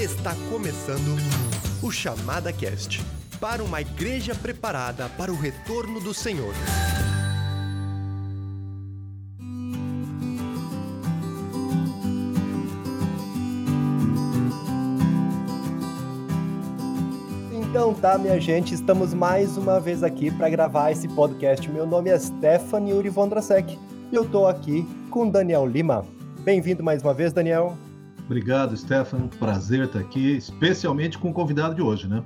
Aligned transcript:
Está 0.00 0.32
começando 0.48 1.18
o 1.82 1.90
Chamada 1.90 2.52
Cast 2.52 3.04
para 3.40 3.64
uma 3.64 3.80
igreja 3.80 4.32
preparada 4.32 5.08
para 5.18 5.32
o 5.32 5.34
retorno 5.34 5.98
do 5.98 6.14
Senhor. 6.14 6.54
Então 17.50 17.92
tá, 17.92 18.16
minha 18.16 18.40
gente, 18.40 18.74
estamos 18.74 19.12
mais 19.12 19.56
uma 19.56 19.80
vez 19.80 20.04
aqui 20.04 20.30
para 20.30 20.48
gravar 20.48 20.92
esse 20.92 21.08
podcast. 21.08 21.68
Meu 21.68 21.84
nome 21.84 22.10
é 22.10 22.16
Stephanie 22.16 22.94
Urivandrasek 22.94 23.76
e 24.12 24.14
eu 24.14 24.24
tô 24.24 24.46
aqui 24.46 24.86
com 25.10 25.28
Daniel 25.28 25.66
Lima. 25.66 26.06
Bem-vindo 26.44 26.84
mais 26.84 27.02
uma 27.02 27.12
vez, 27.12 27.32
Daniel. 27.32 27.76
Obrigado, 28.28 28.76
Stefan. 28.76 29.26
Prazer 29.26 29.84
estar 29.84 30.00
aqui, 30.00 30.36
especialmente 30.36 31.16
com 31.16 31.30
o 31.30 31.32
convidado 31.32 31.74
de 31.74 31.80
hoje, 31.80 32.06
né? 32.06 32.22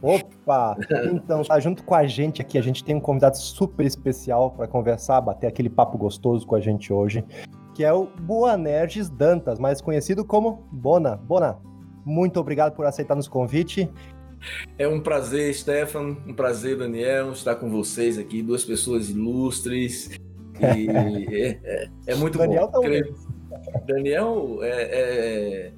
Opa! 0.00 0.76
Então, 1.12 1.42
tá 1.42 1.58
junto 1.58 1.82
com 1.82 1.96
a 1.96 2.06
gente 2.06 2.40
aqui. 2.40 2.56
A 2.56 2.62
gente 2.62 2.84
tem 2.84 2.94
um 2.94 3.00
convidado 3.00 3.36
super 3.36 3.84
especial 3.84 4.52
para 4.52 4.68
conversar, 4.68 5.20
bater 5.20 5.48
aquele 5.48 5.68
papo 5.68 5.98
gostoso 5.98 6.46
com 6.46 6.54
a 6.54 6.60
gente 6.60 6.92
hoje, 6.92 7.24
que 7.74 7.82
é 7.82 7.92
o 7.92 8.06
Boanerges 8.20 9.10
Dantas, 9.10 9.58
mais 9.58 9.80
conhecido 9.80 10.24
como 10.24 10.64
Bona. 10.70 11.16
Bona, 11.16 11.58
muito 12.04 12.38
obrigado 12.38 12.76
por 12.76 12.86
aceitar 12.86 13.16
nos 13.16 13.26
convite. 13.26 13.90
É 14.78 14.86
um 14.86 15.00
prazer, 15.00 15.52
Stefan, 15.54 16.16
um 16.24 16.34
prazer, 16.34 16.78
Daniel, 16.78 17.32
estar 17.32 17.56
com 17.56 17.68
vocês 17.68 18.16
aqui, 18.16 18.44
duas 18.44 18.64
pessoas 18.64 19.10
ilustres. 19.10 20.08
E 20.76 20.86
é, 21.34 21.60
é, 21.64 21.90
é, 22.06 22.14
muito 22.14 22.38
Daniel 22.38 22.68
bom. 22.68 22.80
Tá 22.80 22.88
Daniel 23.86 24.58
é, 24.62 24.82
é, 24.82 25.72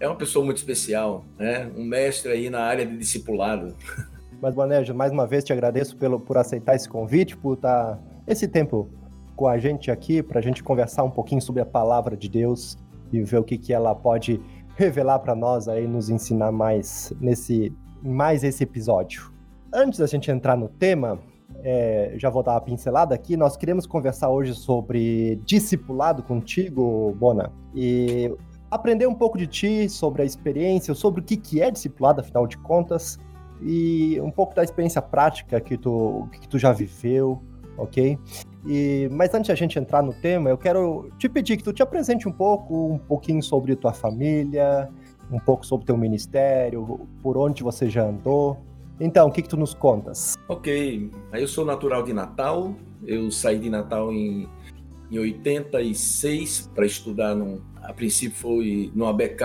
é, 0.00 0.08
uma 0.08 0.16
pessoa 0.16 0.44
muito 0.44 0.58
especial, 0.58 1.24
né? 1.38 1.70
um 1.76 1.84
mestre 1.84 2.32
aí 2.32 2.50
na 2.50 2.60
área 2.60 2.84
de 2.84 2.96
discipulado. 2.96 3.74
Mas, 4.40 4.54
Bonejo, 4.54 4.94
mais 4.94 5.12
uma 5.12 5.26
vez 5.26 5.44
te 5.44 5.52
agradeço 5.52 5.96
pelo, 5.96 6.20
por 6.20 6.36
aceitar 6.36 6.76
esse 6.76 6.88
convite, 6.88 7.36
por 7.36 7.54
estar 7.54 7.98
esse 8.26 8.46
tempo 8.46 8.90
com 9.34 9.48
a 9.48 9.58
gente 9.58 9.90
aqui, 9.90 10.22
para 10.22 10.38
a 10.38 10.42
gente 10.42 10.62
conversar 10.62 11.04
um 11.04 11.10
pouquinho 11.10 11.40
sobre 11.40 11.62
a 11.62 11.66
palavra 11.66 12.16
de 12.16 12.28
Deus 12.28 12.76
e 13.12 13.22
ver 13.22 13.38
o 13.38 13.44
que, 13.44 13.56
que 13.56 13.72
ela 13.72 13.94
pode 13.94 14.40
revelar 14.76 15.20
para 15.20 15.34
nós 15.34 15.68
aí, 15.68 15.86
nos 15.86 16.10
ensinar 16.10 16.52
mais 16.52 17.12
nesse 17.18 17.72
mais 18.02 18.44
esse 18.44 18.62
episódio. 18.62 19.32
Antes 19.72 19.98
da 19.98 20.06
gente 20.06 20.30
entrar 20.30 20.56
no 20.56 20.68
tema, 20.68 21.18
é, 21.62 22.14
já 22.16 22.30
vou 22.30 22.42
dar 22.42 22.52
uma 22.52 22.60
pincelada 22.60 23.14
aqui. 23.14 23.36
Nós 23.36 23.56
queremos 23.56 23.86
conversar 23.86 24.30
hoje 24.30 24.54
sobre 24.54 25.36
discipulado 25.44 26.22
contigo, 26.22 27.14
Bona, 27.18 27.52
e 27.74 28.34
aprender 28.70 29.06
um 29.06 29.14
pouco 29.14 29.38
de 29.38 29.46
ti, 29.46 29.88
sobre 29.88 30.22
a 30.22 30.24
experiência, 30.24 30.94
sobre 30.94 31.20
o 31.20 31.24
que, 31.24 31.36
que 31.36 31.60
é 31.60 31.70
discipulado, 31.70 32.20
afinal 32.20 32.46
de 32.46 32.58
contas, 32.58 33.18
e 33.62 34.20
um 34.20 34.30
pouco 34.30 34.54
da 34.54 34.62
experiência 34.62 35.00
prática 35.00 35.60
que 35.60 35.76
tu, 35.76 36.28
que 36.40 36.48
tu 36.48 36.58
já 36.58 36.72
viveu, 36.72 37.42
ok? 37.78 38.18
E, 38.66 39.08
mas 39.12 39.32
antes 39.32 39.46
de 39.46 39.52
a 39.52 39.54
gente 39.54 39.78
entrar 39.78 40.02
no 40.02 40.12
tema, 40.12 40.50
eu 40.50 40.58
quero 40.58 41.10
te 41.18 41.28
pedir 41.28 41.56
que 41.56 41.62
tu 41.62 41.72
te 41.72 41.82
apresente 41.82 42.28
um 42.28 42.32
pouco, 42.32 42.92
um 42.92 42.98
pouquinho 42.98 43.42
sobre 43.42 43.76
tua 43.76 43.92
família, 43.92 44.88
um 45.30 45.38
pouco 45.38 45.64
sobre 45.64 45.86
teu 45.86 45.96
ministério, 45.96 47.08
por 47.22 47.36
onde 47.38 47.62
você 47.62 47.88
já 47.88 48.04
andou. 48.04 48.58
Então, 48.98 49.28
o 49.28 49.30
que, 49.30 49.42
que 49.42 49.48
tu 49.48 49.56
nos 49.56 49.74
contas? 49.74 50.36
Ok, 50.48 51.10
eu 51.32 51.48
sou 51.48 51.64
natural 51.64 52.02
de 52.02 52.12
Natal, 52.12 52.74
eu 53.04 53.30
saí 53.30 53.58
de 53.58 53.68
Natal 53.68 54.12
em, 54.12 54.48
em 55.10 55.18
86 55.18 56.70
para 56.74 56.86
estudar, 56.86 57.34
num, 57.34 57.60
a 57.82 57.92
princípio 57.92 58.36
foi 58.36 58.90
no 58.94 59.06
ABK, 59.06 59.42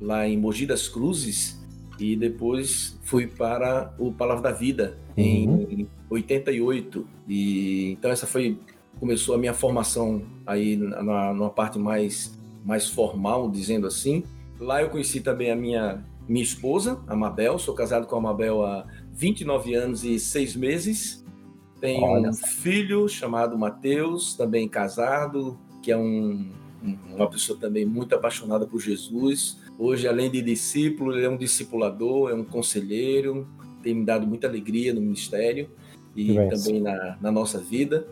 lá 0.00 0.26
em 0.26 0.38
Mogi 0.38 0.66
das 0.66 0.88
Cruzes, 0.88 1.62
e 1.98 2.16
depois 2.16 2.98
fui 3.02 3.26
para 3.26 3.94
o 3.98 4.12
Palavra 4.12 4.50
da 4.50 4.52
Vida 4.52 4.98
uhum. 5.16 5.66
em 5.70 5.88
88. 6.10 7.06
E 7.28 7.92
então 7.92 8.10
essa 8.10 8.26
foi 8.26 8.58
começou 8.98 9.34
a 9.34 9.38
minha 9.38 9.54
formação 9.54 10.22
aí 10.46 10.76
na, 10.76 11.32
numa 11.32 11.50
parte 11.50 11.78
mais 11.78 12.36
mais 12.64 12.88
formal, 12.88 13.50
dizendo 13.50 13.86
assim. 13.86 14.24
Lá 14.58 14.82
eu 14.82 14.90
conheci 14.90 15.20
também 15.20 15.50
a 15.50 15.56
minha 15.56 16.04
minha 16.28 16.42
esposa, 16.42 17.02
a 17.06 17.14
Mabel. 17.14 17.58
Sou 17.58 17.74
casado 17.74 18.06
com 18.06 18.16
a 18.16 18.20
Mabel 18.20 18.64
há 18.64 18.86
29 19.12 19.74
anos 19.74 20.04
e 20.04 20.18
6 20.18 20.56
meses. 20.56 21.24
Tenho 21.80 22.02
Olha. 22.04 22.30
um 22.30 22.34
filho 22.34 23.08
chamado 23.08 23.56
Mateus, 23.58 24.34
também 24.34 24.68
casado, 24.68 25.58
que 25.82 25.92
é 25.92 25.96
um, 25.96 26.50
uma 27.14 27.28
pessoa 27.28 27.58
também 27.58 27.84
muito 27.84 28.14
apaixonada 28.14 28.66
por 28.66 28.80
Jesus. 28.80 29.60
Hoje, 29.78 30.08
além 30.08 30.30
de 30.30 30.40
discípulo, 30.40 31.12
ele 31.12 31.26
é 31.26 31.28
um 31.28 31.36
discipulador, 31.36 32.30
é 32.30 32.34
um 32.34 32.44
conselheiro, 32.44 33.46
tem 33.82 33.94
me 33.94 34.04
dado 34.04 34.26
muita 34.26 34.46
alegria 34.46 34.92
no 34.94 35.00
ministério 35.00 35.70
e 36.14 36.34
também 36.34 36.80
na, 36.80 37.18
na, 37.20 37.30
nossa 37.30 37.58
vida. 37.58 38.08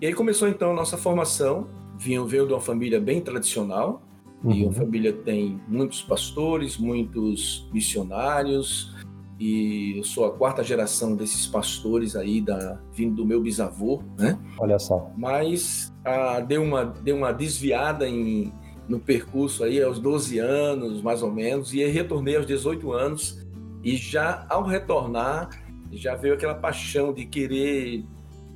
E 0.00 0.06
aí 0.06 0.14
começou 0.14 0.46
então 0.46 0.70
a 0.70 0.74
nossa 0.74 0.96
formação. 0.96 1.68
Vinha, 1.98 2.22
veio 2.22 2.46
de 2.46 2.52
uma 2.52 2.60
família 2.60 3.00
bem 3.00 3.20
tradicional, 3.22 4.02
Uhum. 4.46 4.52
E 4.52 4.68
a 4.68 4.72
família 4.72 5.12
tem 5.12 5.60
muitos 5.66 6.02
pastores, 6.02 6.78
muitos 6.78 7.68
missionários, 7.72 8.94
e 9.40 9.98
eu 9.98 10.04
sou 10.04 10.24
a 10.24 10.32
quarta 10.32 10.62
geração 10.62 11.16
desses 11.16 11.46
pastores 11.46 12.14
aí, 12.14 12.40
da, 12.40 12.80
vindo 12.92 13.16
do 13.16 13.26
meu 13.26 13.40
bisavô, 13.42 14.02
né? 14.16 14.38
Olha 14.58 14.78
só. 14.78 15.10
Mas 15.16 15.92
ah, 16.04 16.38
deu, 16.40 16.62
uma, 16.62 16.84
deu 16.84 17.16
uma 17.16 17.32
desviada 17.32 18.08
em, 18.08 18.52
no 18.88 19.00
percurso 19.00 19.64
aí 19.64 19.82
aos 19.82 19.98
12 19.98 20.38
anos, 20.38 21.02
mais 21.02 21.22
ou 21.22 21.32
menos, 21.32 21.74
e 21.74 21.84
retornei 21.84 22.36
aos 22.36 22.46
18 22.46 22.92
anos, 22.92 23.44
e 23.82 23.96
já 23.96 24.46
ao 24.48 24.62
retornar, 24.62 25.50
já 25.90 26.14
veio 26.14 26.34
aquela 26.34 26.54
paixão 26.54 27.12
de 27.12 27.26
querer 27.26 28.04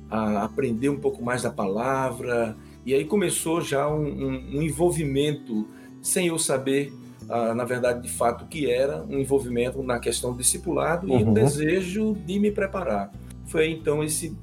ah, 0.09 0.45
aprender 0.45 0.87
um 0.87 0.99
pouco 0.99 1.21
mais 1.21 1.41
da 1.41 1.51
palavra, 1.51 2.55
e 2.85 2.93
aí 2.93 3.05
começou 3.05 3.61
já 3.61 3.87
um, 3.87 4.03
um, 4.03 4.57
um 4.57 4.61
envolvimento, 4.61 5.67
sem 6.01 6.27
eu 6.27 6.39
saber, 6.39 6.93
ah, 7.29 7.53
na 7.53 7.63
verdade, 7.63 8.01
de 8.01 8.09
fato, 8.09 8.45
o 8.45 8.47
que 8.47 8.69
era, 8.69 9.03
um 9.03 9.19
envolvimento 9.19 9.81
na 9.83 9.99
questão 9.99 10.31
do 10.31 10.37
discipulado 10.37 11.07
uhum. 11.07 11.19
e 11.19 11.23
um 11.23 11.27
uhum. 11.27 11.33
desejo 11.33 12.13
de 12.25 12.39
me 12.39 12.51
preparar. 12.51 13.11
Foi 13.45 13.69
então 13.69 14.03
esse, 14.03 14.35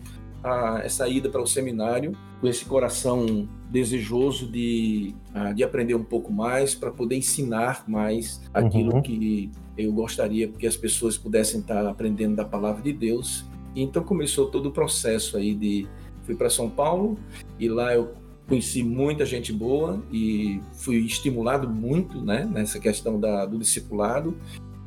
ah, 0.43 0.81
essa 0.85 1.09
ida 1.09 1.29
para 1.29 1.43
o 1.43 1.47
seminário, 1.47 2.13
com 2.41 2.47
esse 2.47 2.65
coração 2.65 3.49
desejoso 3.71 4.51
de, 4.51 5.15
ah, 5.35 5.53
de 5.53 5.63
aprender 5.63 5.95
um 5.95 6.05
pouco 6.05 6.33
mais, 6.33 6.75
para 6.75 6.91
poder 6.91 7.17
ensinar 7.17 7.85
mais 7.89 8.41
aquilo 8.55 8.95
uhum. 8.95 9.03
que 9.03 9.51
eu 9.77 9.93
gostaria 9.93 10.49
que 10.49 10.67
as 10.67 10.77
pessoas 10.77 11.17
pudessem 11.17 11.61
estar 11.61 11.87
aprendendo 11.87 12.37
da 12.37 12.45
palavra 12.45 12.83
de 12.83 12.93
Deus. 12.93 13.45
E 13.75 13.83
então 13.83 14.03
começou 14.03 14.47
todo 14.47 14.67
o 14.67 14.73
processo 14.73 15.37
aí 15.37 15.55
de 15.55 15.87
fui 16.25 16.35
para 16.35 16.51
São 16.51 16.69
Paulo 16.69 17.19
e 17.59 17.69
lá 17.69 17.95
eu 17.95 18.13
conheci 18.49 18.83
muita 18.83 19.27
gente 19.27 19.53
boa 19.53 20.03
e 20.11 20.61
fui 20.73 20.97
estimulado 20.97 21.69
muito 21.69 22.21
né, 22.21 22.49
nessa 22.51 22.81
questão 22.81 23.21
da, 23.21 23.45
do 23.45 23.59
discipulado. 23.59 24.35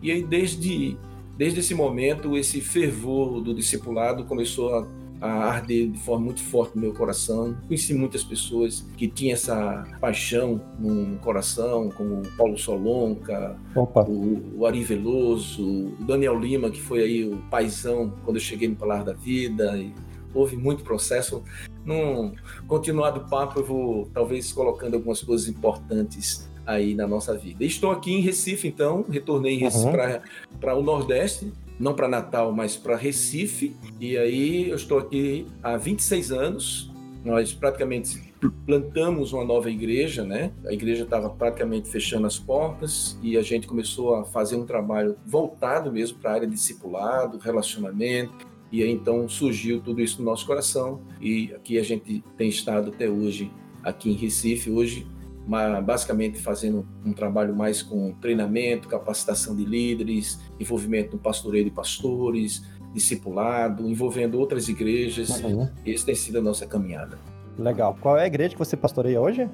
E 0.01 0.11
aí, 0.11 0.23
desde, 0.23 0.97
desde 1.37 1.59
esse 1.59 1.75
momento, 1.75 2.35
esse 2.35 2.59
fervor 2.59 3.39
do 3.39 3.53
discipulado 3.53 4.23
começou 4.23 4.75
a, 4.75 4.87
a 5.21 5.31
arder 5.45 5.91
de 5.91 5.99
forma 5.99 6.25
muito 6.25 6.41
forte 6.41 6.75
no 6.75 6.81
meu 6.81 6.93
coração. 6.93 7.55
Conheci 7.67 7.93
muitas 7.93 8.23
pessoas 8.23 8.83
que 8.97 9.07
tinham 9.07 9.33
essa 9.33 9.85
paixão 10.01 10.59
no 10.79 11.17
coração, 11.19 11.89
como 11.89 12.21
o 12.21 12.31
Paulo 12.35 12.57
Solonca, 12.57 13.55
o, 14.07 14.57
o, 14.57 14.65
Ari 14.65 14.83
Veloso, 14.83 15.63
o 15.63 16.03
Daniel 16.03 16.39
Lima, 16.39 16.71
que 16.71 16.81
foi 16.81 17.03
aí 17.03 17.25
o 17.25 17.37
paizão 17.51 18.11
quando 18.25 18.37
eu 18.37 18.41
cheguei 18.41 18.67
no 18.67 18.75
Palar 18.75 19.03
da 19.03 19.13
Vida. 19.13 19.77
E, 19.77 19.93
houve 20.33 20.55
muito 20.55 20.83
processo. 20.83 21.43
Num 21.85 22.33
continuado 22.67 23.29
papo, 23.29 23.59
eu 23.59 23.65
vou 23.65 24.09
talvez 24.13 24.51
colocando 24.51 24.95
algumas 24.95 25.21
coisas 25.21 25.47
importantes 25.47 26.49
aí 26.65 26.93
na 26.93 27.07
nossa 27.07 27.37
vida. 27.37 27.63
Estou 27.63 27.91
aqui 27.91 28.11
em 28.13 28.21
Recife, 28.21 28.67
então, 28.67 29.05
retornei 29.09 29.63
uhum. 29.63 29.91
para 30.59 30.75
o 30.75 30.83
Nordeste, 30.83 31.51
não 31.79 31.93
para 31.93 32.07
Natal, 32.07 32.51
mas 32.51 32.75
para 32.75 32.95
Recife. 32.95 33.75
E 33.99 34.17
aí 34.17 34.69
eu 34.69 34.75
estou 34.75 34.99
aqui 34.99 35.47
há 35.63 35.77
26 35.77 36.31
anos. 36.31 36.91
Nós 37.23 37.53
praticamente 37.53 38.31
plantamos 38.65 39.31
uma 39.33 39.45
nova 39.45 39.69
igreja, 39.69 40.23
né? 40.23 40.51
A 40.65 40.73
igreja 40.73 41.03
estava 41.03 41.29
praticamente 41.29 41.87
fechando 41.89 42.25
as 42.25 42.39
portas 42.39 43.17
e 43.21 43.37
a 43.37 43.41
gente 43.43 43.67
começou 43.67 44.15
a 44.15 44.25
fazer 44.25 44.55
um 44.55 44.65
trabalho 44.65 45.15
voltado 45.25 45.91
mesmo 45.91 46.17
para 46.17 46.31
a 46.31 46.33
área 46.33 46.47
de 46.47 46.53
discipulado, 46.53 47.37
relacionamento, 47.37 48.50
e 48.71 48.81
aí 48.81 48.91
então 48.91 49.27
surgiu 49.27 49.81
tudo 49.81 50.01
isso 50.01 50.19
no 50.19 50.25
nosso 50.25 50.45
coração 50.45 51.01
e 51.19 51.51
aqui 51.53 51.77
a 51.77 51.83
gente 51.83 52.23
tem 52.37 52.49
estado 52.49 52.91
até 52.91 53.09
hoje 53.09 53.51
aqui 53.83 54.09
em 54.09 54.13
Recife, 54.13 54.69
hoje 54.69 55.05
basicamente 55.83 56.39
fazendo 56.39 56.87
um 57.03 57.11
trabalho 57.13 57.55
mais 57.55 57.81
com 57.81 58.13
treinamento, 58.13 58.87
capacitação 58.87 59.55
de 59.55 59.65
líderes, 59.65 60.39
envolvimento 60.59 61.15
no 61.15 61.21
pastoreio 61.21 61.65
de 61.65 61.71
pastores, 61.71 62.63
discipulado, 62.93 63.89
envolvendo 63.89 64.39
outras 64.39 64.69
igrejas. 64.69 65.41
Uhum. 65.41 65.67
Essa 65.85 66.05
tem 66.05 66.15
sido 66.15 66.37
a 66.37 66.41
nossa 66.41 66.65
caminhada. 66.65 67.17
Legal. 67.57 67.97
Qual 67.99 68.17
é 68.17 68.23
a 68.23 68.27
igreja 68.27 68.53
que 68.53 68.59
você 68.59 68.77
pastoreia 68.77 69.19
hoje? 69.19 69.49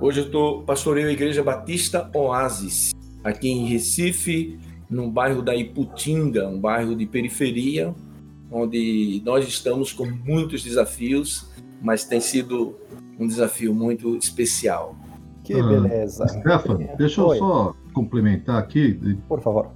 Hoje 0.00 0.20
eu 0.20 0.26
estou 0.26 0.62
pastoreio 0.62 1.08
a 1.08 1.12
Igreja 1.12 1.42
Batista 1.42 2.08
Oasis, 2.14 2.92
aqui 3.24 3.48
em 3.48 3.66
Recife, 3.66 4.58
num 4.88 5.10
bairro 5.10 5.42
da 5.42 5.54
Iputinga, 5.54 6.46
um 6.48 6.60
bairro 6.60 6.94
de 6.94 7.06
periferia, 7.06 7.94
onde 8.54 9.20
nós 9.26 9.46
estamos 9.48 9.92
com 9.92 10.06
muitos 10.06 10.62
desafios, 10.62 11.50
mas 11.82 12.04
tem 12.04 12.20
sido 12.20 12.76
um 13.18 13.26
desafio 13.26 13.74
muito 13.74 14.16
especial. 14.16 14.96
Que 15.42 15.54
ah, 15.54 15.62
beleza. 15.62 16.26
Stefan, 16.28 16.78
deixa 16.96 17.20
eu 17.20 17.26
Oi. 17.26 17.38
só 17.38 17.74
complementar 17.92 18.58
aqui. 18.58 19.18
Por 19.28 19.42
favor. 19.42 19.72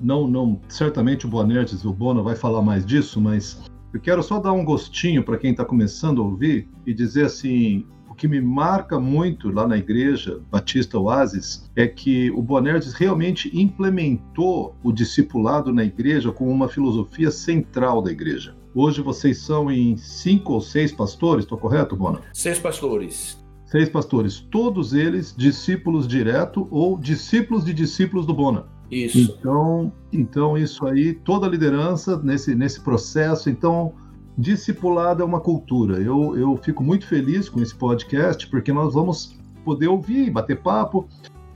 Não, 0.00 0.28
não, 0.28 0.60
certamente 0.68 1.26
o 1.26 1.28
Boanertes, 1.28 1.84
o 1.84 1.92
Bono 1.92 2.22
vai 2.22 2.36
falar 2.36 2.62
mais 2.62 2.84
disso, 2.84 3.20
mas 3.20 3.60
eu 3.92 4.00
quero 4.00 4.22
só 4.22 4.38
dar 4.38 4.52
um 4.52 4.64
gostinho 4.64 5.24
para 5.24 5.36
quem 5.36 5.50
está 5.50 5.64
começando 5.64 6.22
a 6.22 6.24
ouvir 6.24 6.68
e 6.86 6.94
dizer 6.94 7.26
assim, 7.26 7.86
que 8.20 8.28
me 8.28 8.38
marca 8.38 9.00
muito 9.00 9.50
lá 9.50 9.66
na 9.66 9.78
igreja 9.78 10.42
Batista 10.50 10.98
Oasis 10.98 11.70
é 11.74 11.86
que 11.86 12.30
o 12.32 12.42
Boanerges 12.42 12.92
realmente 12.92 13.50
implementou 13.58 14.76
o 14.84 14.92
discipulado 14.92 15.72
na 15.72 15.84
igreja 15.84 16.30
como 16.30 16.50
uma 16.50 16.68
filosofia 16.68 17.30
central 17.30 18.02
da 18.02 18.12
igreja. 18.12 18.54
Hoje 18.74 19.00
vocês 19.00 19.38
são 19.38 19.70
em 19.70 19.96
cinco 19.96 20.52
ou 20.52 20.60
seis 20.60 20.92
pastores, 20.92 21.46
estou 21.46 21.56
correto, 21.56 21.96
Bona? 21.96 22.20
Seis 22.34 22.58
pastores. 22.58 23.42
Seis 23.64 23.88
pastores, 23.88 24.40
todos 24.50 24.92
eles 24.92 25.34
discípulos 25.34 26.06
direto 26.06 26.68
ou 26.70 26.98
discípulos 26.98 27.64
de 27.64 27.72
discípulos 27.72 28.26
do 28.26 28.34
Bona. 28.34 28.66
Isso. 28.90 29.18
Então, 29.18 29.90
então 30.12 30.58
isso 30.58 30.86
aí, 30.86 31.14
toda 31.14 31.46
a 31.46 31.48
liderança 31.48 32.18
nesse, 32.18 32.54
nesse 32.54 32.82
processo, 32.82 33.48
então 33.48 33.94
discipulado 34.36 35.22
é 35.22 35.26
uma 35.26 35.40
cultura. 35.40 35.98
Eu, 35.98 36.36
eu 36.36 36.56
fico 36.56 36.82
muito 36.82 37.06
feliz 37.06 37.48
com 37.48 37.60
esse 37.60 37.74
podcast 37.74 38.46
porque 38.48 38.72
nós 38.72 38.94
vamos 38.94 39.38
poder 39.64 39.88
ouvir, 39.88 40.30
bater 40.30 40.60
papo 40.60 41.08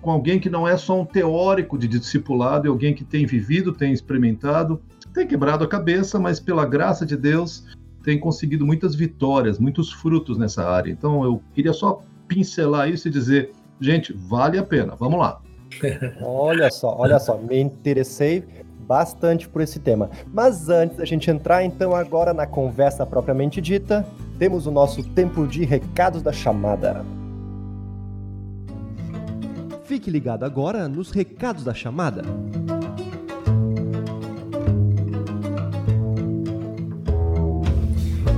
com 0.02 0.10
alguém 0.10 0.38
que 0.38 0.50
não 0.50 0.68
é 0.68 0.76
só 0.76 1.00
um 1.00 1.04
teórico 1.06 1.78
de 1.78 1.88
discipulado, 1.88 2.66
é 2.66 2.70
alguém 2.70 2.94
que 2.94 3.04
tem 3.04 3.24
vivido, 3.24 3.72
tem 3.72 3.90
experimentado 3.90 4.78
tem 5.14 5.26
quebrado 5.26 5.62
a 5.62 5.68
cabeça, 5.68 6.18
mas 6.18 6.40
pela 6.40 6.66
graça 6.66 7.06
de 7.06 7.16
Deus 7.16 7.64
tem 8.02 8.18
conseguido 8.18 8.66
muitas 8.66 8.94
vitórias, 8.94 9.58
muitos 9.58 9.92
frutos 9.92 10.36
nessa 10.36 10.68
área. 10.68 10.90
Então 10.90 11.24
eu 11.24 11.40
queria 11.54 11.72
só 11.72 12.02
pincelar 12.26 12.90
isso 12.90 13.06
e 13.08 13.10
dizer, 13.10 13.52
gente, 13.80 14.12
vale 14.12 14.58
a 14.58 14.62
pena. 14.64 14.94
Vamos 14.96 15.20
lá. 15.20 15.40
olha 16.20 16.70
só, 16.70 16.94
olha 16.98 17.18
só, 17.18 17.38
me 17.38 17.58
interessei 17.58 18.44
bastante 18.84 19.48
por 19.48 19.62
esse 19.62 19.80
tema. 19.80 20.10
Mas 20.32 20.68
antes 20.68 20.96
da 20.96 21.04
gente 21.04 21.30
entrar 21.30 21.64
então 21.64 21.94
agora 21.94 22.34
na 22.34 22.46
conversa 22.46 23.06
propriamente 23.06 23.60
dita, 23.60 24.06
temos 24.38 24.66
o 24.66 24.70
nosso 24.70 25.02
tempo 25.02 25.46
de 25.46 25.64
recados 25.64 26.22
da 26.22 26.32
chamada. 26.32 27.04
Fique 29.84 30.10
ligado 30.10 30.44
agora 30.44 30.88
nos 30.88 31.10
recados 31.10 31.64
da 31.64 31.74
chamada. 31.74 32.22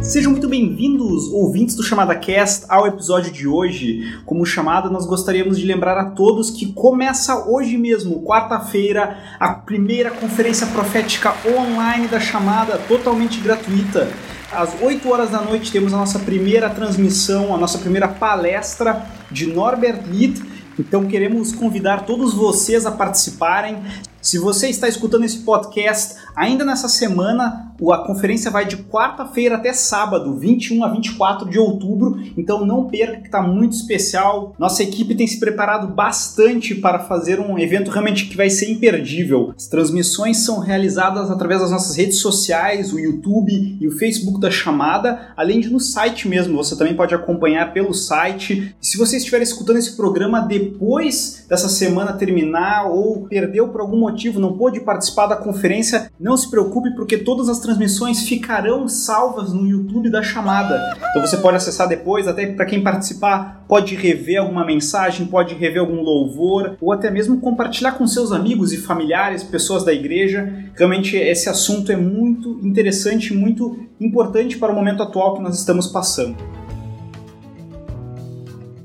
Sejam 0.09 0.31
muito 0.31 0.49
bem-vindos, 0.49 1.33
ouvintes 1.33 1.75
do 1.75 1.83
Chamada 1.83 2.15
Cast, 2.15 2.65
ao 2.69 2.87
episódio 2.87 3.33
de 3.33 3.49
hoje. 3.49 4.17
Como 4.25 4.47
chamada, 4.47 4.89
nós 4.89 5.05
gostaríamos 5.05 5.59
de 5.59 5.67
lembrar 5.67 5.99
a 5.99 6.11
todos 6.11 6.49
que 6.49 6.73
começa 6.73 7.45
hoje 7.49 7.77
mesmo, 7.77 8.23
quarta-feira, 8.23 9.19
a 9.41 9.53
primeira 9.53 10.13
conferência 10.13 10.69
profética 10.69 11.35
online 11.45 12.07
da 12.07 12.21
chamada, 12.21 12.79
totalmente 12.87 13.41
gratuita. 13.41 14.09
Às 14.53 14.81
8 14.81 15.11
horas 15.11 15.31
da 15.31 15.43
noite 15.43 15.73
temos 15.73 15.93
a 15.93 15.97
nossa 15.97 16.21
primeira 16.21 16.71
transmissão, 16.71 17.53
a 17.53 17.59
nossa 17.59 17.79
primeira 17.79 18.07
palestra 18.07 19.05
de 19.29 19.47
Norbert 19.47 20.05
Litt. 20.07 20.41
Então 20.79 21.05
queremos 21.07 21.51
convidar 21.51 22.07
todos 22.07 22.33
vocês 22.33 22.87
a 22.87 22.93
participarem. 22.93 23.79
Se 24.27 24.41
você 24.41 24.69
está 24.69 24.89
escutando 24.89 25.23
esse 25.23 25.39
podcast 25.39 26.17
ainda 26.35 26.65
nessa 26.65 26.89
semana, 26.89 27.73
a 27.93 27.99
conferência 27.99 28.51
vai 28.51 28.67
de 28.67 28.77
quarta-feira 28.77 29.55
até 29.55 29.73
sábado, 29.73 30.37
21 30.37 30.83
a 30.83 30.89
24 30.89 31.49
de 31.49 31.61
outubro, 31.61 32.21
então 32.37 32.67
não 32.67 32.89
perca 32.89 33.21
que 33.21 33.27
está 33.27 33.41
muito 33.41 33.75
especial. 33.75 34.53
Nossa 34.59 34.83
equipe 34.83 35.15
tem 35.15 35.29
se 35.29 35.39
preparado 35.39 35.87
bastante 35.87 36.75
para 36.75 36.99
fazer 36.99 37.39
um 37.39 37.57
evento 37.57 37.89
realmente 37.89 38.27
que 38.27 38.37
vai 38.37 38.51
ser 38.51 38.69
imperdível. 38.69 39.55
As 39.57 39.69
transmissões 39.69 40.39
são 40.39 40.59
realizadas 40.59 41.31
através 41.31 41.61
das 41.61 41.71
nossas 41.71 41.97
redes 41.97 42.19
sociais, 42.19 42.93
o 42.93 42.99
YouTube 42.99 43.79
e 43.81 43.87
o 43.87 43.97
Facebook 43.97 44.41
da 44.41 44.51
chamada, 44.51 45.33
além 45.37 45.61
de 45.61 45.71
no 45.71 45.79
site 45.79 46.27
mesmo. 46.27 46.57
Você 46.57 46.77
também 46.77 46.97
pode 46.97 47.15
acompanhar 47.15 47.73
pelo 47.73 47.95
site. 47.95 48.75
E 48.83 48.87
se 48.87 48.99
você 48.99 49.19
estiver 49.19 49.41
escutando 49.41 49.77
esse 49.77 49.97
programa 49.97 50.41
depois 50.41 51.47
dessa 51.49 51.69
semana 51.69 52.13
terminar 52.13 52.91
ou 52.91 53.29
perdeu 53.29 53.69
por 53.69 53.81
algum 53.81 54.01
motivo 54.01 54.16
motivo 54.17 54.41
não 54.41 54.57
pôde 54.57 54.81
participar 54.81 55.27
da 55.27 55.37
conferência, 55.37 56.11
não 56.19 56.39
se 56.39 56.51
preocupe 56.51 56.91
porque 56.97 57.19
todas 57.19 57.51
as 57.51 57.61
transmissões 57.61 58.27
ficarão 58.27 58.89
salvas 58.89 59.53
no 59.53 59.69
YouTube 59.69 60.09
da 60.09 60.23
chamada. 60.23 60.97
Então 61.11 61.21
você 61.21 61.37
pode 61.37 61.59
acessar 61.59 61.87
depois, 61.87 62.27
até 62.27 62.47
para 62.47 62.65
quem 62.65 62.83
participar, 62.83 63.65
pode 63.69 63.95
rever 63.95 64.41
alguma 64.41 64.65
mensagem, 64.65 65.27
pode 65.27 65.55
rever 65.55 65.81
algum 65.81 66.01
louvor 66.01 66.79
ou 66.81 66.93
até 66.93 67.11
mesmo 67.11 67.41
compartilhar 67.41 67.93
com 67.93 68.07
seus 68.07 68.33
amigos 68.33 68.73
e 68.73 68.79
familiares, 68.79 69.43
pessoas 69.43 69.85
da 69.85 69.93
igreja. 69.93 70.51
Realmente 70.75 71.15
esse 71.15 71.51
assunto 71.51 71.93
é 71.93 71.97
muito 71.97 72.59
interessante, 72.63 73.35
muito 73.35 73.79
importante 74.01 74.57
para 74.57 74.73
o 74.73 74.75
momento 74.75 75.03
atual 75.03 75.35
que 75.35 75.43
nós 75.43 75.59
estamos 75.59 75.89
passando. 75.89 76.37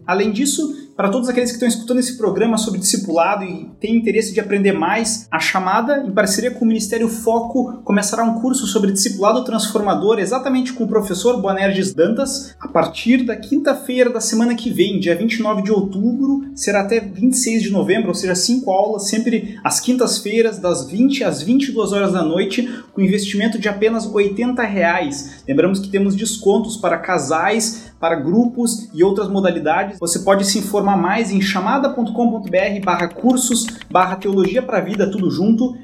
Além 0.05 0.31
disso, 0.33 0.80
para 0.95 1.09
todos 1.09 1.29
aqueles 1.29 1.49
que 1.49 1.55
estão 1.55 1.67
escutando 1.67 1.99
esse 1.99 2.17
programa 2.17 2.57
sobre 2.57 2.79
discipulado 2.79 3.43
e 3.43 3.69
têm 3.79 3.95
interesse 3.95 4.33
de 4.33 4.39
aprender 4.39 4.71
mais, 4.71 5.27
a 5.31 5.39
chamada, 5.39 6.03
em 6.05 6.11
parceria 6.11 6.51
com 6.51 6.65
o 6.65 6.67
Ministério 6.67 7.07
Foco, 7.07 7.81
começará 7.83 8.23
um 8.23 8.39
curso 8.39 8.67
sobre 8.67 8.91
discipulado 8.91 9.43
transformador 9.43 10.19
exatamente 10.19 10.73
com 10.73 10.83
o 10.83 10.87
professor 10.87 11.41
Boanerges 11.41 11.93
Dantas, 11.93 12.55
a 12.59 12.67
partir 12.67 13.23
da 13.23 13.35
quinta-feira 13.35 14.09
da 14.09 14.19
semana 14.21 14.55
que 14.55 14.69
vem, 14.69 14.99
dia 14.99 15.15
29 15.15 15.61
de 15.63 15.71
outubro, 15.71 16.51
será 16.55 16.81
até 16.81 16.99
26 16.99 17.63
de 17.63 17.71
novembro, 17.71 18.09
ou 18.09 18.15
seja, 18.15 18.35
cinco 18.35 18.71
aulas, 18.71 19.07
sempre 19.07 19.59
às 19.63 19.79
quintas-feiras, 19.79 20.59
das 20.59 20.87
20 20.87 21.23
às 21.23 21.41
22 21.41 21.93
horas 21.93 22.13
da 22.13 22.23
noite, 22.23 22.67
com 22.93 23.01
investimento 23.01 23.57
de 23.57 23.69
apenas 23.69 24.05
80 24.05 24.61
reais. 24.63 25.43
Lembramos 25.47 25.79
que 25.79 25.89
temos 25.89 26.15
descontos 26.15 26.77
para 26.77 26.97
casais, 26.97 27.90
para 28.01 28.15
grupos 28.15 28.89
e 28.93 29.03
outras 29.03 29.29
modalidades. 29.29 29.99
Você 29.99 30.19
pode 30.19 30.43
se 30.43 30.57
informar 30.57 30.97
mais 30.97 31.31
em 31.31 31.39
chamada.com.br 31.39 32.83
barra 32.83 33.07
cursos 33.07 33.67
barra 33.89 34.15
teologia 34.15 34.63
para 34.63 34.81
vida, 34.81 35.09
tudo 35.09 35.29
junto. 35.29 35.77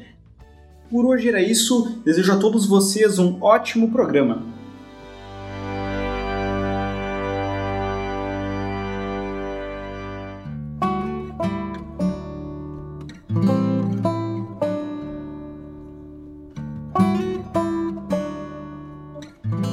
Por 0.90 1.06
hoje 1.06 1.30
era 1.30 1.42
isso. 1.42 2.02
Desejo 2.04 2.34
a 2.34 2.38
todos 2.38 2.66
vocês 2.66 3.20
um 3.20 3.38
ótimo 3.40 3.92
programa. 3.92 4.58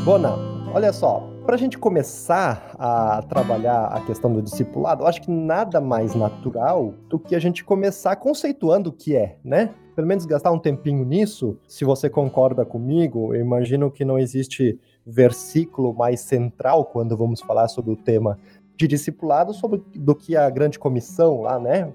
Bona, 0.04 0.36
olha 0.84 0.92
só, 0.92 1.26
para 1.46 1.54
a 1.54 1.58
gente 1.58 1.78
começar 1.78 2.74
a 2.78 3.22
trabalhar 3.22 3.86
a 3.86 4.02
questão 4.02 4.30
do 4.30 4.42
discipulado, 4.42 5.02
eu 5.02 5.06
acho 5.06 5.22
que 5.22 5.30
nada 5.30 5.80
mais 5.80 6.14
natural 6.14 6.92
do 7.08 7.18
que 7.18 7.34
a 7.34 7.38
gente 7.38 7.64
começar 7.64 8.14
conceituando 8.16 8.90
o 8.90 8.92
que 8.92 9.16
é, 9.16 9.38
né? 9.42 9.74
Pelo 9.96 10.06
menos 10.06 10.26
gastar 10.26 10.50
um 10.50 10.58
tempinho 10.58 11.02
nisso. 11.02 11.56
Se 11.66 11.86
você 11.86 12.10
concorda 12.10 12.66
comigo, 12.66 13.34
eu 13.34 13.40
imagino 13.40 13.90
que 13.90 14.04
não 14.04 14.18
existe 14.18 14.78
versículo 15.06 15.94
mais 15.94 16.20
central 16.20 16.84
quando 16.84 17.16
vamos 17.16 17.40
falar 17.40 17.68
sobre 17.68 17.92
o 17.92 17.96
tema 17.96 18.38
de 18.76 18.86
discipulado 18.86 19.54
sobre 19.54 19.82
do 19.94 20.14
que 20.14 20.36
a 20.36 20.50
grande 20.50 20.78
comissão 20.78 21.40
lá, 21.40 21.58
né? 21.58 21.92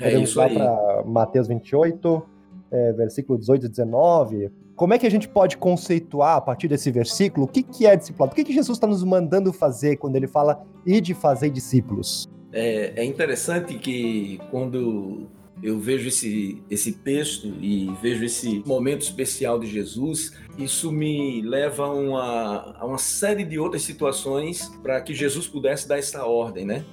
É 0.00 0.04
Podemos 0.04 0.30
isso 0.30 0.40
aí. 0.40 0.54
para 0.54 1.04
Mateus 1.04 1.46
28, 1.46 2.22
é, 2.72 2.92
versículo 2.92 3.38
18 3.38 3.66
e 3.66 3.68
19, 3.68 4.50
como 4.76 4.94
é 4.94 4.98
que 4.98 5.06
a 5.06 5.10
gente 5.10 5.28
pode 5.28 5.56
conceituar 5.56 6.36
a 6.36 6.40
partir 6.40 6.68
desse 6.68 6.90
versículo 6.90 7.46
o 7.46 7.48
que, 7.48 7.62
que 7.62 7.86
é 7.86 7.96
discipulado? 7.96 8.32
O 8.32 8.34
que, 8.34 8.44
que 8.44 8.52
Jesus 8.52 8.76
está 8.76 8.86
nos 8.86 9.04
mandando 9.04 9.52
fazer 9.52 9.96
quando 9.96 10.16
ele 10.16 10.26
fala 10.26 10.64
e 10.84 11.00
de 11.00 11.14
fazer 11.14 11.50
discípulos? 11.50 12.28
É, 12.52 12.92
é 12.96 13.04
interessante 13.04 13.78
que 13.78 14.38
quando 14.50 15.28
eu 15.62 15.78
vejo 15.78 16.08
esse, 16.08 16.62
esse 16.68 16.92
texto 16.92 17.54
e 17.60 17.90
vejo 18.02 18.24
esse 18.24 18.62
momento 18.66 19.02
especial 19.02 19.58
de 19.60 19.66
Jesus, 19.66 20.32
isso 20.58 20.90
me 20.90 21.40
leva 21.42 21.84
a 21.84 21.92
uma, 21.92 22.76
a 22.78 22.84
uma 22.84 22.98
série 22.98 23.44
de 23.44 23.58
outras 23.58 23.82
situações 23.82 24.68
para 24.82 25.00
que 25.00 25.14
Jesus 25.14 25.46
pudesse 25.46 25.86
dar 25.86 25.98
essa 25.98 26.26
ordem, 26.26 26.64
né? 26.64 26.84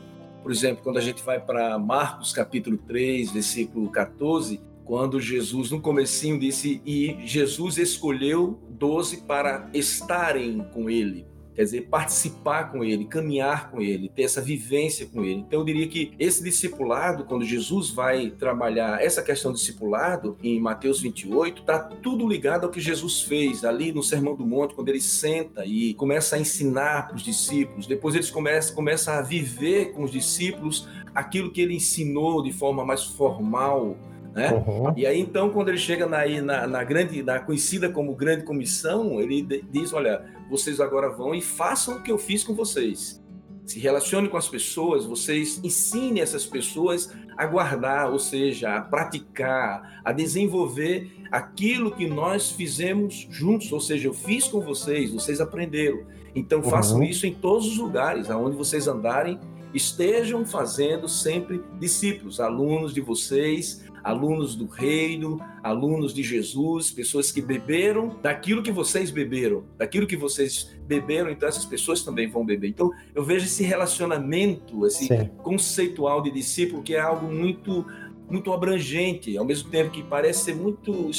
Por 0.44 0.52
exemplo, 0.52 0.84
quando 0.84 0.98
a 0.98 1.02
gente 1.02 1.24
vai 1.24 1.40
para 1.40 1.78
Marcos 1.78 2.32
capítulo 2.32 2.78
3, 2.78 3.32
versículo 3.32 3.90
14, 3.92 4.62
quando 4.90 5.22
Jesus, 5.22 5.70
no 5.70 5.80
comecinho, 5.80 6.40
disse, 6.40 6.82
e 6.84 7.16
Jesus 7.24 7.78
escolheu 7.78 8.60
doze 8.72 9.18
para 9.18 9.70
estarem 9.72 10.66
com 10.74 10.90
ele. 10.90 11.28
quer 11.54 11.64
dizer, 11.64 11.82
participar 11.90 12.72
com 12.72 12.84
ele, 12.84 13.06
caminhar 13.06 13.70
com 13.70 13.80
ele, 13.80 14.10
ter 14.10 14.24
essa 14.24 14.42
vivência 14.42 15.06
com 15.06 15.24
ele. 15.24 15.42
Então 15.42 15.60
eu 15.60 15.66
diria 15.66 15.88
que 15.88 16.12
esse 16.18 16.44
discipulado, 16.44 17.26
quando 17.26 17.46
Jesus 17.46 17.92
vai 17.92 18.32
trabalhar 18.32 19.00
essa 19.00 19.22
questão 19.22 19.52
do 19.52 19.60
discipulado 19.60 20.36
em 20.42 20.60
Mateus 20.60 21.02
28, 21.02 21.62
está 21.62 21.78
tudo 21.78 22.28
ligado 22.28 22.64
ao 22.64 22.72
que 22.72 22.82
Jesus 22.82 23.22
fez 23.22 23.64
ali 23.64 23.92
no 23.92 24.02
Sermão 24.02 24.36
do 24.36 24.44
Monte, 24.44 24.74
quando 24.74 24.90
ele 24.90 25.02
senta 25.02 25.68
e 25.68 25.94
começa 25.94 26.36
a 26.36 26.40
ensinar 26.40 27.10
para 27.10 27.18
os 27.18 27.22
discípulos. 27.22 27.86
Depois 27.86 28.16
eles 28.16 28.32
começam, 28.32 28.74
começam 28.74 29.14
a 29.14 29.22
viver 29.22 29.92
com 29.92 30.04
os 30.04 30.12
discípulos 30.12 30.88
aquilo 31.14 31.52
que 31.52 31.62
ele 31.62 31.76
ensinou 31.76 32.42
de 32.42 32.52
forma 32.52 32.84
mais 32.84 33.04
formal, 33.04 33.96
né? 34.40 34.54
Uhum. 34.54 34.94
E 34.96 35.06
aí 35.06 35.20
então 35.20 35.50
quando 35.50 35.68
ele 35.68 35.78
chega 35.78 36.08
na, 36.08 36.26
na, 36.42 36.66
na, 36.66 36.84
grande, 36.84 37.22
na 37.22 37.40
conhecida 37.40 37.90
como 37.90 38.16
grande 38.16 38.46
comissão, 38.46 39.20
ele 39.20 39.42
diz, 39.70 39.92
olha, 39.92 40.24
vocês 40.50 40.80
agora 40.80 41.10
vão 41.10 41.36
e 41.36 41.42
façam 41.42 41.98
o 41.98 42.02
que 42.02 42.12
eu 42.12 42.18
fiz 42.18 42.44
com 42.44 42.54
vocês. 42.54 43.22
Se 43.66 43.80
relacione 43.80 44.30
com 44.30 44.38
as 44.38 44.48
pessoas, 44.48 45.06
vocês 45.06 45.60
ensinem 45.64 46.22
essas 46.22 46.46
pessoas 46.46 47.14
a 47.38 47.46
guardar, 47.46 48.12
ou 48.12 48.18
seja, 48.18 48.76
a 48.76 48.82
praticar, 48.82 50.02
a 50.04 50.12
desenvolver 50.12 51.12
aquilo 51.32 51.92
que 51.92 52.08
nós 52.08 52.50
fizemos 52.50 53.28
juntos, 53.30 53.72
ou 53.72 53.80
seja, 53.80 54.08
eu 54.08 54.14
fiz 54.14 54.48
com 54.48 54.60
vocês, 54.60 55.12
vocês 55.12 55.40
aprenderam. 55.40 56.00
Então 56.34 56.64
façam 56.64 56.98
uhum. 56.98 57.04
isso 57.04 57.28
em 57.28 57.34
todos 57.34 57.68
os 57.68 57.78
lugares 57.78 58.30
aonde 58.30 58.56
vocês 58.56 58.88
andarem, 58.88 59.40
estejam 59.74 60.46
fazendo 60.46 61.08
sempre 61.08 61.64
discípulos, 61.80 62.40
alunos 62.40 62.94
de 62.94 63.02
vocês, 63.02 63.84
alunos 64.04 64.56
do 64.56 64.66
reino, 64.66 65.40
alunos 65.62 66.14
de 66.14 66.24
Jesus, 66.24 66.92
pessoas 66.92 67.32
que 67.32 67.42
beberam 67.42 68.18
daquilo 68.22 68.64
que 68.64 68.72
vocês 68.72 69.12
beberam, 69.12 69.64
daquilo 69.78 70.08
que 70.08 70.16
vocês 70.16 70.76
beberam, 70.88 71.30
então 71.30 71.48
essas 71.48 71.66
pessoas 71.66 72.02
também 72.04 72.30
vão 72.30 72.46
beber. 72.46 72.70
Então 72.70 72.92
eu 73.14 73.24
vejo 73.24 73.46
esse 73.46 73.64
relacionamento, 73.64 74.86
esse 74.86 75.06
Sim. 75.06 75.30
conceitual 75.44 76.22
de 76.22 76.32
discípulo 76.32 76.82
que 76.82 76.96
é 76.96 77.00
algo 77.00 77.28
muito 77.28 77.86
muito 78.30 78.54
abrangente, 78.54 79.36
ao 79.38 79.44
mesmo 79.44 79.72
tempo 79.72 79.90
que 79.90 80.04
parece 80.04 80.46
ser 80.46 80.56
muito 80.56 81.10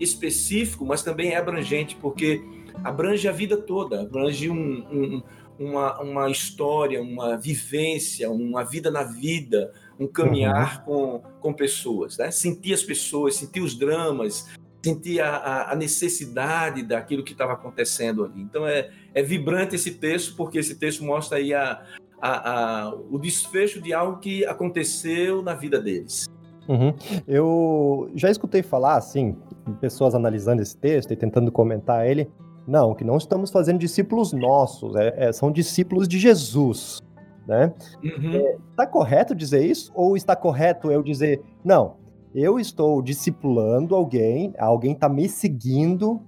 específico, 0.00 0.86
mas 0.86 1.02
também 1.02 1.32
é 1.32 1.36
abrangente, 1.36 1.94
porque 1.96 2.42
abrange 2.82 3.28
a 3.28 3.32
vida 3.32 3.56
toda, 3.56 4.00
abrange 4.00 4.48
um, 4.48 4.78
um, 4.90 5.22
uma, 5.58 6.00
uma 6.00 6.30
história, 6.30 7.00
uma 7.00 7.36
vivência, 7.36 8.30
uma 8.30 8.64
vida 8.64 8.90
na 8.90 9.02
vida, 9.02 9.72
um 9.98 10.06
caminhar 10.06 10.84
uhum. 10.86 11.20
com, 11.20 11.30
com 11.40 11.52
pessoas, 11.52 12.18
né? 12.18 12.30
sentir 12.30 12.74
as 12.74 12.82
pessoas, 12.82 13.36
sentir 13.36 13.60
os 13.60 13.78
dramas, 13.78 14.52
sentir 14.84 15.20
a, 15.20 15.70
a 15.70 15.76
necessidade 15.76 16.82
daquilo 16.82 17.24
que 17.24 17.32
estava 17.32 17.52
acontecendo 17.52 18.24
ali. 18.24 18.42
Então 18.42 18.66
é, 18.66 18.90
é 19.14 19.22
vibrante 19.22 19.74
esse 19.74 19.92
texto, 19.92 20.36
porque 20.36 20.58
esse 20.58 20.74
texto 20.74 21.02
mostra 21.04 21.38
aí 21.38 21.54
a, 21.54 21.82
a, 22.20 22.50
a, 22.82 22.94
o 22.94 23.18
desfecho 23.18 23.80
de 23.80 23.92
algo 23.92 24.18
que 24.18 24.44
aconteceu 24.44 25.42
na 25.42 25.54
vida 25.54 25.80
deles. 25.80 26.26
Uhum. 26.68 26.94
Eu 27.26 28.10
já 28.14 28.30
escutei 28.30 28.62
falar, 28.62 28.96
assim, 28.96 29.36
pessoas 29.80 30.14
analisando 30.14 30.62
esse 30.62 30.76
texto 30.76 31.12
e 31.12 31.16
tentando 31.16 31.52
comentar 31.52 32.06
ele. 32.06 32.30
Não, 32.66 32.94
que 32.94 33.04
não 33.04 33.16
estamos 33.16 33.50
fazendo 33.50 33.78
discípulos 33.78 34.32
nossos, 34.32 34.94
é, 34.96 35.28
é, 35.28 35.32
são 35.32 35.50
discípulos 35.50 36.08
de 36.08 36.18
Jesus 36.18 37.00
né? 37.46 37.72
Uhum. 38.02 38.34
É, 38.34 38.56
tá 38.76 38.86
correto 38.86 39.34
dizer 39.34 39.64
isso? 39.64 39.92
Ou 39.94 40.16
está 40.16 40.34
correto 40.34 40.90
eu 40.90 41.02
dizer, 41.02 41.42
não, 41.64 41.96
eu 42.34 42.58
estou 42.58 43.00
discipulando 43.02 43.94
alguém, 43.94 44.54
alguém 44.58 44.92
está 44.92 45.08
me 45.08 45.28
seguindo 45.28 46.20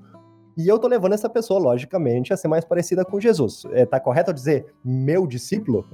e 0.56 0.68
eu 0.68 0.78
tô 0.78 0.88
levando 0.88 1.12
essa 1.12 1.28
pessoa, 1.28 1.60
logicamente, 1.60 2.32
a 2.32 2.36
ser 2.36 2.48
mais 2.48 2.64
parecida 2.64 3.04
com 3.04 3.20
Jesus. 3.20 3.64
É, 3.72 3.84
tá 3.84 4.00
correto 4.00 4.30
eu 4.30 4.34
dizer 4.34 4.66
meu 4.82 5.26
discípulo? 5.26 5.86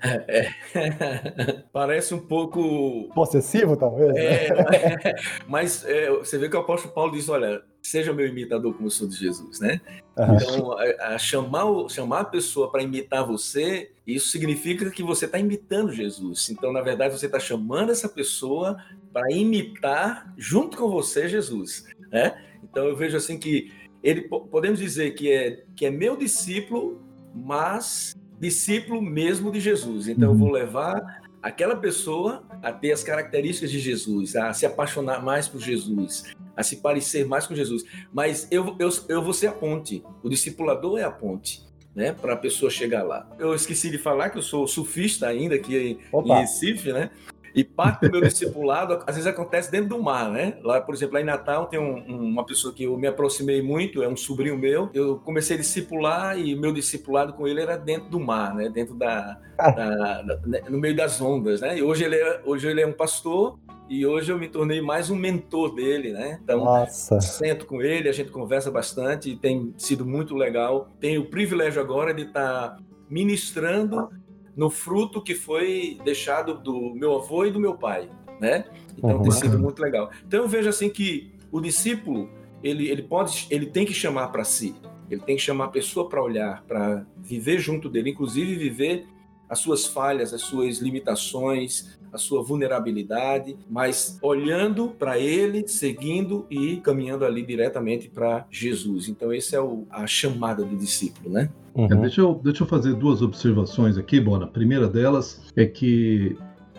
É, 0.00 0.48
é. 0.74 1.64
Parece 1.72 2.14
um 2.14 2.20
pouco. 2.20 3.08
Possessivo, 3.12 3.76
talvez? 3.76 4.14
É, 4.14 4.54
né? 4.54 5.14
mas 5.48 5.84
é, 5.84 6.08
você 6.10 6.38
vê 6.38 6.48
que 6.48 6.56
o 6.56 6.60
apóstolo 6.60 6.94
Paulo 6.94 7.10
diz: 7.12 7.28
olha, 7.28 7.62
seja 7.82 8.12
meu 8.12 8.28
imitador 8.28 8.74
como 8.74 8.86
eu 8.86 8.90
sou 8.90 9.08
de 9.08 9.16
Jesus, 9.16 9.58
né? 9.58 9.80
Uhum. 10.16 10.36
Então, 10.36 10.78
a, 10.78 11.14
a 11.14 11.18
chamar, 11.18 11.88
chamar 11.88 12.20
a 12.20 12.24
pessoa 12.24 12.70
para 12.70 12.82
imitar 12.82 13.26
você, 13.26 13.90
isso 14.06 14.28
significa 14.28 14.88
que 14.90 15.02
você 15.02 15.24
está 15.24 15.38
imitando 15.38 15.92
Jesus. 15.92 16.48
Então, 16.50 16.72
na 16.72 16.80
verdade, 16.80 17.18
você 17.18 17.26
está 17.26 17.40
chamando 17.40 17.90
essa 17.90 18.08
pessoa 18.08 18.76
para 19.12 19.32
imitar 19.32 20.32
junto 20.36 20.76
com 20.76 20.88
você 20.88 21.28
Jesus, 21.28 21.84
né? 22.12 22.40
Então, 22.62 22.86
eu 22.86 22.94
vejo 22.94 23.16
assim 23.16 23.38
que 23.38 23.72
ele 24.02 24.22
podemos 24.22 24.78
dizer 24.78 25.12
que 25.12 25.30
é, 25.30 25.64
que 25.76 25.86
é 25.86 25.90
meu 25.90 26.16
discípulo, 26.16 27.00
mas 27.34 28.16
discípulo 28.38 29.02
mesmo 29.02 29.52
de 29.52 29.60
Jesus. 29.60 30.08
Então, 30.08 30.30
eu 30.30 30.34
vou 30.34 30.48
uhum. 30.48 30.54
levar 30.54 31.20
aquela 31.42 31.76
pessoa 31.76 32.42
a 32.62 32.72
ter 32.72 32.92
as 32.92 33.02
características 33.02 33.70
de 33.70 33.78
Jesus, 33.78 34.36
a 34.36 34.52
se 34.52 34.66
apaixonar 34.66 35.22
mais 35.22 35.48
por 35.48 35.60
Jesus, 35.60 36.24
a 36.56 36.62
se 36.62 36.76
parecer 36.76 37.26
mais 37.26 37.46
com 37.46 37.54
Jesus. 37.54 37.84
Mas 38.12 38.48
eu, 38.50 38.76
eu, 38.78 38.90
eu 39.08 39.22
vou 39.22 39.32
ser 39.32 39.48
a 39.48 39.52
ponte, 39.52 40.02
o 40.22 40.28
discipulador 40.28 40.98
é 40.98 41.04
a 41.04 41.10
ponte. 41.10 41.68
Né, 41.92 42.12
para 42.12 42.34
a 42.34 42.36
pessoa 42.36 42.70
chegar 42.70 43.02
lá. 43.02 43.28
Eu 43.36 43.52
esqueci 43.52 43.90
de 43.90 43.98
falar 43.98 44.30
que 44.30 44.38
eu 44.38 44.42
sou 44.42 44.64
surfista 44.68 45.26
ainda 45.26 45.56
aqui 45.56 45.76
em, 45.76 45.98
em 46.24 46.32
Recife, 46.40 46.92
né? 46.92 47.10
E 47.54 47.64
parte 47.64 48.06
do 48.06 48.12
meu 48.12 48.20
discipulado, 48.20 49.02
às 49.06 49.16
vezes 49.16 49.26
acontece 49.26 49.70
dentro 49.70 49.88
do 49.88 50.02
mar, 50.02 50.30
né? 50.30 50.58
Lá, 50.62 50.80
por 50.80 50.94
exemplo, 50.94 51.14
lá 51.14 51.20
em 51.20 51.24
Natal 51.24 51.66
tem 51.66 51.78
um, 51.78 52.30
uma 52.30 52.44
pessoa 52.44 52.72
que 52.72 52.84
eu 52.84 52.96
me 52.96 53.06
aproximei 53.06 53.60
muito, 53.62 54.02
é 54.02 54.08
um 54.08 54.16
sobrinho 54.16 54.58
meu. 54.58 54.90
Eu 54.94 55.16
comecei 55.18 55.56
a 55.56 55.60
discipular 55.60 56.38
e 56.38 56.54
meu 56.54 56.72
discipulado 56.72 57.32
com 57.32 57.46
ele 57.46 57.60
era 57.60 57.76
dentro 57.76 58.08
do 58.08 58.20
mar, 58.20 58.54
né? 58.54 58.68
Dentro 58.68 58.94
da, 58.94 59.38
da, 59.56 60.22
da 60.22 60.40
né? 60.46 60.62
no 60.68 60.78
meio 60.78 60.94
das 60.94 61.20
ondas, 61.20 61.60
né? 61.60 61.78
E 61.78 61.82
hoje 61.82 62.04
ele 62.04 62.16
é, 62.16 62.40
hoje 62.44 62.68
ele 62.68 62.80
é 62.80 62.86
um 62.86 62.92
pastor 62.92 63.58
e 63.90 64.06
hoje 64.06 64.30
eu 64.30 64.38
me 64.38 64.46
tornei 64.46 64.80
mais 64.80 65.10
um 65.10 65.16
mentor 65.16 65.74
dele, 65.74 66.12
né? 66.12 66.38
Então, 66.44 66.64
Nossa. 66.64 67.20
sento 67.20 67.66
com 67.66 67.82
ele, 67.82 68.08
a 68.08 68.12
gente 68.12 68.30
conversa 68.30 68.70
bastante 68.70 69.30
e 69.30 69.36
tem 69.36 69.74
sido 69.76 70.06
muito 70.06 70.36
legal. 70.36 70.88
Tenho 71.00 71.22
o 71.22 71.26
privilégio 71.26 71.82
agora 71.82 72.14
de 72.14 72.22
estar 72.22 72.76
ministrando 73.10 74.08
no 74.56 74.70
fruto 74.70 75.22
que 75.22 75.34
foi 75.34 75.98
deixado 76.04 76.54
do 76.58 76.94
meu 76.94 77.16
avô 77.16 77.44
e 77.44 77.50
do 77.50 77.60
meu 77.60 77.74
pai, 77.74 78.08
né? 78.40 78.64
Então 78.96 79.16
uhum. 79.16 79.22
tem 79.22 79.30
sido 79.30 79.58
muito 79.58 79.80
legal. 79.80 80.10
Então 80.26 80.40
eu 80.40 80.48
vejo 80.48 80.68
assim 80.68 80.88
que 80.88 81.32
o 81.50 81.60
discípulo 81.60 82.28
ele, 82.62 82.88
ele 82.88 83.02
pode 83.02 83.46
ele 83.50 83.66
tem 83.66 83.86
que 83.86 83.94
chamar 83.94 84.28
para 84.28 84.44
si, 84.44 84.74
ele 85.10 85.20
tem 85.20 85.36
que 85.36 85.42
chamar 85.42 85.66
a 85.66 85.68
pessoa 85.68 86.08
para 86.08 86.22
olhar, 86.22 86.62
para 86.64 87.06
viver 87.16 87.58
junto 87.58 87.88
dele, 87.88 88.10
inclusive 88.10 88.54
viver 88.54 89.06
as 89.48 89.58
suas 89.58 89.84
falhas, 89.86 90.32
as 90.32 90.42
suas 90.42 90.78
limitações, 90.78 91.98
a 92.12 92.18
sua 92.18 92.42
vulnerabilidade, 92.42 93.56
mas 93.68 94.18
olhando 94.22 94.88
para 94.88 95.18
ele, 95.18 95.66
seguindo 95.68 96.46
e 96.50 96.76
caminhando 96.78 97.24
ali 97.24 97.42
diretamente 97.42 98.08
para 98.08 98.46
Jesus. 98.50 99.08
Então, 99.08 99.32
esse 99.32 99.54
é 99.54 99.60
o, 99.60 99.86
a 99.90 100.06
chamada 100.06 100.64
do 100.64 100.76
discípulo, 100.76 101.30
né? 101.30 101.50
Uhum. 101.74 101.86
É, 101.86 101.96
deixa, 101.96 102.20
eu, 102.20 102.40
deixa 102.42 102.62
eu 102.62 102.66
fazer 102.66 102.94
duas 102.94 103.22
observações 103.22 103.96
aqui, 103.96 104.20
Bona. 104.20 104.44
A 104.44 104.48
primeira 104.48 104.88
delas 104.88 105.42
é 105.56 105.64
que 105.64 106.36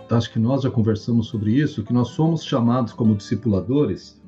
acho 0.09 0.31
que 0.31 0.39
nós 0.39 0.63
já 0.63 0.69
conversamos 0.69 1.27
sobre 1.27 1.53
isso, 1.53 1.83
que 1.83 1.93
nós 1.93 2.09
somos 2.09 2.43
chamados 2.43 2.91
como 2.91 3.15
discipuladores 3.15 4.21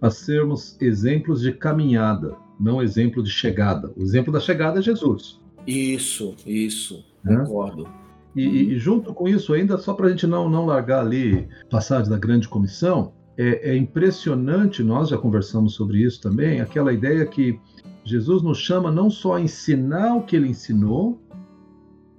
a 0.00 0.10
sermos 0.10 0.76
exemplos 0.80 1.42
de 1.42 1.52
caminhada, 1.52 2.34
não 2.58 2.82
exemplo 2.82 3.22
de 3.22 3.30
chegada. 3.30 3.92
O 3.96 4.02
exemplo 4.02 4.32
da 4.32 4.40
chegada 4.40 4.78
é 4.78 4.82
Jesus. 4.82 5.38
Isso, 5.66 6.34
isso, 6.46 7.04
né? 7.22 7.36
concordo. 7.36 7.86
E, 8.34 8.74
e, 8.74 8.78
junto 8.78 9.12
com 9.12 9.28
isso, 9.28 9.52
ainda 9.52 9.76
só 9.76 9.92
para 9.92 10.06
a 10.06 10.10
gente 10.10 10.26
não, 10.26 10.48
não 10.48 10.66
largar 10.66 11.00
ali 11.00 11.48
passagem 11.68 12.08
da 12.08 12.18
grande 12.18 12.48
comissão, 12.48 13.12
é, 13.36 13.70
é 13.70 13.76
impressionante, 13.76 14.82
nós 14.82 15.08
já 15.08 15.18
conversamos 15.18 15.74
sobre 15.74 15.98
isso 15.98 16.20
também, 16.20 16.60
aquela 16.60 16.92
ideia 16.92 17.26
que 17.26 17.58
Jesus 18.04 18.42
nos 18.42 18.58
chama 18.58 18.90
não 18.90 19.10
só 19.10 19.34
a 19.34 19.40
ensinar 19.40 20.14
o 20.14 20.22
que 20.22 20.36
ele 20.36 20.48
ensinou, 20.48 21.20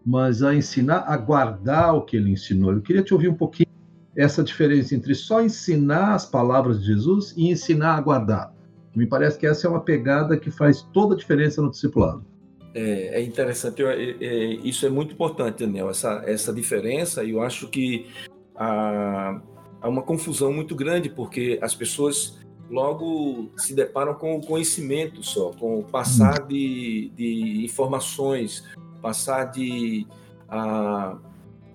mas 0.05 0.41
a 0.41 0.53
ensinar 0.53 1.05
a 1.07 1.15
guardar 1.15 1.95
o 1.95 2.01
que 2.01 2.17
ele 2.17 2.31
ensinou. 2.31 2.73
Eu 2.73 2.81
queria 2.81 3.03
te 3.03 3.13
ouvir 3.13 3.29
um 3.29 3.35
pouquinho 3.35 3.69
essa 4.15 4.43
diferença 4.43 4.93
entre 4.95 5.15
só 5.15 5.41
ensinar 5.41 6.15
as 6.15 6.25
palavras 6.25 6.79
de 6.79 6.87
Jesus 6.87 7.33
e 7.37 7.49
ensinar 7.49 7.95
a 7.95 8.01
guardar. 8.01 8.53
Me 8.95 9.05
parece 9.05 9.37
que 9.37 9.47
essa 9.47 9.67
é 9.67 9.69
uma 9.69 9.79
pegada 9.79 10.37
que 10.37 10.51
faz 10.51 10.81
toda 10.93 11.13
a 11.13 11.17
diferença 11.17 11.61
no 11.61 11.71
discipulado. 11.71 12.25
É, 12.73 13.19
é 13.19 13.21
interessante, 13.21 13.83
é, 13.83 14.15
é, 14.21 14.45
isso 14.63 14.85
é 14.85 14.89
muito 14.89 15.13
importante, 15.13 15.65
Daniel, 15.65 15.89
essa, 15.89 16.23
essa 16.25 16.53
diferença. 16.53 17.23
E 17.23 17.31
eu 17.31 17.41
acho 17.41 17.67
que 17.67 18.07
há, 18.55 19.41
há 19.81 19.89
uma 19.89 20.01
confusão 20.01 20.53
muito 20.53 20.75
grande, 20.75 21.09
porque 21.09 21.59
as 21.61 21.75
pessoas 21.75 22.39
logo 22.69 23.51
se 23.57 23.75
deparam 23.75 24.13
com 24.13 24.37
o 24.37 24.41
conhecimento 24.41 25.21
só, 25.21 25.51
com 25.51 25.79
o 25.79 25.83
passar 25.83 26.47
de, 26.47 27.11
de 27.15 27.65
informações, 27.65 28.63
passar 29.01 29.45
de 29.45 30.07
a, 30.47 31.17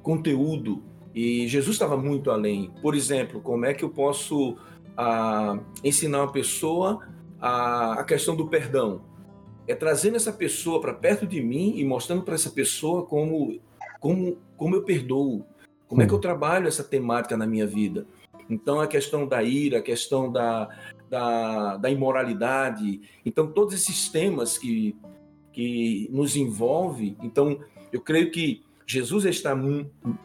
conteúdo. 0.02 0.82
E 1.14 1.46
Jesus 1.46 1.74
estava 1.74 1.96
muito 1.96 2.30
além. 2.30 2.70
Por 2.80 2.94
exemplo, 2.94 3.40
como 3.40 3.66
é 3.66 3.74
que 3.74 3.84
eu 3.84 3.90
posso 3.90 4.56
a, 4.96 5.58
ensinar 5.84 6.22
uma 6.22 6.32
pessoa 6.32 7.06
a, 7.38 8.00
a 8.00 8.04
questão 8.04 8.34
do 8.34 8.48
perdão? 8.48 9.02
É 9.66 9.74
trazendo 9.74 10.16
essa 10.16 10.32
pessoa 10.32 10.80
para 10.80 10.94
perto 10.94 11.26
de 11.26 11.42
mim 11.42 11.74
e 11.76 11.84
mostrando 11.84 12.22
para 12.22 12.34
essa 12.34 12.50
pessoa 12.50 13.04
como, 13.04 13.60
como, 14.00 14.38
como 14.56 14.74
eu 14.74 14.82
perdoo, 14.82 15.44
como 15.88 16.02
é 16.02 16.06
que 16.06 16.12
eu 16.12 16.18
trabalho 16.18 16.68
essa 16.68 16.84
temática 16.84 17.36
na 17.36 17.46
minha 17.46 17.66
vida. 17.66 18.06
Então, 18.48 18.80
a 18.80 18.86
questão 18.86 19.26
da 19.26 19.42
ira, 19.42 19.78
a 19.78 19.82
questão 19.82 20.30
da, 20.30 20.68
da, 21.10 21.76
da 21.76 21.90
imoralidade, 21.90 23.00
então, 23.24 23.50
todos 23.50 23.74
esses 23.74 24.08
temas 24.08 24.56
que, 24.56 24.96
que 25.52 26.08
nos 26.12 26.36
envolvem. 26.36 27.16
Então, 27.22 27.58
eu 27.92 28.00
creio 28.00 28.30
que 28.30 28.64
Jesus 28.86 29.24
está 29.24 29.52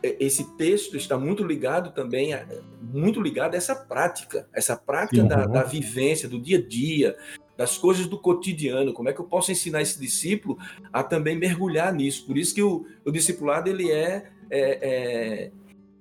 esse 0.04 0.56
texto 0.56 0.96
está 0.96 1.18
muito 1.18 1.44
ligado 1.44 1.92
também 1.96 2.32
muito 2.80 3.20
ligado 3.20 3.56
a 3.56 3.58
essa 3.58 3.74
prática, 3.76 4.48
essa 4.54 4.78
prática 4.78 5.24
da, 5.24 5.48
da, 5.48 5.64
vivência 5.64 6.30
do 6.30 6.40
dia 6.40 6.60
a 6.60 6.62
dia, 6.62 7.18
das 7.62 7.78
coisas 7.78 8.08
do 8.08 8.18
cotidiano. 8.18 8.92
Como 8.92 9.08
é 9.08 9.14
que 9.14 9.22
eu 9.22 9.26
posso 9.26 9.52
ensinar 9.52 9.84
esse 9.84 10.00
discípulo 10.00 10.58
a 10.92 11.04
também 11.04 11.38
mergulhar 11.38 11.94
nisso? 11.94 12.26
Por 12.26 12.38
isso 12.38 12.56
que 12.56 12.64
o, 12.64 12.88
o 13.06 13.12
discipulado 13.12 13.70
ele 13.70 13.92
é, 13.92 14.26
é, 14.50 15.52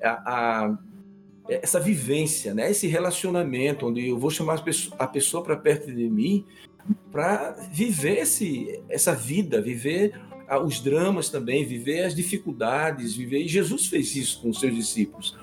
é 0.00 0.08
a, 0.08 0.12
a, 0.64 0.78
essa 1.48 1.78
vivência, 1.78 2.54
né? 2.54 2.70
Esse 2.70 2.86
relacionamento 2.86 3.86
onde 3.86 4.08
eu 4.08 4.18
vou 4.18 4.30
chamar 4.30 4.64
a 4.98 5.06
pessoa 5.06 5.44
para 5.44 5.54
perto 5.54 5.92
de 5.92 6.08
mim 6.08 6.46
para 7.12 7.52
viver 7.70 8.20
esse, 8.20 8.82
essa 8.88 9.14
vida, 9.14 9.60
viver 9.60 10.18
os 10.64 10.80
dramas 10.80 11.28
também, 11.28 11.64
viver 11.64 12.04
as 12.04 12.14
dificuldades, 12.14 13.14
viver. 13.14 13.42
E 13.42 13.48
Jesus 13.48 13.86
fez 13.86 14.16
isso 14.16 14.40
com 14.40 14.48
os 14.48 14.58
seus 14.58 14.74
discípulos. 14.74 15.38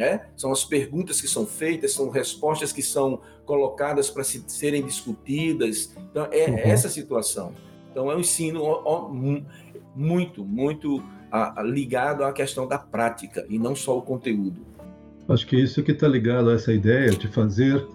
Né? 0.00 0.22
São 0.34 0.50
as 0.50 0.64
perguntas 0.64 1.20
que 1.20 1.28
são 1.28 1.44
feitas, 1.44 1.92
são 1.92 2.08
respostas 2.08 2.72
que 2.72 2.80
são 2.80 3.20
colocadas 3.44 4.08
para 4.08 4.24
se, 4.24 4.42
serem 4.46 4.82
discutidas. 4.82 5.94
Então, 6.10 6.26
é 6.32 6.48
uhum. 6.48 6.56
essa 6.56 6.88
situação. 6.88 7.52
Então, 7.90 8.10
é 8.10 8.16
um 8.16 8.20
ensino 8.20 8.62
muito, 9.94 10.42
muito 10.42 11.02
a, 11.30 11.60
a, 11.60 11.62
ligado 11.62 12.24
à 12.24 12.32
questão 12.32 12.66
da 12.66 12.78
prática 12.78 13.44
e 13.46 13.58
não 13.58 13.76
só 13.76 13.98
o 13.98 14.00
conteúdo. 14.00 14.62
Acho 15.28 15.46
que 15.46 15.60
isso 15.60 15.82
que 15.82 15.92
está 15.92 16.08
ligado 16.08 16.48
a 16.48 16.54
essa 16.54 16.72
ideia 16.72 17.10
de 17.10 17.28
fazer 17.28 17.86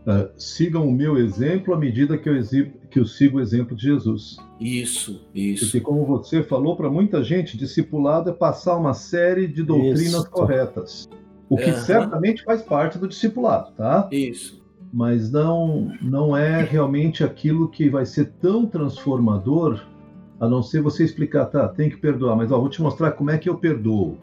Uh, 0.00 0.32
sigam 0.38 0.88
o 0.88 0.90
meu 0.90 1.18
exemplo 1.18 1.74
à 1.74 1.78
medida 1.78 2.16
que 2.16 2.26
eu, 2.26 2.34
exibo, 2.34 2.72
que 2.90 2.98
eu 2.98 3.04
sigo 3.04 3.36
o 3.36 3.40
exemplo 3.40 3.76
de 3.76 3.82
Jesus. 3.82 4.38
Isso, 4.58 5.28
isso. 5.34 5.66
Porque, 5.66 5.80
como 5.80 6.06
você 6.06 6.42
falou, 6.42 6.74
para 6.74 6.88
muita 6.88 7.22
gente, 7.22 7.54
discipulado 7.54 8.30
é 8.30 8.32
passar 8.32 8.78
uma 8.78 8.94
série 8.94 9.46
de 9.46 9.62
doutrinas 9.62 10.22
isso. 10.22 10.30
corretas. 10.30 11.06
O 11.50 11.56
que 11.56 11.70
uhum. 11.70 11.76
certamente 11.76 12.44
faz 12.44 12.62
parte 12.62 12.96
do 12.96 13.08
discipulado, 13.08 13.72
tá? 13.72 14.08
Isso. 14.12 14.62
Mas 14.92 15.32
não, 15.32 15.92
não 16.00 16.36
é 16.36 16.62
realmente 16.62 17.24
aquilo 17.24 17.68
que 17.68 17.90
vai 17.90 18.06
ser 18.06 18.26
tão 18.40 18.64
transformador, 18.64 19.84
a 20.38 20.48
não 20.48 20.62
ser 20.62 20.80
você 20.80 21.02
explicar, 21.02 21.46
tá, 21.46 21.66
tem 21.66 21.90
que 21.90 21.96
perdoar, 21.96 22.36
mas 22.36 22.52
ó, 22.52 22.58
vou 22.60 22.68
te 22.68 22.80
mostrar 22.80 23.10
como 23.12 23.32
é 23.32 23.36
que 23.38 23.48
eu 23.48 23.58
perdoo. 23.58 24.16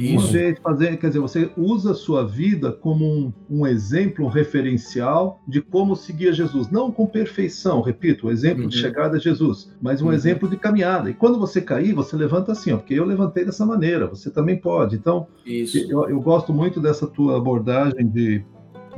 Isso. 0.00 0.28
Você 0.28 0.56
fazer, 0.62 0.96
quer 0.96 1.08
dizer, 1.08 1.20
você 1.20 1.50
usa 1.56 1.92
a 1.92 1.94
sua 1.94 2.26
vida 2.26 2.72
como 2.72 3.04
um, 3.04 3.32
um, 3.48 3.66
exemplo, 3.66 4.24
um 4.24 4.28
referencial 4.28 5.40
de 5.46 5.60
como 5.60 5.94
seguir 5.94 6.32
Jesus. 6.32 6.70
Não 6.70 6.90
com 6.90 7.06
perfeição, 7.06 7.80
repito, 7.80 8.26
o 8.26 8.30
exemplo 8.30 8.62
uhum. 8.62 8.68
de 8.68 8.78
chegada 8.78 9.16
a 9.16 9.20
Jesus, 9.20 9.72
mas 9.80 10.00
um 10.00 10.06
uhum. 10.06 10.12
exemplo 10.12 10.48
de 10.48 10.56
caminhada. 10.56 11.10
E 11.10 11.14
quando 11.14 11.38
você 11.38 11.60
cair, 11.60 11.92
você 11.92 12.16
levanta 12.16 12.52
assim, 12.52 12.72
ó, 12.72 12.78
porque 12.78 12.94
eu 12.94 13.04
levantei 13.04 13.44
dessa 13.44 13.66
maneira, 13.66 14.06
você 14.06 14.30
também 14.30 14.56
pode. 14.56 14.96
Então, 14.96 15.26
eu, 15.46 16.08
eu, 16.08 16.20
gosto 16.20 16.52
muito 16.52 16.80
dessa 16.80 17.06
tua 17.06 17.36
abordagem 17.36 18.08
de, 18.08 18.44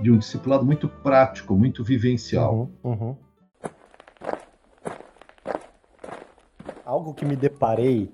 de 0.00 0.10
um 0.10 0.18
discipulado 0.18 0.64
muito 0.64 0.88
prático, 0.88 1.56
muito 1.56 1.82
vivencial. 1.82 2.70
Uhum. 2.82 2.92
uhum. 2.92 3.16
Algo 6.84 7.14
que 7.14 7.24
me 7.24 7.36
deparei 7.36 8.10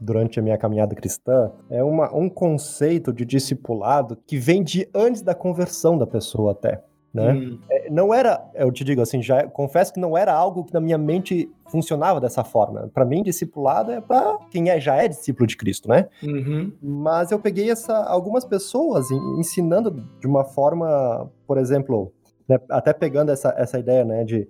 durante 0.00 0.38
a 0.38 0.42
minha 0.42 0.56
caminhada 0.56 0.94
cristã 0.94 1.50
é 1.68 1.82
uma, 1.82 2.14
um 2.14 2.28
conceito 2.28 3.12
de 3.12 3.24
discipulado 3.24 4.16
que 4.26 4.36
vem 4.36 4.62
de 4.62 4.88
antes 4.94 5.22
da 5.22 5.34
conversão 5.34 5.98
da 5.98 6.06
pessoa 6.06 6.52
até. 6.52 6.82
Né? 7.12 7.32
Hum. 7.32 7.58
É, 7.70 7.90
não 7.90 8.12
era, 8.12 8.48
eu 8.54 8.70
te 8.70 8.84
digo 8.84 9.00
assim, 9.00 9.22
já 9.22 9.46
confesso 9.48 9.92
que 9.92 10.00
não 10.00 10.16
era 10.16 10.32
algo 10.32 10.64
que 10.64 10.74
na 10.74 10.80
minha 10.80 10.98
mente 10.98 11.50
funcionava 11.68 12.20
dessa 12.20 12.44
forma. 12.44 12.88
Para 12.92 13.04
mim, 13.04 13.22
discipulado 13.22 13.90
é 13.90 14.00
para 14.00 14.38
quem 14.50 14.70
é, 14.70 14.78
já 14.78 14.94
é 14.96 15.08
discípulo 15.08 15.46
de 15.46 15.56
Cristo, 15.56 15.88
né? 15.88 16.08
Uhum. 16.22 16.72
Mas 16.82 17.30
eu 17.30 17.38
peguei 17.38 17.70
essa, 17.70 17.96
algumas 18.04 18.44
pessoas 18.44 19.10
ensinando 19.10 20.04
de 20.20 20.26
uma 20.26 20.44
forma, 20.44 21.30
por 21.46 21.58
exemplo, 21.58 22.12
né, 22.48 22.58
até 22.70 22.92
pegando 22.92 23.32
essa, 23.32 23.54
essa 23.56 23.78
ideia, 23.78 24.04
né, 24.04 24.24
de 24.24 24.48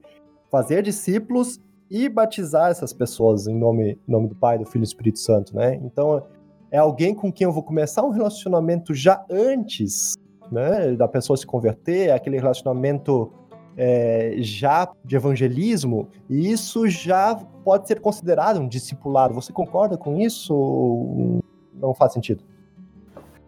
fazer 0.51 0.83
discípulos 0.83 1.61
e 1.91 2.09
batizar 2.09 2.71
essas 2.71 2.93
pessoas 2.93 3.47
em 3.47 3.57
nome, 3.57 3.99
nome 4.07 4.29
do 4.29 4.35
Pai, 4.35 4.59
do 4.59 4.65
Filho 4.65 4.83
e 4.83 4.85
do 4.85 4.89
Espírito 4.89 5.19
Santo, 5.19 5.55
né? 5.55 5.75
Então, 5.77 6.23
é 6.71 6.79
alguém 6.79 7.15
com 7.15 7.33
quem 7.33 7.47
eu 7.47 7.53
vou 7.53 7.63
começar 7.63 8.03
um 8.03 8.11
relacionamento 8.11 8.95
já 8.95 9.25
antes, 9.31 10.15
né, 10.53 10.93
da 10.93 11.09
pessoa 11.09 11.37
se 11.37 11.47
converter, 11.47 12.11
aquele 12.11 12.39
relacionamento 12.39 13.33
é, 13.77 14.35
já 14.39 14.91
de 15.05 15.17
evangelismo, 15.17 16.09
e 16.29 16.51
isso 16.51 16.89
já 16.89 17.37
pode 17.65 17.87
ser 17.87 18.01
considerado 18.01 18.59
um 18.59 18.69
discipulado. 18.69 19.35
Você 19.35 19.53
concorda 19.53 19.97
com 19.97 20.19
isso 20.19 20.55
ou 20.55 21.41
não 21.75 21.95
faz 21.95 22.13
sentido? 22.13 22.43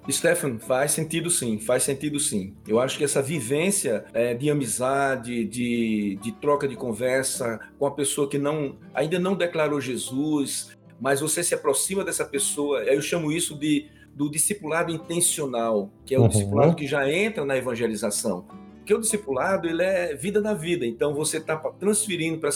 Stefan, 0.09 0.59
faz 0.59 0.93
sentido 0.93 1.31
sim, 1.31 1.59
faz 1.59 1.83
sentido 1.83 2.19
sim. 2.19 2.55
Eu 2.67 2.81
acho 2.81 2.97
que 2.97 3.05
essa 3.05 3.21
vivência 3.21 4.05
é, 4.13 4.35
de 4.35 4.51
amizade, 4.51 5.45
de, 5.45 6.19
de 6.23 6.33
troca 6.33 6.67
de 6.67 6.77
conversa 6.77 7.61
com 7.79 7.87
a 7.87 7.91
pessoa 7.91 8.29
que 8.29 8.39
não 8.39 8.77
ainda 8.95 9.19
não 9.19 9.35
declarou 9.35 9.81
Jesus, 9.81 10.77
mas 11.01 11.21
você 11.21 11.43
se 11.43 11.55
aproxima 11.55 12.05
dessa 12.05 12.25
pessoa, 12.25 12.83
eu 12.85 13.01
chamo 13.03 13.31
isso 13.31 13.59
de 13.59 13.89
do 14.15 14.31
discipulado 14.31 14.93
intencional, 14.93 15.91
que 16.05 16.15
é 16.15 16.19
o 16.19 16.23
uhum. 16.23 16.29
discipulado 16.29 16.75
que 16.75 16.87
já 16.87 17.11
entra 17.11 17.45
na 17.45 17.57
evangelização. 17.57 18.45
Porque 18.81 18.95
o 18.95 19.01
discipulado, 19.01 19.69
ele 19.69 19.83
é 19.83 20.15
vida 20.15 20.41
da 20.41 20.53
vida. 20.53 20.85
Então, 20.85 21.15
você 21.15 21.37
está 21.37 21.57
transferindo 21.57 22.39
para 22.39 22.49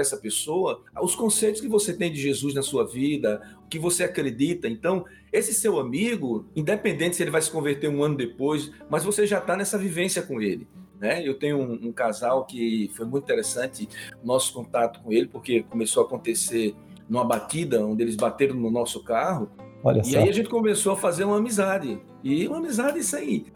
essa 0.00 0.16
pessoa 0.16 0.82
os 1.00 1.14
conceitos 1.14 1.60
que 1.60 1.68
você 1.68 1.92
tem 1.92 2.10
de 2.10 2.20
Jesus 2.20 2.54
na 2.54 2.62
sua 2.62 2.86
vida, 2.86 3.42
o 3.64 3.68
que 3.68 3.78
você 3.78 4.04
acredita. 4.04 4.68
Então, 4.68 5.04
esse 5.32 5.52
seu 5.52 5.78
amigo, 5.78 6.46
independente 6.56 7.16
se 7.16 7.22
ele 7.22 7.30
vai 7.30 7.42
se 7.42 7.50
converter 7.50 7.88
um 7.88 8.02
ano 8.02 8.16
depois, 8.16 8.70
mas 8.88 9.04
você 9.04 9.26
já 9.26 9.38
está 9.38 9.56
nessa 9.56 9.76
vivência 9.76 10.22
com 10.22 10.40
ele. 10.40 10.66
Né? 10.98 11.26
Eu 11.26 11.34
tenho 11.34 11.58
um, 11.58 11.88
um, 11.88 11.92
casal 11.92 12.46
que 12.46 12.90
foi 12.94 13.04
muito 13.04 13.24
interessante 13.24 13.88
nosso 14.24 14.52
contato 14.52 15.02
com 15.02 15.12
ele, 15.12 15.26
porque 15.26 15.62
começou 15.64 16.02
a 16.02 16.06
acontecer 16.06 16.74
numa 17.08 17.24
batida, 17.24 17.84
onde 17.84 18.02
eles 18.02 18.16
bateram 18.16 18.54
no 18.54 18.70
nosso 18.70 19.02
carro, 19.02 19.50
Olha 19.82 20.00
e 20.00 20.04
só. 20.04 20.18
aí 20.18 20.28
a 20.28 20.32
gente 20.32 20.48
começou 20.48 20.92
a 20.92 20.96
fazer 20.96 21.24
uma 21.24 21.36
amizade. 21.38 22.00
E 22.22 22.46
uma 22.48 22.58
amizade 22.58 22.98
isso 22.98 23.16
aí, 23.16 23.46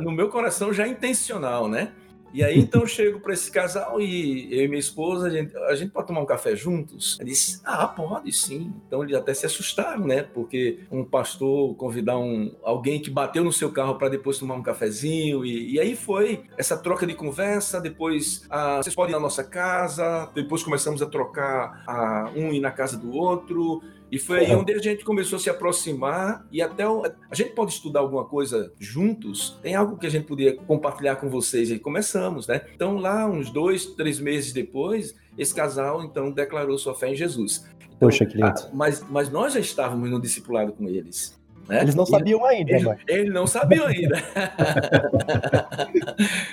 no 0.00 0.12
meu 0.12 0.28
coração 0.28 0.72
já 0.72 0.86
é 0.86 0.88
intencional, 0.88 1.68
né? 1.68 1.92
E 2.32 2.42
aí 2.42 2.58
então 2.60 2.82
eu 2.82 2.86
chego 2.86 3.20
para 3.20 3.32
esse 3.34 3.50
casal 3.50 4.00
e 4.00 4.48
eu 4.54 4.64
e 4.64 4.68
minha 4.68 4.80
esposa, 4.80 5.26
a 5.26 5.30
gente, 5.30 5.56
a 5.56 5.74
gente 5.74 5.90
pode 5.90 6.06
tomar 6.06 6.20
um 6.20 6.26
café 6.26 6.56
juntos? 6.56 7.18
Ele 7.20 7.30
disse, 7.30 7.60
ah, 7.64 7.86
pode 7.86 8.32
sim. 8.32 8.72
Então 8.86 9.02
eles 9.02 9.14
até 9.14 9.34
se 9.34 9.44
assustaram, 9.44 10.06
né? 10.06 10.22
Porque 10.22 10.80
um 10.90 11.04
pastor 11.04 11.74
convidar 11.76 12.18
um, 12.18 12.54
alguém 12.62 13.00
que 13.00 13.10
bateu 13.10 13.44
no 13.44 13.52
seu 13.52 13.70
carro 13.70 13.96
para 13.96 14.08
depois 14.08 14.38
tomar 14.38 14.54
um 14.54 14.62
cafezinho. 14.62 15.44
E, 15.44 15.74
e, 15.74 15.80
aí 15.80 15.94
foi 15.94 16.44
essa 16.56 16.76
troca 16.76 17.06
de 17.06 17.14
conversa. 17.14 17.80
Depois 17.80 18.44
ah, 18.48 18.78
vocês 18.82 18.94
podem 18.94 19.12
ir 19.12 19.16
na 19.16 19.20
nossa 19.20 19.44
casa. 19.44 20.30
Depois 20.34 20.62
começamos 20.62 21.02
a 21.02 21.06
trocar 21.06 21.82
ah, 21.86 22.32
um 22.34 22.52
ir 22.52 22.60
na 22.60 22.70
casa 22.70 22.96
do 22.96 23.12
outro. 23.12 23.82
E 24.12 24.18
foi 24.18 24.40
aí 24.40 24.54
onde 24.54 24.74
a 24.74 24.78
gente 24.78 25.06
começou 25.06 25.36
a 25.36 25.40
se 25.40 25.48
aproximar 25.48 26.46
e 26.52 26.60
até 26.60 26.86
o... 26.86 27.02
a 27.30 27.34
gente 27.34 27.52
pode 27.54 27.72
estudar 27.72 28.00
alguma 28.00 28.26
coisa 28.26 28.70
juntos. 28.78 29.58
Tem 29.62 29.74
algo 29.74 29.96
que 29.96 30.06
a 30.06 30.10
gente 30.10 30.26
podia 30.26 30.54
compartilhar 30.54 31.16
com 31.16 31.30
vocês 31.30 31.70
e 31.70 31.78
começamos, 31.78 32.46
né? 32.46 32.60
Então 32.74 32.98
lá 32.98 33.26
uns 33.26 33.48
dois, 33.50 33.86
três 33.86 34.20
meses 34.20 34.52
depois, 34.52 35.14
esse 35.38 35.54
casal 35.54 36.04
então 36.04 36.30
declarou 36.30 36.76
sua 36.76 36.94
fé 36.94 37.08
em 37.08 37.16
Jesus. 37.16 37.66
Então, 37.86 38.10
Poxa, 38.10 38.26
que 38.26 38.36
lindo. 38.36 38.52
Mas, 38.74 39.02
mas 39.08 39.30
nós 39.30 39.54
já 39.54 39.60
estávamos 39.60 40.10
no 40.10 40.20
discipulado 40.20 40.74
com 40.74 40.86
eles. 40.90 41.40
Né? 41.68 41.82
Eles 41.82 41.94
não 41.94 42.04
sabiam 42.04 42.44
ainda, 42.44 42.72
eles, 42.72 42.86
eles 43.06 43.32
não 43.32 43.46
sabiam 43.46 43.86
ainda. 43.86 44.22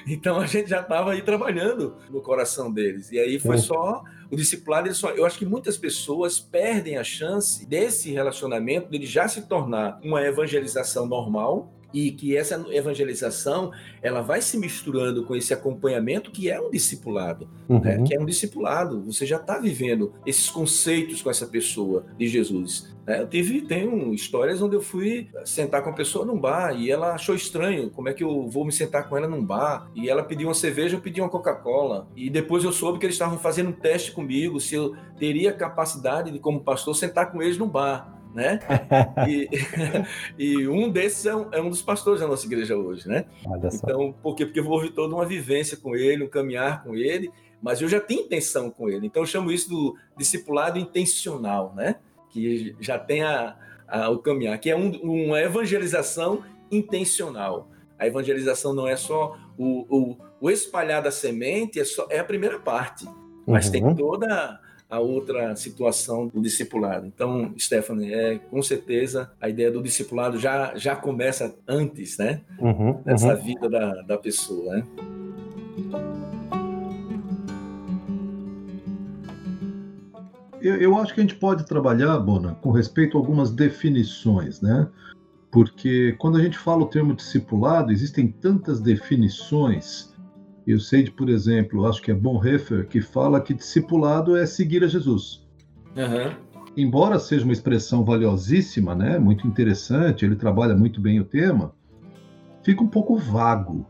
então 0.07 0.39
a 0.39 0.45
gente 0.45 0.69
já 0.69 0.81
estava 0.81 1.11
aí 1.11 1.21
trabalhando 1.21 1.95
no 2.09 2.21
coração 2.21 2.71
deles. 2.71 3.11
E 3.11 3.19
aí 3.19 3.39
foi 3.39 3.57
só 3.57 4.03
o 4.31 4.35
discipulado. 4.35 4.93
Só, 4.93 5.09
eu 5.11 5.25
acho 5.25 5.37
que 5.37 5.45
muitas 5.45 5.77
pessoas 5.77 6.39
perdem 6.39 6.97
a 6.97 7.03
chance 7.03 7.65
desse 7.65 8.11
relacionamento, 8.11 8.89
dele 8.89 9.05
já 9.05 9.27
se 9.27 9.41
tornar 9.43 9.99
uma 10.03 10.21
evangelização 10.21 11.05
normal, 11.05 11.71
e 11.93 12.11
que 12.11 12.35
essa 12.37 12.63
evangelização 12.71 13.71
ela 14.01 14.21
vai 14.21 14.41
se 14.41 14.57
misturando 14.57 15.23
com 15.25 15.35
esse 15.35 15.53
acompanhamento 15.53 16.31
que 16.31 16.49
é 16.49 16.59
um 16.59 16.69
discipulado, 16.69 17.47
Uhum. 17.67 17.79
né? 17.79 18.03
que 18.05 18.15
é 18.15 18.19
um 18.19 18.25
discipulado. 18.25 19.01
Você 19.03 19.25
já 19.25 19.37
está 19.37 19.57
vivendo 19.59 20.13
esses 20.25 20.49
conceitos 20.49 21.21
com 21.21 21.29
essa 21.29 21.47
pessoa 21.47 22.05
de 22.17 22.27
Jesus. 22.27 22.95
né? 23.07 23.21
Eu 23.21 23.27
tive 23.27 23.61
tenho 23.61 24.13
histórias 24.13 24.61
onde 24.61 24.75
eu 24.75 24.81
fui 24.81 25.27
sentar 25.45 25.83
com 25.83 25.89
a 25.89 25.93
pessoa 25.93 26.25
num 26.25 26.39
bar 26.39 26.73
e 26.79 26.91
ela 26.91 27.13
achou 27.13 27.33
estranho 27.33 27.89
como 27.89 28.07
é 28.09 28.13
que 28.13 28.23
eu 28.23 28.47
vou 28.47 28.63
me 28.65 28.71
sentar 28.71 29.09
com 29.09 29.17
ela 29.17 29.27
num 29.27 29.43
bar 29.43 29.89
e 29.95 30.07
ela 30.09 30.23
pediu 30.23 30.47
uma 30.47 30.53
cerveja, 30.53 30.95
eu 30.97 31.01
pedi 31.01 31.19
uma 31.19 31.29
Coca-Cola 31.29 32.07
e 32.15 32.29
depois 32.29 32.63
eu 32.63 32.71
soube 32.71 32.99
que 32.99 33.05
eles 33.05 33.15
estavam 33.15 33.37
fazendo 33.39 33.69
um 33.69 33.73
teste 33.73 34.11
comigo 34.11 34.59
se 34.59 34.75
eu 34.75 34.95
teria 35.17 35.51
capacidade 35.51 36.31
de 36.31 36.39
como 36.39 36.59
pastor 36.63 36.95
sentar 36.95 37.31
com 37.31 37.41
eles 37.41 37.57
no 37.57 37.65
bar. 37.67 38.18
Né? 38.33 38.59
E, 39.27 39.49
e 40.37 40.67
um 40.67 40.89
desses 40.89 41.25
é 41.25 41.35
um, 41.35 41.47
é 41.51 41.61
um 41.61 41.69
dos 41.69 41.81
pastores 41.81 42.21
da 42.21 42.27
nossa 42.27 42.45
igreja 42.45 42.77
hoje, 42.77 43.07
né? 43.07 43.25
Então, 43.73 44.13
por 44.21 44.35
quê? 44.35 44.45
Porque 44.45 44.59
eu 44.59 44.67
houve 44.69 44.91
toda 44.91 45.15
uma 45.15 45.25
vivência 45.25 45.75
com 45.77 45.95
ele, 45.95 46.23
um 46.23 46.27
caminhar 46.29 46.83
com 46.83 46.95
ele, 46.95 47.31
mas 47.61 47.81
eu 47.81 47.87
já 47.89 47.99
tinha 47.99 48.21
intenção 48.21 48.69
com 48.69 48.87
ele. 48.89 49.07
Então, 49.07 49.23
eu 49.23 49.27
chamo 49.27 49.51
isso 49.51 49.69
do 49.69 49.95
discipulado 50.17 50.77
intencional, 50.79 51.73
né? 51.75 51.95
Que 52.29 52.75
já 52.79 52.97
tem 52.99 53.23
a, 53.23 53.57
a- 53.87 54.09
o 54.09 54.19
caminhar, 54.19 54.57
que 54.59 54.69
é 54.69 54.75
um- 54.75 54.91
uma 55.01 55.41
evangelização 55.41 56.43
intencional. 56.71 57.67
A 57.97 58.07
evangelização 58.07 58.73
não 58.73 58.87
é 58.87 58.95
só 58.95 59.37
o, 59.57 59.85
o, 59.89 60.17
o 60.39 60.49
espalhar 60.49 61.01
da 61.01 61.11
semente, 61.11 61.79
é, 61.79 61.83
só, 61.83 62.07
é 62.09 62.19
a 62.19 62.23
primeira 62.23 62.59
parte, 62.59 63.05
mas 63.45 63.65
Uhum. 63.65 63.71
tem 63.71 63.95
toda 63.95 64.59
a 64.89 64.99
outra 64.99 65.55
situação 65.55 66.27
do 66.27 66.41
discipulado. 66.41 67.05
Então, 67.05 67.53
Stephanie, 67.57 68.11
é 68.13 68.39
com 68.39 68.61
certeza 68.61 69.31
a 69.39 69.47
ideia 69.47 69.71
do 69.71 69.83
discipulado 69.83 70.39
já, 70.39 70.75
já 70.75 70.95
começa 70.95 71.55
antes, 71.67 72.17
né? 72.17 72.41
Uhum, 72.57 72.99
nessa 73.05 73.35
uhum. 73.35 73.41
vida 73.43 73.69
da, 73.69 74.01
da 74.01 74.17
pessoa, 74.17 74.77
né? 74.77 74.83
Eu, 80.61 80.75
eu 80.75 80.97
acho 80.97 81.13
que 81.13 81.21
a 81.21 81.23
gente 81.23 81.35
pode 81.35 81.65
trabalhar, 81.65 82.17
Bona, 82.17 82.55
com 82.55 82.71
respeito 82.71 83.17
a 83.17 83.19
algumas 83.19 83.51
definições, 83.51 84.59
né? 84.59 84.87
Porque 85.51 86.15
quando 86.19 86.37
a 86.37 86.43
gente 86.43 86.57
fala 86.57 86.83
o 86.83 86.87
termo 86.87 87.15
discipulado, 87.15 87.91
existem 87.91 88.27
tantas 88.27 88.79
definições. 88.79 90.08
Eu 90.69 90.79
sei 90.79 91.01
de, 91.01 91.09
por 91.09 91.29
exemplo, 91.29 91.87
acho 91.87 91.99
que 91.99 92.11
é 92.11 92.13
Bonhoeffer, 92.13 92.87
que 92.87 93.01
fala 93.01 93.41
que 93.41 93.55
discipulado 93.55 94.37
é 94.37 94.45
seguir 94.45 94.83
a 94.83 94.87
Jesus. 94.87 95.43
Aham. 95.97 96.37
Embora 96.77 97.17
seja 97.17 97.43
uma 97.43 97.53
expressão 97.53 98.05
valiosíssima, 98.05 98.93
né? 98.93 99.17
Muito 99.17 99.47
interessante, 99.47 100.23
ele 100.23 100.35
trabalha 100.35 100.75
muito 100.75 101.01
bem 101.01 101.19
o 101.19 101.25
tema, 101.25 101.73
fica 102.61 102.83
um 102.83 102.87
pouco 102.87 103.17
vago. 103.17 103.83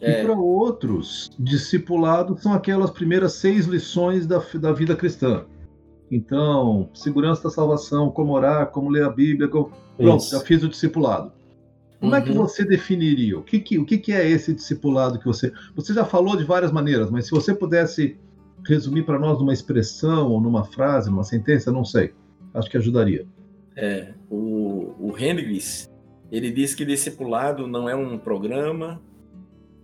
E 0.00 0.06
É, 0.06 0.24
para 0.24 0.32
outros, 0.32 1.30
discipulado 1.38 2.34
são 2.40 2.54
aquelas 2.54 2.90
primeiras 2.90 3.34
seis 3.34 3.66
lições 3.66 4.26
da, 4.26 4.42
da 4.54 4.72
vida 4.72 4.96
cristã. 4.96 5.44
Então, 6.10 6.88
segurança 6.94 7.42
da 7.42 7.50
salvação, 7.50 8.10
como 8.10 8.32
orar, 8.32 8.68
como 8.68 8.88
ler 8.88 9.04
a 9.04 9.10
Bíblia. 9.10 9.48
Como... 9.48 9.70
Pronto, 9.98 10.22
Isso. 10.22 10.30
já 10.30 10.40
fiz 10.40 10.62
o 10.62 10.68
discipulado. 10.70 11.30
Como 12.00 12.14
é 12.14 12.20
que 12.22 12.30
Uhum. 12.30 12.36
você 12.36 12.64
definiria? 12.64 13.38
O 13.38 13.42
que, 13.42 13.60
que, 13.60 13.78
o 13.78 13.84
que, 13.84 13.98
que 13.98 14.12
é 14.12 14.28
esse 14.28 14.54
discipulado 14.54 15.18
que 15.18 15.26
você. 15.26 15.52
Você 15.76 15.92
já 15.94 16.04
falou 16.04 16.36
de 16.36 16.44
várias 16.44 16.72
maneiras, 16.72 17.10
mas 17.10 17.26
se 17.26 17.30
você 17.30 17.54
pudesse 17.54 18.16
resumir 18.66 19.04
para 19.04 19.18
nós 19.18 19.38
numa 19.38 19.52
expressão, 19.52 20.30
ou 20.30 20.40
numa 20.40 20.64
frase, 20.64 21.10
numa 21.10 21.24
sentença, 21.24 21.70
não 21.70 21.84
sei. 21.84 22.14
Acho 22.54 22.70
que 22.70 22.76
ajudaria. 22.76 23.26
é, 23.76 24.14
o, 24.30 24.94
o 24.98 25.14
Hendricks, 25.18 25.88
ele 26.30 26.50
diz 26.50 26.74
que 26.74 26.84
discipulado 26.84 27.66
não 27.66 27.88
é 27.88 27.94
um 27.94 28.18
programa, 28.18 29.00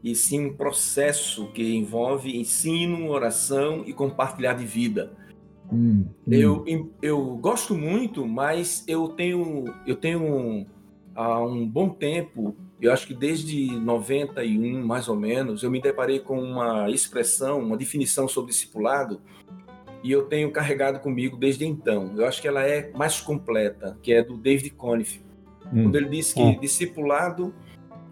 e 0.03 0.15
sim 0.15 0.47
um 0.47 0.55
processo 0.55 1.49
que 1.53 1.75
envolve 1.75 2.37
ensino, 2.37 3.09
oração 3.11 3.83
e 3.87 3.93
compartilhar 3.93 4.55
de 4.55 4.65
vida. 4.65 5.13
Hum, 5.73 6.05
hum. 6.27 6.33
Eu, 6.33 6.65
eu 7.03 7.37
gosto 7.39 7.75
muito, 7.75 8.27
mas 8.27 8.85
eu 8.87 9.09
tenho, 9.09 9.65
eu 9.87 9.97
tenho 9.97 10.67
há 11.17 11.41
um 11.41 11.67
bom 11.67 11.89
tempo, 11.89 12.55
eu 12.81 12.93
acho 12.93 13.07
que 13.07 13.15
desde 13.15 13.71
91, 13.81 14.85
mais 14.85 15.09
ou 15.09 15.17
menos, 15.17 15.63
eu 15.63 15.71
me 15.71 15.81
deparei 15.81 16.21
com 16.21 16.39
uma 16.39 16.91
expressão, 16.91 17.59
uma 17.59 17.77
definição 17.77 18.29
sobre 18.29 18.53
discipulado, 18.53 19.21
e 20.05 20.13
eu 20.13 20.25
tenho 20.27 20.53
carregado 20.53 21.01
comigo 21.01 21.37
desde 21.37 21.67
então. 21.67 22.13
Eu 22.17 22.27
acho 22.27 22.41
que 22.41 22.47
ela 22.47 22.63
é 22.63 22.93
mais 22.95 23.21
completa, 23.21 23.99
que 24.03 24.13
é 24.13 24.23
do 24.23 24.37
David 24.37 24.71
Conniff, 24.71 25.21
Hum. 25.73 25.85
quando 25.85 25.97
ele 25.97 26.09
diz 26.11 26.33
que 26.33 26.41
Hum. 26.41 26.59
discipulado 26.61 27.53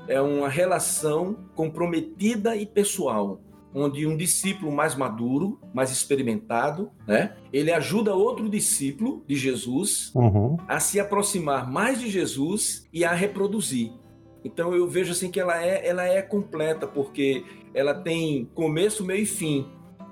é 0.09 0.21
uma 0.21 0.49
relação 0.49 1.37
comprometida 1.55 2.57
e 2.57 2.67
pessoal, 2.67 3.41
onde 3.75 4.07
um 4.07 4.17
discípulo 4.17 4.71
mais 4.71 4.95
maduro, 4.95 5.59
mais 5.75 5.91
experimentado, 5.91 6.91
né, 7.07 7.35
ele 7.53 7.73
ajuda 7.73 8.15
outro 8.15 8.49
discípulo 8.49 9.25
de 9.27 9.35
Jesus 9.35 10.13
Uhum. 10.15 10.57
a 10.69 10.79
se 10.79 11.01
aproximar 11.01 11.71
mais 11.71 11.99
de 12.01 12.09
Jesus 12.09 12.89
e 12.93 13.05
a 13.05 13.13
reproduzir. 13.13 13.93
Então 14.45 14.75
eu 14.75 14.87
vejo 14.87 15.13
assim 15.13 15.31
que 15.31 15.41
ela 15.41 15.61
é, 15.63 15.87
ela 15.87 16.05
é 16.05 16.23
completa 16.23 16.87
porque 16.87 17.45
ela 17.73 17.95
tem 17.95 18.45
começo, 18.55 19.05
meio 19.05 19.23
e 19.23 19.27
fim, 19.27 19.67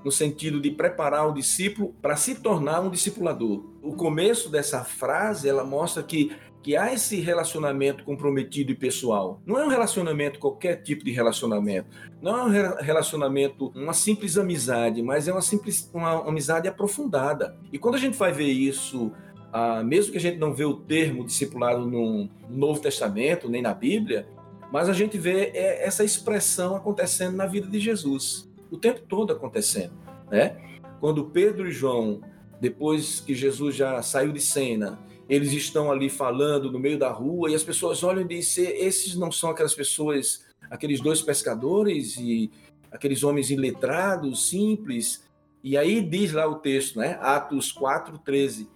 no 0.04 0.10
sentido 0.10 0.60
de 0.60 0.70
preparar 0.70 1.28
o 1.28 1.34
discípulo 1.34 1.94
para 2.02 2.16
se 2.16 2.34
tornar 2.36 2.80
um 2.80 2.90
discipulador. 2.90 3.62
O 3.82 3.94
começo 3.94 4.50
dessa 4.50 4.82
frase 4.82 5.48
ela 5.48 5.64
mostra 5.64 6.02
que 6.02 6.32
que 6.62 6.76
há 6.76 6.92
esse 6.92 7.20
relacionamento 7.20 8.04
comprometido 8.04 8.70
e 8.70 8.74
pessoal. 8.74 9.40
Não 9.44 9.58
é 9.58 9.64
um 9.64 9.68
relacionamento 9.68 10.38
qualquer 10.38 10.76
tipo 10.76 11.04
de 11.04 11.10
relacionamento. 11.10 11.88
Não 12.20 12.38
é 12.38 12.42
um 12.44 12.48
re- 12.48 12.82
relacionamento, 12.82 13.72
uma 13.74 13.92
simples 13.92 14.38
amizade, 14.38 15.02
mas 15.02 15.26
é 15.26 15.32
uma 15.32 15.42
simples 15.42 15.90
uma 15.92 16.28
amizade 16.28 16.68
aprofundada. 16.68 17.56
E 17.72 17.78
quando 17.78 17.96
a 17.96 17.98
gente 17.98 18.16
vai 18.16 18.32
ver 18.32 18.50
isso 18.50 19.12
ah, 19.52 19.82
mesmo 19.84 20.12
que 20.12 20.18
a 20.18 20.20
gente 20.20 20.38
não 20.38 20.54
vê 20.54 20.64
o 20.64 20.74
termo 20.74 21.24
discipulado 21.24 21.84
no 21.84 22.28
Novo 22.48 22.80
Testamento, 22.80 23.50
nem 23.50 23.60
na 23.60 23.74
Bíblia, 23.74 24.26
mas 24.72 24.88
a 24.88 24.94
gente 24.94 25.18
vê 25.18 25.50
é, 25.52 25.84
essa 25.84 26.02
expressão 26.02 26.74
acontecendo 26.74 27.36
na 27.36 27.44
vida 27.44 27.68
de 27.68 27.78
Jesus, 27.78 28.50
o 28.70 28.78
tempo 28.78 29.00
todo 29.06 29.30
acontecendo, 29.30 29.92
né? 30.30 30.56
Quando 30.98 31.26
Pedro 31.26 31.68
e 31.68 31.72
João, 31.72 32.22
depois 32.58 33.20
que 33.20 33.34
Jesus 33.34 33.76
já 33.76 34.00
saiu 34.00 34.32
de 34.32 34.40
cena, 34.40 34.98
eles 35.28 35.52
estão 35.52 35.90
ali 35.90 36.08
falando 36.08 36.70
no 36.70 36.78
meio 36.78 36.98
da 36.98 37.10
rua 37.10 37.50
e 37.50 37.54
as 37.54 37.62
pessoas 37.62 38.02
olham 38.02 38.22
e 38.22 38.28
dizem: 38.28 38.64
esses 38.64 39.14
não 39.14 39.30
são 39.30 39.50
aquelas 39.50 39.74
pessoas, 39.74 40.44
aqueles 40.70 41.00
dois 41.00 41.22
pescadores 41.22 42.16
e 42.16 42.50
aqueles 42.90 43.22
homens 43.22 43.50
iletrados, 43.50 44.48
simples. 44.48 45.24
E 45.64 45.76
aí 45.76 46.00
diz 46.00 46.32
lá 46.32 46.46
o 46.46 46.56
texto, 46.56 46.98
né? 46.98 47.18
Atos 47.20 47.70
4, 47.70 48.18
13. 48.18 48.68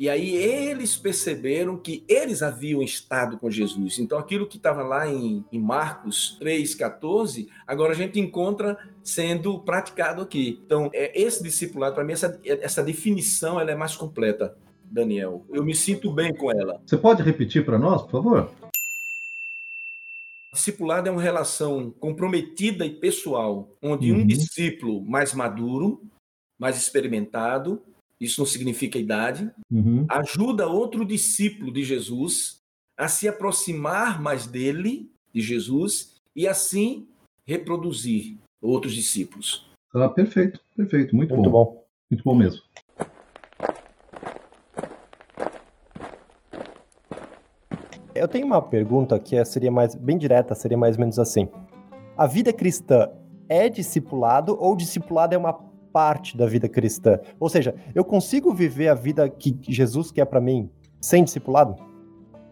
E 0.00 0.08
aí 0.08 0.34
eles 0.34 0.96
perceberam 0.96 1.76
que 1.76 2.02
eles 2.08 2.42
haviam 2.42 2.80
estado 2.82 3.36
com 3.36 3.50
Jesus. 3.50 3.98
Então 3.98 4.18
aquilo 4.18 4.46
que 4.46 4.56
estava 4.56 4.82
lá 4.82 5.06
em, 5.06 5.44
em 5.52 5.58
Marcos 5.58 6.38
3,14, 6.40 7.48
agora 7.66 7.92
a 7.92 7.94
gente 7.94 8.18
encontra 8.18 8.78
sendo 9.04 9.58
praticado 9.58 10.22
aqui. 10.22 10.58
Então, 10.64 10.88
é, 10.94 11.20
esse 11.20 11.42
discipulado, 11.42 11.94
para 11.94 12.02
mim, 12.02 12.14
essa, 12.14 12.40
essa 12.42 12.82
definição 12.82 13.60
ela 13.60 13.72
é 13.72 13.74
mais 13.74 13.94
completa, 13.94 14.56
Daniel. 14.90 15.46
Eu 15.48 15.64
me 15.64 15.74
sinto 15.74 16.12
bem 16.12 16.34
com 16.34 16.50
ela. 16.50 16.82
Você 16.84 16.98
pode 16.98 17.22
repetir 17.22 17.64
para 17.64 17.78
nós, 17.78 18.02
por 18.02 18.10
favor? 18.10 18.50
Discipulado 20.52 21.08
é 21.08 21.12
uma 21.12 21.22
relação 21.22 21.92
comprometida 21.92 22.84
e 22.84 22.98
pessoal, 22.98 23.72
onde 23.80 24.10
Uhum. 24.12 24.22
um 24.22 24.26
discípulo 24.26 25.00
mais 25.04 25.32
maduro, 25.32 26.02
mais 26.58 26.76
experimentado, 26.76 27.80
isso 28.20 28.40
não 28.40 28.46
significa 28.46 28.98
idade, 28.98 29.50
Uhum. 29.70 30.04
ajuda 30.08 30.66
outro 30.66 31.04
discípulo 31.04 31.72
de 31.72 31.84
Jesus 31.84 32.58
a 32.98 33.06
se 33.06 33.28
aproximar 33.28 34.20
mais 34.20 34.46
dele, 34.46 35.10
de 35.32 35.40
Jesus, 35.40 36.16
e 36.34 36.46
assim 36.48 37.08
reproduzir 37.46 38.36
outros 38.60 38.92
discípulos. 38.92 39.66
Ah, 39.94 40.08
perfeito, 40.08 40.60
perfeito, 40.76 41.14
muito, 41.16 41.34
Muito 41.34 41.50
bom. 41.50 41.64
bom. 41.64 41.86
Muito 42.10 42.24
bom 42.24 42.34
mesmo. 42.34 42.62
Eu 48.20 48.28
tenho 48.28 48.44
uma 48.46 48.60
pergunta 48.60 49.18
que 49.18 49.34
é- 49.34 49.44
seria 49.44 49.70
mais 49.70 49.94
bem 49.94 50.18
direta, 50.18 50.54
seria 50.54 50.76
mais 50.76 50.96
ou 50.96 51.00
menos 51.00 51.18
assim. 51.18 51.48
A 52.16 52.26
vida 52.26 52.52
cristã 52.52 53.08
é 53.48 53.66
discipulado 53.68 54.56
ou 54.60 54.76
discipulado 54.76 55.34
é 55.34 55.38
uma 55.38 55.54
parte 55.90 56.36
da 56.36 56.46
vida 56.46 56.68
cristã? 56.68 57.18
Ou 57.38 57.48
seja, 57.48 57.74
eu 57.94 58.04
consigo 58.04 58.52
viver 58.52 58.88
a 58.88 58.94
vida 58.94 59.26
que 59.28 59.58
Jesus 59.66 60.12
quer 60.12 60.26
pra 60.26 60.38
mim 60.38 60.70
sem 61.00 61.24
discipulado? 61.24 61.76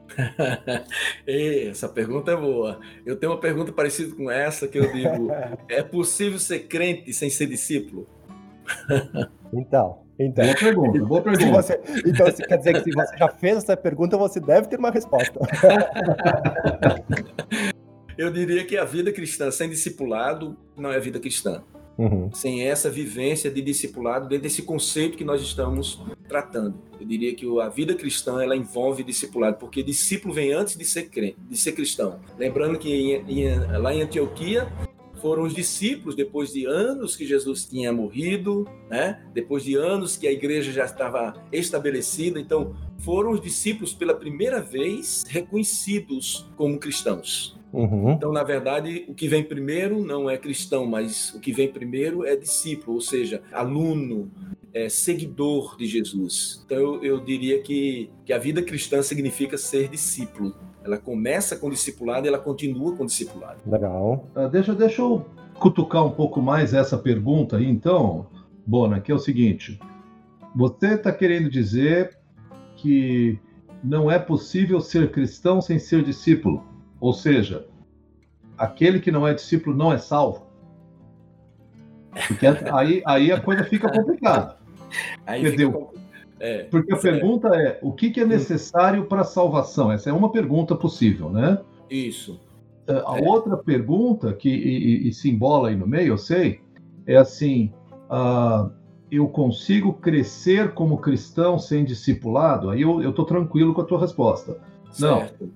Essa 1.26 1.86
pergunta 1.86 2.32
é 2.32 2.36
boa. 2.36 2.80
Eu 3.04 3.16
tenho 3.16 3.32
uma 3.32 3.38
pergunta 3.38 3.70
parecida 3.70 4.16
com 4.16 4.30
essa 4.30 4.66
que 4.66 4.78
eu 4.78 4.90
digo: 4.90 5.28
é 5.68 5.82
possível 5.82 6.38
ser 6.38 6.60
crente 6.60 7.12
sem 7.12 7.28
ser 7.28 7.46
discípulo? 7.46 8.08
Então, 9.52 9.98
Então, 10.18 10.44
boa 10.44 10.56
pergunta, 10.56 10.98
boa 11.04 11.22
pergunta. 11.36 11.62
Você, 11.62 11.80
então, 12.04 12.26
quer 12.26 12.58
dizer 12.58 12.74
que 12.74 12.90
se 12.90 12.96
você 12.96 13.16
já 13.16 13.28
fez 13.28 13.58
essa 13.58 13.76
pergunta, 13.76 14.16
você 14.16 14.40
deve 14.40 14.66
ter 14.68 14.78
uma 14.78 14.90
resposta. 14.90 15.38
Eu 18.18 18.32
diria 18.32 18.64
que 18.64 18.76
a 18.76 18.84
vida 18.84 19.12
cristã 19.12 19.48
sem 19.48 19.70
discipulado 19.70 20.56
não 20.76 20.90
é 20.90 20.98
vida 20.98 21.20
cristã. 21.20 21.62
Uhum. 21.96 22.32
Sem 22.32 22.64
essa 22.64 22.90
vivência 22.90 23.48
de 23.48 23.62
discipulado 23.62 24.28
dentro 24.28 24.42
desse 24.44 24.62
conceito 24.62 25.16
que 25.16 25.24
nós 25.24 25.40
estamos 25.40 26.00
tratando. 26.28 26.74
Eu 27.00 27.06
diria 27.06 27.34
que 27.34 27.46
a 27.60 27.68
vida 27.68 27.94
cristã 27.94 28.42
ela 28.42 28.56
envolve 28.56 29.04
discipulado, 29.04 29.56
porque 29.56 29.84
discípulo 29.84 30.34
vem 30.34 30.52
antes 30.52 30.76
de 30.76 30.84
ser 30.84 31.10
crente, 31.10 31.36
de 31.48 31.56
ser 31.56 31.72
cristão. 31.72 32.18
Lembrando 32.36 32.76
que 32.78 32.92
em, 32.92 33.44
em, 33.44 33.78
lá 33.78 33.94
em 33.94 34.02
Antioquia 34.02 34.68
foram 35.20 35.42
os 35.42 35.54
discípulos, 35.54 36.14
depois 36.14 36.52
de 36.52 36.66
anos 36.66 37.16
que 37.16 37.26
Jesus 37.26 37.64
tinha 37.64 37.92
morrido, 37.92 38.66
né? 38.88 39.22
depois 39.32 39.64
de 39.64 39.74
anos 39.74 40.16
que 40.16 40.26
a 40.26 40.32
igreja 40.32 40.72
já 40.72 40.84
estava 40.84 41.34
estabelecida, 41.52 42.40
então 42.40 42.74
foram 42.98 43.30
os 43.30 43.40
discípulos 43.40 43.92
pela 43.92 44.14
primeira 44.14 44.60
vez 44.60 45.24
reconhecidos 45.28 46.48
como 46.56 46.78
cristãos. 46.78 47.58
Uhum. 47.72 48.12
Então, 48.12 48.32
na 48.32 48.42
verdade, 48.42 49.04
o 49.08 49.14
que 49.14 49.28
vem 49.28 49.42
primeiro 49.42 50.02
não 50.02 50.28
é 50.28 50.38
cristão, 50.38 50.86
mas 50.86 51.34
o 51.34 51.40
que 51.40 51.52
vem 51.52 51.68
primeiro 51.68 52.24
é 52.24 52.34
discípulo, 52.34 52.94
ou 52.94 53.00
seja, 53.00 53.42
aluno, 53.52 54.30
é, 54.72 54.88
seguidor 54.88 55.76
de 55.76 55.86
Jesus. 55.86 56.62
Então, 56.64 56.78
eu, 56.78 57.04
eu 57.04 57.20
diria 57.20 57.60
que, 57.60 58.10
que 58.24 58.32
a 58.32 58.38
vida 58.38 58.62
cristã 58.62 59.02
significa 59.02 59.58
ser 59.58 59.88
discípulo. 59.88 60.54
Ela 60.88 60.96
começa 60.96 61.54
com 61.54 61.68
discipulado 61.68 62.26
e 62.26 62.28
ela 62.28 62.38
continua 62.38 62.96
com 62.96 63.04
discipulado. 63.04 63.60
Legal. 63.66 64.26
Uh, 64.34 64.48
deixa, 64.48 64.74
deixa 64.74 65.02
eu 65.02 65.24
cutucar 65.58 66.04
um 66.04 66.10
pouco 66.10 66.40
mais 66.40 66.72
essa 66.72 66.96
pergunta 66.96 67.58
aí, 67.58 67.68
então, 67.68 68.26
Bona, 68.66 68.98
que 68.98 69.12
é 69.12 69.14
o 69.14 69.18
seguinte: 69.18 69.78
você 70.56 70.94
está 70.94 71.12
querendo 71.12 71.50
dizer 71.50 72.16
que 72.76 73.38
não 73.84 74.10
é 74.10 74.18
possível 74.18 74.80
ser 74.80 75.10
cristão 75.10 75.60
sem 75.60 75.78
ser 75.78 76.02
discípulo? 76.02 76.64
Ou 76.98 77.12
seja, 77.12 77.66
aquele 78.56 78.98
que 78.98 79.12
não 79.12 79.26
é 79.26 79.34
discípulo 79.34 79.76
não 79.76 79.92
é 79.92 79.98
salvo? 79.98 80.46
Porque 82.26 82.46
aí, 82.46 83.02
aí 83.06 83.30
a 83.30 83.40
coisa 83.40 83.62
fica 83.64 83.90
complicada. 83.90 84.56
Aí 85.26 85.46
Entendeu? 85.46 85.92
É, 86.40 86.64
porque 86.64 86.92
a 86.92 86.96
certo. 86.96 87.20
pergunta 87.20 87.48
é: 87.48 87.78
o 87.82 87.92
que, 87.92 88.10
que 88.10 88.20
é 88.20 88.24
hum. 88.24 88.28
necessário 88.28 89.04
para 89.06 89.22
a 89.22 89.24
salvação? 89.24 89.90
Essa 89.90 90.10
é 90.10 90.12
uma 90.12 90.30
pergunta 90.30 90.74
possível, 90.74 91.30
né? 91.30 91.58
Isso. 91.90 92.40
É, 92.86 92.92
a 93.06 93.18
é. 93.18 93.28
outra 93.28 93.56
pergunta, 93.56 94.32
que 94.32 94.48
e, 94.48 95.08
e, 95.08 95.12
se 95.12 95.30
embola 95.30 95.68
aí 95.68 95.76
no 95.76 95.86
meio, 95.86 96.08
eu 96.08 96.18
sei, 96.18 96.60
é 97.06 97.16
assim: 97.16 97.72
uh, 98.10 98.70
eu 99.10 99.28
consigo 99.28 99.92
crescer 99.92 100.72
como 100.74 100.98
cristão 100.98 101.58
sem 101.58 101.84
discipulado? 101.84 102.70
Aí 102.70 102.82
eu 102.82 103.10
estou 103.10 103.24
tranquilo 103.24 103.74
com 103.74 103.80
a 103.80 103.84
tua 103.84 104.00
resposta. 104.00 104.58
Certo. 104.90 105.44
Não. 105.44 105.50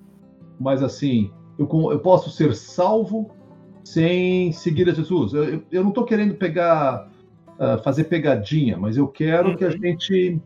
Mas 0.60 0.82
assim, 0.82 1.30
eu, 1.58 1.68
eu 1.90 1.98
posso 1.98 2.30
ser 2.30 2.54
salvo 2.54 3.30
sem 3.84 4.52
seguir 4.52 4.88
a 4.88 4.92
Jesus. 4.92 5.32
Eu, 5.32 5.62
eu 5.70 5.82
não 5.82 5.90
estou 5.90 6.04
querendo 6.04 6.34
pegar, 6.34 7.08
uh, 7.58 7.82
fazer 7.82 8.04
pegadinha, 8.04 8.76
mas 8.76 8.96
eu 8.96 9.08
quero 9.08 9.50
uhum. 9.50 9.56
que 9.56 9.64
a 9.64 9.70
gente 9.70 10.40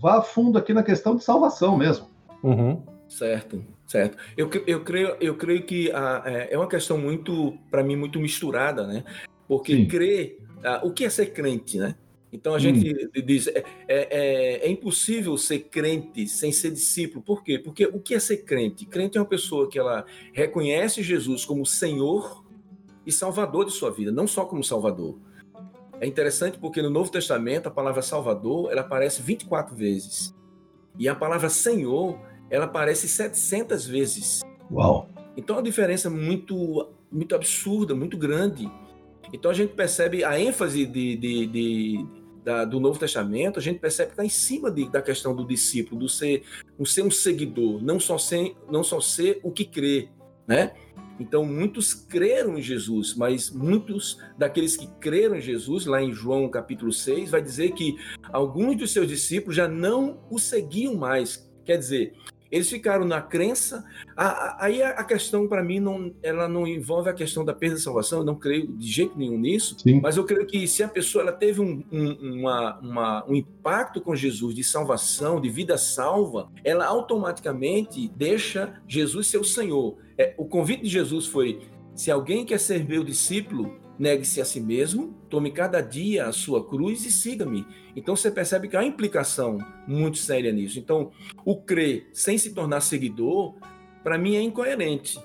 vá 0.00 0.18
a 0.18 0.22
fundo 0.22 0.58
aqui 0.58 0.72
na 0.72 0.82
questão 0.82 1.16
de 1.16 1.24
salvação 1.24 1.76
mesmo. 1.76 2.08
Uhum. 2.42 2.82
Certo, 3.08 3.64
certo. 3.86 4.16
Eu, 4.36 4.50
eu, 4.66 4.82
creio, 4.82 5.16
eu 5.20 5.36
creio 5.36 5.64
que 5.64 5.90
a, 5.92 6.22
é, 6.24 6.54
é 6.54 6.58
uma 6.58 6.68
questão 6.68 6.96
muito, 6.96 7.56
para 7.70 7.82
mim, 7.82 7.96
muito 7.96 8.18
misturada, 8.18 8.86
né? 8.86 9.04
Porque 9.46 9.76
Sim. 9.76 9.86
crer, 9.86 10.38
a, 10.64 10.84
o 10.84 10.92
que 10.92 11.04
é 11.04 11.10
ser 11.10 11.26
crente, 11.26 11.78
né? 11.78 11.94
Então 12.32 12.54
a 12.54 12.56
hum. 12.56 12.60
gente 12.60 13.10
diz 13.22 13.46
é, 13.48 13.58
é, 13.58 13.64
é, 13.88 14.66
é, 14.66 14.70
impossível 14.70 15.36
ser 15.36 15.58
crente 15.64 16.26
sem 16.26 16.50
ser 16.50 16.70
discípulo. 16.70 17.22
Por 17.22 17.44
quê? 17.44 17.58
Porque 17.58 17.84
o 17.84 18.00
que 18.00 18.14
é 18.14 18.18
ser 18.18 18.38
crente? 18.38 18.86
Crente 18.86 19.18
é 19.18 19.20
uma 19.20 19.26
pessoa 19.26 19.68
que 19.68 19.78
ela 19.78 20.06
reconhece 20.32 21.02
Jesus 21.02 21.44
como 21.44 21.66
Senhor 21.66 22.42
e 23.04 23.12
Salvador 23.12 23.66
de 23.66 23.72
sua 23.72 23.90
vida, 23.90 24.10
não 24.10 24.26
só 24.26 24.46
como 24.46 24.64
Salvador. 24.64 25.18
É 26.02 26.06
interessante 26.06 26.58
porque 26.58 26.82
no 26.82 26.90
Novo 26.90 27.12
Testamento 27.12 27.68
a 27.68 27.70
palavra 27.70 28.02
Salvador 28.02 28.72
ela 28.72 28.80
aparece 28.80 29.22
24 29.22 29.72
vezes. 29.76 30.34
E 30.98 31.08
a 31.08 31.14
palavra 31.14 31.48
Senhor 31.48 32.18
ela 32.50 32.64
aparece 32.64 33.06
700 33.06 33.86
vezes. 33.86 34.40
Uau! 34.68 35.08
Então 35.36 35.58
a 35.58 35.62
diferença 35.62 36.08
é 36.08 36.10
muito, 36.10 36.88
muito 37.08 37.36
absurda, 37.36 37.94
muito 37.94 38.18
grande. 38.18 38.68
Então 39.32 39.48
a 39.48 39.54
gente 39.54 39.74
percebe 39.74 40.24
a 40.24 40.36
ênfase 40.40 40.84
de, 40.86 41.16
de, 41.16 41.46
de 41.46 42.06
da, 42.44 42.64
do 42.64 42.80
Novo 42.80 42.98
Testamento, 42.98 43.60
a 43.60 43.62
gente 43.62 43.78
percebe 43.78 44.08
que 44.08 44.14
está 44.14 44.24
em 44.24 44.28
cima 44.28 44.72
de, 44.72 44.90
da 44.90 45.00
questão 45.00 45.36
do 45.36 45.46
discípulo, 45.46 46.00
do 46.00 46.08
ser, 46.08 46.42
do 46.76 46.84
ser 46.84 47.02
um 47.02 47.12
seguidor, 47.12 47.80
não 47.80 48.00
só 48.00 48.18
ser, 48.18 48.56
não 48.68 48.82
só 48.82 49.00
ser 49.00 49.38
o 49.44 49.52
que 49.52 49.64
crê, 49.64 50.08
né? 50.46 50.72
Então, 51.20 51.44
muitos 51.44 51.94
creram 51.94 52.58
em 52.58 52.62
Jesus, 52.62 53.14
mas 53.14 53.50
muitos 53.50 54.18
daqueles 54.36 54.76
que 54.76 54.88
creram 54.98 55.36
em 55.36 55.40
Jesus, 55.40 55.86
lá 55.86 56.02
em 56.02 56.12
João 56.12 56.48
capítulo 56.48 56.92
6, 56.92 57.30
vai 57.30 57.42
dizer 57.42 57.72
que 57.72 57.96
alguns 58.32 58.76
dos 58.76 58.92
seus 58.92 59.06
discípulos 59.06 59.54
já 59.54 59.68
não 59.68 60.20
o 60.30 60.38
seguiam 60.38 60.94
mais. 60.94 61.48
Quer 61.64 61.76
dizer, 61.76 62.14
eles 62.52 62.68
ficaram 62.68 63.06
na 63.06 63.22
crença. 63.22 63.82
Aí 64.14 64.82
a 64.82 65.02
questão, 65.02 65.48
para 65.48 65.64
mim, 65.64 65.80
não, 65.80 66.12
ela 66.22 66.46
não 66.46 66.66
envolve 66.66 67.08
a 67.08 67.14
questão 67.14 67.42
da 67.42 67.54
perda 67.54 67.76
da 67.76 67.80
salvação, 67.80 68.18
eu 68.18 68.24
não 68.24 68.34
creio 68.34 68.66
de 68.66 68.86
jeito 68.86 69.16
nenhum 69.16 69.38
nisso, 69.38 69.76
Sim. 69.78 70.00
mas 70.02 70.18
eu 70.18 70.24
creio 70.24 70.46
que 70.46 70.68
se 70.68 70.82
a 70.82 70.88
pessoa 70.88 71.22
ela 71.22 71.32
teve 71.32 71.62
um, 71.62 71.82
um, 71.90 72.40
uma, 72.40 72.78
uma, 72.80 73.24
um 73.26 73.34
impacto 73.34 74.02
com 74.02 74.14
Jesus 74.14 74.54
de 74.54 74.62
salvação, 74.62 75.40
de 75.40 75.48
vida 75.48 75.78
salva, 75.78 76.50
ela 76.62 76.84
automaticamente 76.84 78.12
deixa 78.14 78.80
Jesus 78.86 79.28
ser 79.28 79.38
o 79.38 79.44
Senhor. 79.44 79.96
É, 80.18 80.34
o 80.36 80.44
convite 80.44 80.82
de 80.82 80.90
Jesus 80.90 81.26
foi: 81.26 81.62
se 81.94 82.10
alguém 82.10 82.44
quer 82.44 82.60
ser 82.60 82.86
meu 82.86 83.02
discípulo, 83.02 83.80
negue-se 84.02 84.40
a 84.40 84.44
si 84.44 84.60
mesmo, 84.60 85.14
tome 85.30 85.52
cada 85.52 85.80
dia 85.80 86.26
a 86.26 86.32
sua 86.32 86.66
cruz 86.68 87.06
e 87.06 87.10
siga-me. 87.12 87.64
Então 87.94 88.16
você 88.16 88.32
percebe 88.32 88.66
que 88.66 88.76
há 88.76 88.82
implicação 88.84 89.58
muito 89.86 90.18
séria 90.18 90.50
nisso. 90.50 90.80
Então, 90.80 91.12
o 91.44 91.56
crer 91.56 92.08
sem 92.12 92.36
se 92.36 92.52
tornar 92.52 92.80
seguidor, 92.80 93.54
para 94.02 94.18
mim 94.18 94.34
é 94.34 94.42
incoerente. 94.42 95.20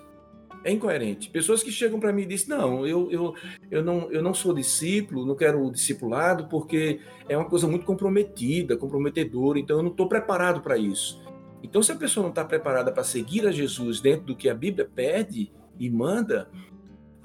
É 0.64 0.72
incoerente. 0.72 1.28
Pessoas 1.32 1.64
que 1.64 1.72
chegam 1.72 2.00
para 2.00 2.14
mim 2.14 2.22
e 2.22 2.26
dizem: 2.28 2.50
Não, 2.50 2.86
eu, 2.86 3.12
eu, 3.12 3.34
eu 3.72 3.84
não, 3.84 4.12
eu 4.12 4.22
não 4.22 4.34
sou 4.34 4.54
discípulo, 4.54 5.26
não 5.26 5.36
quero 5.36 5.72
discipulado, 5.72 6.48
porque 6.48 7.00
é 7.28 7.36
uma 7.36 7.50
coisa 7.50 7.68
muito 7.68 7.86
comprometida, 7.86 8.78
comprometedora, 8.78 9.58
então 9.58 9.78
eu 9.78 9.84
não 9.84 9.92
estou 9.92 10.08
preparado 10.08 10.62
para 10.62 10.78
isso. 10.78 11.20
Então, 11.64 11.82
se 11.82 11.92
a 11.92 11.96
pessoa 11.96 12.22
não 12.22 12.30
está 12.30 12.46
preparada 12.46 12.92
para 12.92 13.04
seguir 13.04 13.48
a 13.48 13.52
Jesus 13.52 14.00
dentro 14.00 14.28
do 14.28 14.36
que 14.36 14.48
a 14.48 14.54
Bíblia 14.54 14.88
pede 14.94 15.52
e 15.80 15.90
manda, 15.90 16.48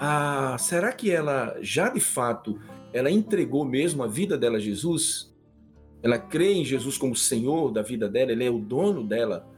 ah, 0.04 0.58
será 0.58 0.92
que 0.92 1.12
ela 1.12 1.56
já 1.60 1.88
de 1.88 2.00
fato 2.00 2.58
ela 2.92 3.08
entregou 3.08 3.64
mesmo 3.64 4.02
a 4.02 4.08
vida 4.08 4.36
dela 4.36 4.56
a 4.56 4.60
Jesus? 4.60 5.32
Ela 6.02 6.18
crê 6.18 6.54
em 6.54 6.64
Jesus 6.64 6.98
como 6.98 7.14
Senhor 7.14 7.70
da 7.70 7.82
vida 7.82 8.08
dela, 8.08 8.32
ele 8.32 8.44
é 8.44 8.50
o 8.50 8.58
dono 8.58 9.04
dela. 9.04 9.48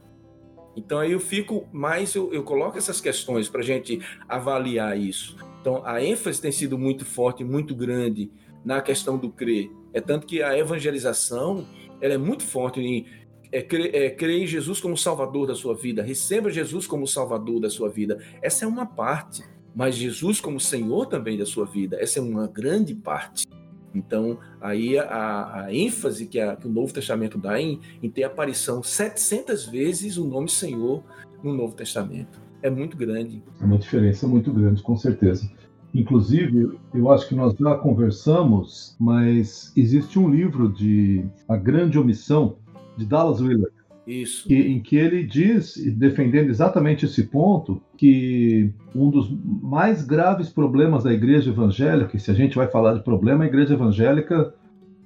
Então 0.77 0.99
aí 0.99 1.13
eu 1.13 1.19
fico 1.19 1.67
mais, 1.73 2.13
eu, 2.13 2.31
eu 2.31 2.43
coloco 2.43 2.77
essas 2.77 3.01
questões 3.01 3.49
para 3.49 3.61
a 3.61 3.63
gente 3.63 3.99
avaliar 4.29 4.95
isso. 4.95 5.35
Então 5.61 5.81
a 5.83 6.03
ênfase 6.03 6.39
tem 6.39 6.51
sido 6.51 6.77
muito 6.77 7.05
forte, 7.05 7.43
muito 7.43 7.73
grande 7.73 8.29
na 8.63 8.83
questão 8.83 9.17
do 9.17 9.31
crer. 9.31 9.71
É 9.93 9.99
tanto 9.99 10.27
que 10.27 10.43
a 10.43 10.55
evangelização 10.55 11.67
ela 11.99 12.13
é 12.13 12.19
muito 12.19 12.43
forte 12.43 12.79
em 12.79 13.07
é, 13.51 13.63
crer, 13.63 13.95
é, 13.95 14.11
crer 14.11 14.43
em 14.43 14.45
Jesus 14.45 14.79
como 14.79 14.95
Salvador 14.95 15.47
da 15.47 15.55
sua 15.55 15.73
vida, 15.73 16.03
receba 16.03 16.51
Jesus 16.51 16.85
como 16.85 17.07
Salvador 17.07 17.59
da 17.59 17.69
sua 17.71 17.89
vida. 17.89 18.23
Essa 18.43 18.65
é 18.65 18.67
uma 18.67 18.85
parte 18.85 19.54
mas 19.75 19.95
Jesus 19.95 20.39
como 20.39 20.59
Senhor 20.59 21.05
também 21.07 21.37
da 21.37 21.45
sua 21.45 21.65
vida. 21.65 21.97
Essa 21.99 22.19
é 22.19 22.21
uma 22.21 22.47
grande 22.47 22.95
parte. 22.95 23.45
Então, 23.93 24.39
aí 24.59 24.97
a, 24.97 25.65
a 25.65 25.73
ênfase 25.73 26.27
que, 26.27 26.39
a, 26.39 26.55
que, 26.55 26.67
o 26.67 26.71
Novo 26.71 26.93
Testamento 26.93 27.37
dá 27.37 27.59
em, 27.59 27.79
em 28.01 28.09
ter 28.09 28.23
aparição 28.23 28.81
700 28.81 29.65
vezes 29.65 30.17
o 30.17 30.25
nome 30.25 30.49
Senhor 30.49 31.03
no 31.43 31.53
Novo 31.53 31.75
Testamento. 31.75 32.39
É 32.61 32.69
muito 32.69 32.97
grande. 32.97 33.43
É 33.61 33.65
uma 33.65 33.77
diferença 33.77 34.27
muito 34.27 34.51
grande, 34.51 34.81
com 34.81 34.97
certeza. 34.97 35.49
Inclusive, 35.93 36.77
eu 36.93 37.09
acho 37.11 37.27
que 37.29 37.35
nós 37.35 37.55
já 37.57 37.75
conversamos, 37.75 38.97
mas 38.99 39.71
existe 39.77 40.19
um 40.19 40.29
livro 40.29 40.67
de 40.67 41.25
A 41.47 41.55
Grande 41.55 41.97
Omissão, 41.97 42.57
de 42.97 43.05
Dallas 43.05 43.39
Willard, 43.39 43.74
isso. 44.07 44.47
Que, 44.47 44.55
em 44.55 44.79
que 44.79 44.95
ele 44.95 45.23
diz, 45.23 45.75
defendendo 45.95 46.49
exatamente 46.49 47.05
esse 47.05 47.23
ponto, 47.23 47.81
que 47.97 48.71
um 48.93 49.09
dos 49.09 49.29
mais 49.61 50.05
graves 50.05 50.49
problemas 50.49 51.03
da 51.03 51.13
igreja 51.13 51.49
evangélica, 51.49 52.15
e 52.15 52.19
se 52.19 52.29
a 52.31 52.33
gente 52.33 52.55
vai 52.55 52.67
falar 52.67 52.93
de 52.93 53.03
problema, 53.03 53.43
a 53.43 53.47
igreja 53.47 53.73
evangélica 53.73 54.53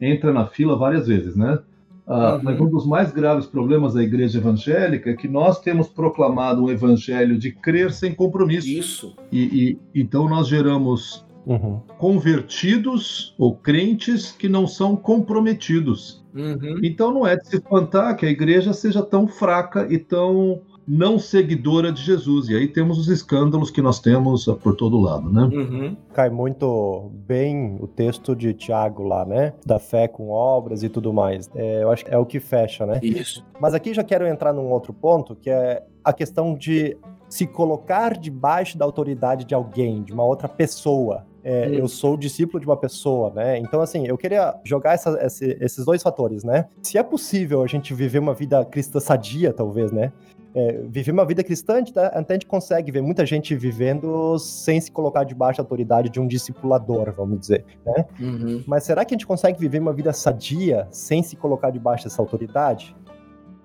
entra 0.02 0.32
na 0.32 0.48
fila 0.48 0.78
várias 0.78 1.08
vezes, 1.08 1.36
né? 1.36 1.60
Ah, 2.08 2.36
uhum. 2.36 2.42
Mas 2.44 2.60
um 2.60 2.70
dos 2.70 2.88
mais 2.88 3.12
graves 3.12 3.46
problemas 3.46 3.94
da 3.94 4.02
igreja 4.02 4.40
evangélica 4.40 5.12
é 5.12 5.14
que 5.14 5.28
nós 5.28 5.62
temos 5.62 5.88
proclamado 5.88 6.64
um 6.64 6.70
evangelho 6.72 7.38
de 7.38 7.52
crer 7.52 7.92
sem 7.92 8.16
compromisso. 8.16 8.68
Isso. 8.68 9.16
E, 9.32 9.78
e 9.94 10.02
então 10.02 10.28
nós 10.28 10.48
geramos 10.48 11.24
uhum. 11.50 11.82
convertidos 11.98 13.34
ou 13.38 13.56
crentes 13.56 14.32
que 14.32 14.48
não 14.48 14.68
são 14.68 14.96
comprometidos. 14.96 16.24
Uhum. 16.34 16.80
Então 16.84 17.12
não 17.12 17.26
é 17.26 17.36
de 17.36 17.48
se 17.48 17.56
espantar 17.56 18.16
que 18.16 18.26
a 18.26 18.30
igreja 18.30 18.72
seja 18.72 19.02
tão 19.02 19.28
fraca 19.28 19.88
e 19.90 19.98
tão 19.98 20.62
não 20.88 21.20
seguidora 21.20 21.92
de 21.92 22.02
Jesus. 22.02 22.50
E 22.50 22.56
aí 22.56 22.68
temos 22.68 22.98
os 22.98 23.08
escândalos 23.08 23.70
que 23.70 23.82
nós 23.82 24.00
temos 24.00 24.46
por 24.62 24.76
todo 24.76 25.00
lado, 25.00 25.32
né? 25.32 25.44
Uhum. 25.44 25.98
Cai 26.14 26.30
muito 26.30 27.12
bem 27.28 27.78
o 27.80 27.88
texto 27.88 28.36
de 28.36 28.54
Tiago 28.54 29.04
lá, 29.04 29.26
né? 29.26 29.54
Da 29.66 29.78
fé 29.78 30.08
com 30.08 30.30
obras 30.30 30.84
e 30.84 30.90
tudo 30.90 31.14
mais. 31.14 31.50
É, 31.56 31.84
eu 31.84 31.92
acho 31.92 32.06
que 32.06 32.12
é 32.12 32.18
o 32.18 32.26
que 32.26 32.40
fecha, 32.40 32.86
né? 32.86 33.00
Isso. 33.04 33.46
Mas 33.60 33.74
aqui 33.74 33.94
já 33.94 34.04
quero 34.04 34.26
entrar 34.26 34.54
num 34.54 34.72
outro 34.72 34.94
ponto, 34.94 35.36
que 35.36 35.50
é 35.50 35.84
a 36.04 36.14
questão 36.14 36.56
de 36.56 36.98
se 37.30 37.46
colocar 37.46 38.18
debaixo 38.18 38.76
da 38.76 38.84
autoridade 38.84 39.46
de 39.46 39.54
alguém, 39.54 40.02
de 40.02 40.12
uma 40.12 40.24
outra 40.24 40.50
pessoa. 40.50 41.29
É. 41.44 41.70
Eu 41.74 41.88
sou 41.88 42.18
discípulo 42.18 42.60
de 42.60 42.66
uma 42.66 42.78
pessoa, 42.78 43.32
né? 43.34 43.58
Então, 43.58 43.82
assim, 43.82 44.06
eu 44.08 44.18
queria 44.18 44.56
jogar 44.64 44.94
essa, 44.94 45.18
esse, 45.26 45.58
esses 45.62 45.86
dois 45.86 46.04
fatores, 46.04 46.44
né? 46.44 46.66
Se 46.82 46.98
é 46.98 47.04
possível 47.04 47.64
a 47.64 47.68
gente 47.68 47.94
viver 47.94 48.20
uma 48.20 48.34
vida 48.34 48.64
cristã 48.66 49.00
sadia, 49.00 49.54
talvez, 49.54 49.92
né? 49.92 50.12
é, 50.54 50.82
viver 50.88 51.12
uma 51.12 51.26
vida 51.26 51.44
cristã, 51.44 51.84
até 51.96 52.34
a 52.34 52.36
gente 52.36 52.46
consegue 52.46 52.92
ver 52.92 53.02
muita 53.02 53.26
gente 53.26 53.56
vivendo 53.56 54.38
sem 54.40 54.82
se 54.82 54.92
colocar 54.92 55.24
debaixo 55.24 55.58
da 55.58 55.64
autoridade 55.64 56.10
de 56.10 56.20
um 56.20 56.28
discipulador, 56.28 57.12
vamos 57.16 57.40
dizer, 57.40 57.66
né? 57.86 58.06
Uhum. 58.20 58.64
Mas 58.66 58.84
será 58.84 59.06
que 59.06 59.14
a 59.14 59.16
gente 59.18 59.28
consegue 59.28 59.60
viver 59.60 59.80
uma 59.80 59.94
vida 59.94 60.12
sadia 60.12 60.88
sem 60.92 61.22
se 61.22 61.36
colocar 61.36 61.70
debaixo 61.70 62.06
dessa 62.06 62.22
autoridade? 62.22 62.96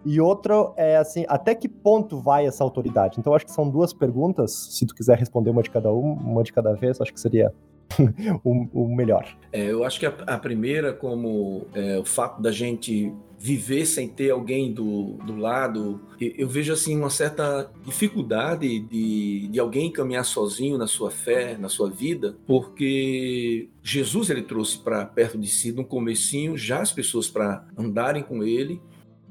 E 0.05 0.21
outro 0.21 0.73
é 0.77 0.97
assim, 0.97 1.25
até 1.29 1.55
que 1.55 1.69
ponto 1.69 2.19
vai 2.19 2.47
essa 2.47 2.63
autoridade? 2.63 3.19
Então 3.19 3.35
acho 3.35 3.47
que 3.47 3.53
são 3.53 3.69
duas 3.69 3.93
perguntas, 3.93 4.53
se 4.53 4.87
tu 4.87 4.95
quiser 4.95 5.19
responder 5.19 5.51
uma 5.51 5.63
de 5.63 5.71
cada 5.71 5.93
um, 5.93 6.13
uma 6.13 6.43
de 6.43 6.53
cada 6.53 6.73
vez, 6.75 7.01
acho 7.01 7.13
que 7.13 7.21
seria 7.21 7.53
o, 8.45 8.67
o, 8.73 8.95
melhor. 8.95 9.27
É, 9.53 9.71
eu 9.71 9.85
acho 9.85 9.99
que 10.01 10.07
a, 10.07 10.15
a 10.27 10.39
primeira, 10.39 10.93
como 10.93 11.67
é, 11.75 11.99
o 11.99 12.05
fato 12.05 12.41
da 12.43 12.51
gente 12.51 13.13
viver 13.39 13.85
sem 13.85 14.09
ter 14.09 14.31
alguém 14.31 14.73
do, 14.73 15.19
do 15.27 15.37
lado, 15.37 16.01
eu 16.19 16.49
vejo 16.49 16.73
assim 16.73 16.97
uma 16.97 17.11
certa 17.11 17.71
dificuldade 17.85 18.79
de, 18.79 19.49
de 19.49 19.61
alguém 19.61 19.93
caminhar 19.93 20.25
sozinho 20.25 20.79
na 20.79 20.87
sua 20.87 21.11
fé, 21.11 21.57
na 21.59 21.69
sua 21.69 21.91
vida, 21.91 22.37
porque 22.47 23.69
Jesus 23.83 24.31
ele 24.31 24.41
trouxe 24.41 24.79
para 24.79 25.05
perto 25.05 25.37
de 25.37 25.47
si, 25.47 25.73
no 25.73 25.85
comecinho, 25.85 26.57
já 26.57 26.81
as 26.81 26.91
pessoas 26.91 27.29
para 27.29 27.67
andarem 27.77 28.23
com 28.23 28.43
ele 28.43 28.81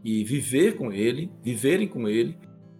e 0.03 0.23
viver 0.23 0.75
com 0.77 0.91
ele, 0.91 1.31
viverem 1.41 1.87
com 1.87 2.07
ele, 2.07 2.37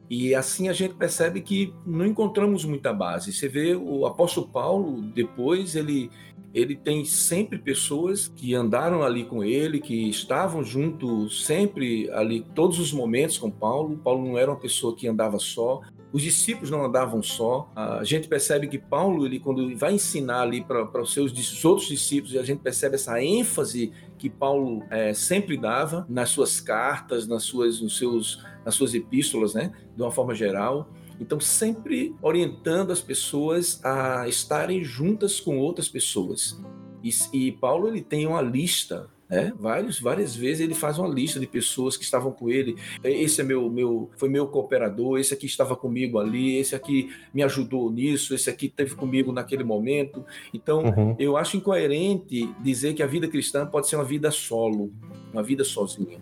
e 0.09 0.35
assim 0.35 0.69
a 0.69 0.73
gente 0.73 0.93
percebe 0.93 1.41
que 1.41 1.73
não 1.85 2.05
encontramos 2.05 2.65
muita 2.65 2.93
base. 2.93 3.31
Você 3.31 3.47
vê 3.47 3.75
o 3.75 4.05
apóstolo 4.05 4.47
Paulo, 4.47 5.01
depois 5.01 5.75
ele 5.75 6.09
ele 6.53 6.75
tem 6.75 7.03
sempre 7.03 7.57
pessoas 7.57 8.27
que 8.27 8.53
andaram 8.53 9.01
ali 9.01 9.25
com 9.25 9.43
ele, 9.43 9.81
que 9.81 10.07
estavam 10.07 10.63
junto 10.63 11.27
sempre 11.27 12.11
ali, 12.11 12.45
todos 12.53 12.79
os 12.79 12.93
momentos 12.93 13.39
com 13.39 13.49
Paulo. 13.49 13.97
Paulo 13.97 14.23
não 14.23 14.37
era 14.37 14.51
uma 14.51 14.59
pessoa 14.59 14.95
que 14.95 15.07
andava 15.07 15.39
só. 15.39 15.81
Os 16.13 16.21
discípulos 16.21 16.69
não 16.69 16.85
andavam 16.85 17.23
só. 17.23 17.71
A 17.75 18.03
gente 18.03 18.27
percebe 18.27 18.67
que 18.67 18.77
Paulo, 18.77 19.25
ele 19.25 19.39
quando 19.39 19.75
vai 19.75 19.95
ensinar 19.95 20.41
ali 20.41 20.63
para 20.63 21.01
os 21.01 21.11
seus 21.11 21.65
outros 21.65 21.87
discípulos, 21.87 22.37
a 22.37 22.43
gente 22.43 22.59
percebe 22.59 22.93
essa 22.93 23.19
ênfase 23.19 23.91
que 24.19 24.29
Paulo 24.29 24.83
é, 24.91 25.11
sempre 25.15 25.57
dava 25.57 26.05
nas 26.07 26.29
suas 26.29 26.61
cartas, 26.61 27.27
nas 27.27 27.41
suas, 27.41 27.81
nos 27.81 27.97
seus, 27.97 28.45
nas 28.63 28.75
suas 28.75 28.93
epístolas, 28.93 29.55
né, 29.55 29.73
de 29.95 30.03
uma 30.03 30.11
forma 30.11 30.35
geral. 30.35 30.87
Então, 31.19 31.39
sempre 31.39 32.15
orientando 32.21 32.91
as 32.91 33.01
pessoas 33.01 33.83
a 33.83 34.27
estarem 34.27 34.83
juntas 34.83 35.39
com 35.39 35.57
outras 35.57 35.89
pessoas. 35.89 36.61
E, 37.03 37.09
e 37.33 37.51
Paulo 37.53 37.87
ele 37.87 38.01
tem 38.01 38.27
uma 38.27 38.41
lista 38.41 39.09
né? 39.29 39.53
Vários, 39.57 39.99
várias 39.99 40.35
vezes 40.35 40.61
ele 40.61 40.73
faz 40.73 40.99
uma 40.99 41.07
lista 41.07 41.39
de 41.39 41.47
pessoas 41.47 41.97
que 41.97 42.03
estavam 42.03 42.31
com 42.31 42.49
ele. 42.49 42.75
Esse 43.03 43.41
é 43.41 43.43
meu, 43.43 43.69
meu, 43.69 44.09
foi 44.17 44.29
meu 44.29 44.47
cooperador. 44.47 45.19
Esse 45.19 45.33
aqui 45.33 45.45
estava 45.45 45.75
comigo 45.75 46.19
ali. 46.19 46.57
Esse 46.57 46.75
aqui 46.75 47.09
me 47.33 47.41
ajudou 47.43 47.91
nisso. 47.91 48.35
Esse 48.35 48.49
aqui 48.49 48.67
esteve 48.67 48.95
comigo 48.95 49.31
naquele 49.31 49.63
momento. 49.63 50.25
Então, 50.53 50.83
uhum. 50.83 51.15
eu 51.17 51.37
acho 51.37 51.57
incoerente 51.57 52.53
dizer 52.61 52.93
que 52.93 53.03
a 53.03 53.07
vida 53.07 53.27
cristã 53.27 53.65
pode 53.65 53.87
ser 53.87 53.95
uma 53.95 54.05
vida 54.05 54.29
solo, 54.29 54.91
uma 55.31 55.41
vida 55.41 55.63
sozinha. 55.63 56.19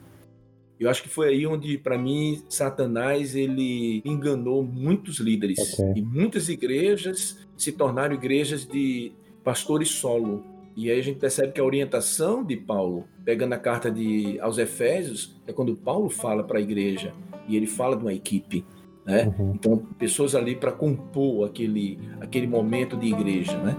Eu 0.80 0.90
acho 0.90 1.04
que 1.04 1.10
foi 1.10 1.28
aí 1.30 1.46
onde, 1.46 1.78
para 1.78 1.96
mim, 1.96 2.42
Satanás 2.50 3.36
ele 3.36 4.02
enganou 4.04 4.64
muitos 4.64 5.20
líderes 5.20 5.60
okay. 5.74 5.94
e 5.98 6.02
muitas 6.02 6.50
igrejas 6.50 7.38
se 7.56 7.72
tornaram 7.72 8.16
igrejas 8.16 8.66
de 8.66 9.12
pastores 9.44 9.90
solo. 9.90 10.44
E 10.76 10.90
aí 10.90 11.00
a 11.00 11.04
gente 11.04 11.20
percebe 11.20 11.52
que 11.52 11.62
a 11.62 11.64
orientação 11.64 12.44
de 12.44 12.56
Paulo, 12.56 13.06
pegando 13.26 13.54
a 13.54 13.58
carta 13.58 13.92
de 13.92 14.40
aos 14.40 14.58
Efésios, 14.58 15.36
é 15.46 15.54
quando 15.54 15.76
Paulo 15.76 16.10
fala 16.10 16.44
para 16.44 16.60
a 16.60 16.62
igreja 16.62 17.14
e 17.48 17.56
ele 17.56 17.68
fala 17.68 17.96
de 17.96 18.04
uma 18.04 18.14
equipe, 18.14 18.66
né? 19.06 19.34
Uhum. 19.38 19.54
Então 19.56 19.78
pessoas 19.98 20.36
ali 20.36 20.56
para 20.56 20.72
compor 20.72 21.48
aquele 21.48 22.00
aquele 22.20 22.48
momento 22.48 22.96
de 22.96 23.08
igreja, 23.08 23.58
né? 23.62 23.76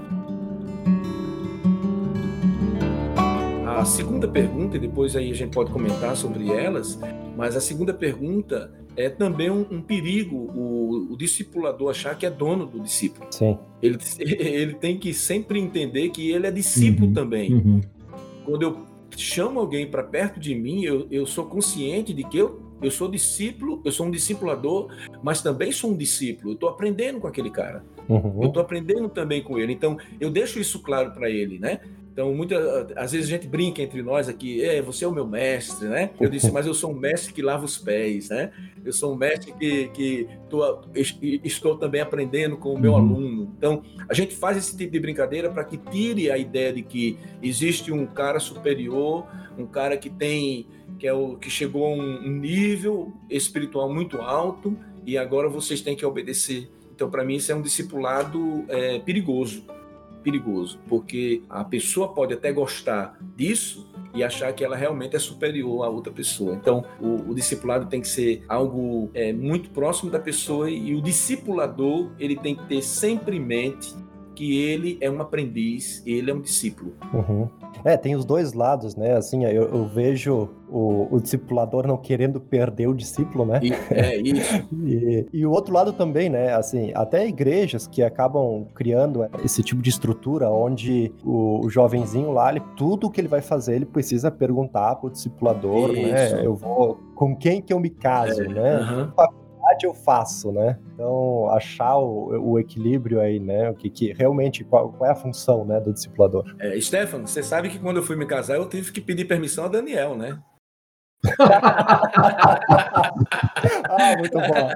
A 3.82 3.84
segunda 3.84 4.28
pergunta, 4.28 4.76
e 4.76 4.78
depois 4.78 5.16
aí 5.16 5.28
a 5.32 5.34
gente 5.34 5.52
pode 5.52 5.72
comentar 5.72 6.16
sobre 6.16 6.48
elas, 6.52 6.96
mas 7.36 7.56
a 7.56 7.60
segunda 7.60 7.92
pergunta 7.92 8.72
é 8.96 9.08
também 9.08 9.50
um, 9.50 9.66
um 9.72 9.82
perigo 9.82 10.36
o, 10.36 11.12
o, 11.12 11.16
discipulador 11.16 11.90
achar 11.90 12.16
que 12.16 12.24
é 12.24 12.30
dono 12.30 12.64
do 12.64 12.78
discípulo. 12.78 13.26
Sim. 13.32 13.58
Ele, 13.82 13.98
ele 14.22 14.74
tem 14.74 14.96
que 14.96 15.12
sempre 15.12 15.58
entender 15.58 16.10
que 16.10 16.30
ele 16.30 16.46
é 16.46 16.50
discípulo 16.52 17.08
uhum, 17.08 17.12
também. 17.12 17.52
Uhum. 17.54 17.80
Quando 18.44 18.62
eu 18.62 18.86
chamo 19.16 19.58
alguém 19.58 19.90
para 19.90 20.04
perto 20.04 20.38
de 20.38 20.54
mim, 20.54 20.84
eu, 20.84 21.08
eu 21.10 21.26
sou 21.26 21.46
consciente 21.46 22.14
de 22.14 22.22
que 22.22 22.38
eu, 22.38 22.62
eu 22.80 22.90
sou 22.90 23.10
discípulo, 23.10 23.82
eu 23.84 23.90
sou 23.90 24.06
um 24.06 24.12
discipulador, 24.12 24.94
mas 25.24 25.42
também 25.42 25.72
sou 25.72 25.90
um 25.90 25.96
discípulo. 25.96 26.50
Eu 26.50 26.54
estou 26.54 26.68
aprendendo 26.68 27.18
com 27.18 27.26
aquele 27.26 27.50
cara. 27.50 27.84
Uhum. 28.08 28.42
Eu 28.42 28.48
estou 28.48 28.62
aprendendo 28.62 29.08
também 29.08 29.42
com 29.42 29.58
ele. 29.58 29.72
Então, 29.72 29.98
eu 30.20 30.30
deixo 30.30 30.60
isso 30.60 30.78
claro 30.78 31.10
para 31.10 31.28
ele, 31.28 31.58
né? 31.58 31.80
Então, 32.12 32.34
muitas 32.34 32.92
às 32.94 33.12
vezes 33.12 33.26
a 33.26 33.30
gente 33.30 33.48
brinca 33.48 33.80
entre 33.80 34.02
nós 34.02 34.28
aqui, 34.28 34.62
é, 34.62 34.82
você 34.82 35.06
é 35.06 35.08
o 35.08 35.12
meu 35.12 35.26
mestre, 35.26 35.88
né? 35.88 36.10
Eu 36.20 36.28
disse, 36.28 36.50
mas 36.52 36.66
eu 36.66 36.74
sou 36.74 36.92
um 36.92 36.94
mestre 36.94 37.32
que 37.32 37.40
lava 37.40 37.64
os 37.64 37.78
pés, 37.78 38.28
né? 38.28 38.52
Eu 38.84 38.92
sou 38.92 39.14
um 39.14 39.16
mestre 39.16 39.50
que, 39.52 39.88
que 39.88 40.28
tô, 40.50 40.82
estou 40.94 41.78
também 41.78 42.02
aprendendo 42.02 42.58
com 42.58 42.74
o 42.74 42.78
meu 42.78 42.92
uhum. 42.92 42.98
aluno. 42.98 43.54
Então, 43.56 43.82
a 44.06 44.12
gente 44.12 44.36
faz 44.36 44.58
esse 44.58 44.76
tipo 44.76 44.92
de 44.92 45.00
brincadeira 45.00 45.50
para 45.50 45.64
que 45.64 45.78
tire 45.78 46.30
a 46.30 46.36
ideia 46.36 46.70
de 46.70 46.82
que 46.82 47.18
existe 47.42 47.90
um 47.90 48.04
cara 48.04 48.38
superior, 48.38 49.26
um 49.56 49.64
cara 49.64 49.96
que 49.96 50.10
tem, 50.10 50.66
que 50.98 51.06
é 51.06 51.14
o 51.14 51.36
que 51.36 51.48
chegou 51.48 51.86
a 51.86 51.96
um 51.96 52.28
nível 52.28 53.10
espiritual 53.30 53.90
muito 53.90 54.20
alto 54.20 54.76
e 55.06 55.16
agora 55.16 55.48
vocês 55.48 55.80
têm 55.80 55.96
que 55.96 56.04
obedecer. 56.04 56.70
Então, 56.94 57.08
para 57.08 57.24
mim, 57.24 57.36
isso 57.36 57.50
é 57.50 57.54
um 57.54 57.62
discipulado 57.62 58.66
é, 58.68 58.98
perigoso 58.98 59.64
perigoso, 60.22 60.78
porque 60.88 61.42
a 61.48 61.64
pessoa 61.64 62.08
pode 62.08 62.34
até 62.34 62.52
gostar 62.52 63.18
disso 63.36 63.90
e 64.14 64.22
achar 64.22 64.52
que 64.52 64.64
ela 64.64 64.76
realmente 64.76 65.16
é 65.16 65.18
superior 65.18 65.84
a 65.84 65.88
outra 65.88 66.12
pessoa. 66.12 66.54
Então, 66.54 66.84
o, 67.00 67.30
o 67.30 67.34
discipulado 67.34 67.86
tem 67.86 68.00
que 68.00 68.08
ser 68.08 68.44
algo 68.48 69.10
é, 69.14 69.32
muito 69.32 69.70
próximo 69.70 70.10
da 70.10 70.18
pessoa 70.18 70.70
e 70.70 70.94
o 70.94 71.00
discipulador 71.00 72.10
ele 72.18 72.36
tem 72.36 72.54
que 72.54 72.64
ter 72.66 72.82
sempre 72.82 73.36
em 73.36 73.40
mente 73.40 73.94
que 74.34 74.60
ele 74.60 74.98
é 75.00 75.10
um 75.10 75.20
aprendiz, 75.20 76.02
ele 76.06 76.30
é 76.30 76.34
um 76.34 76.40
discípulo. 76.40 76.92
Uhum. 77.12 77.48
É, 77.84 77.96
tem 77.96 78.14
os 78.14 78.24
dois 78.24 78.52
lados, 78.52 78.94
né? 78.94 79.16
Assim, 79.16 79.44
eu, 79.44 79.64
eu 79.64 79.86
vejo 79.86 80.48
o, 80.68 81.08
o, 81.10 81.20
discipulador 81.20 81.86
não 81.86 81.96
querendo 81.96 82.40
perder 82.40 82.86
o 82.86 82.94
discípulo, 82.94 83.44
né? 83.44 83.60
E, 83.62 83.72
é 83.92 84.16
isso. 84.16 84.68
e, 84.84 85.26
e, 85.32 85.46
o 85.46 85.50
outro 85.50 85.74
lado 85.74 85.92
também, 85.92 86.28
né? 86.28 86.54
Assim, 86.54 86.92
até 86.94 87.26
igrejas 87.26 87.86
que 87.86 88.02
acabam 88.02 88.66
criando 88.74 89.26
esse 89.44 89.62
tipo 89.62 89.82
de 89.82 89.90
estrutura 89.90 90.48
onde 90.50 91.12
o, 91.24 91.64
o 91.64 91.70
jovenzinho 91.70 92.30
lá, 92.30 92.50
ele, 92.50 92.62
tudo 92.76 93.10
que 93.10 93.20
ele 93.20 93.28
vai 93.28 93.40
fazer, 93.40 93.74
ele 93.74 93.86
precisa 93.86 94.30
perguntar 94.30 94.96
pro 94.96 95.10
discipulador, 95.10 95.92
né? 95.92 96.26
isso. 96.26 96.36
né? 96.36 96.46
Eu 96.46 96.54
vou 96.54 97.00
com 97.14 97.36
quem 97.36 97.60
que 97.60 97.72
eu 97.72 97.80
me 97.80 97.90
caso, 97.90 98.42
é. 98.42 98.48
né? 98.48 98.78
Uhum 98.78 99.41
eu 99.86 99.94
faço, 99.94 100.52
né? 100.52 100.78
Então, 100.94 101.48
achar 101.50 101.96
o, 101.96 102.52
o 102.52 102.58
equilíbrio 102.58 103.20
aí, 103.20 103.38
né? 103.38 103.70
O 103.70 103.74
que, 103.74 103.88
que 103.90 104.12
realmente, 104.12 104.64
qual, 104.64 104.92
qual, 104.92 105.08
é 105.08 105.12
a 105.12 105.16
função, 105.16 105.64
né, 105.64 105.80
do 105.80 105.92
discipulador. 105.92 106.44
É, 106.58 106.80
Stefano, 106.80 107.26
você 107.26 107.42
sabe 107.42 107.68
que 107.68 107.78
quando 107.78 107.98
eu 107.98 108.02
fui 108.02 108.16
me 108.16 108.26
casar, 108.26 108.56
eu 108.56 108.68
tive 108.68 108.92
que 108.92 109.00
pedir 109.00 109.24
permissão 109.26 109.64
a 109.64 109.68
Daniel, 109.68 110.16
né? 110.16 110.42
ah, 113.88 114.16
muito 114.18 114.38
bom. 114.38 114.68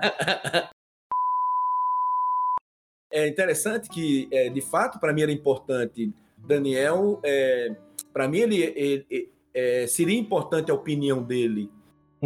É 3.10 3.26
interessante 3.26 3.88
que, 3.88 4.28
é, 4.30 4.48
de 4.48 4.60
fato, 4.60 5.00
para 5.00 5.12
mim 5.12 5.22
era 5.22 5.32
importante. 5.32 6.12
Daniel, 6.36 7.20
é, 7.24 7.74
para 8.12 8.28
mim, 8.28 8.38
ele, 8.38 8.62
ele 8.62 9.30
é, 9.54 9.86
seria 9.86 10.18
importante 10.18 10.70
a 10.70 10.74
opinião 10.74 11.22
dele 11.22 11.70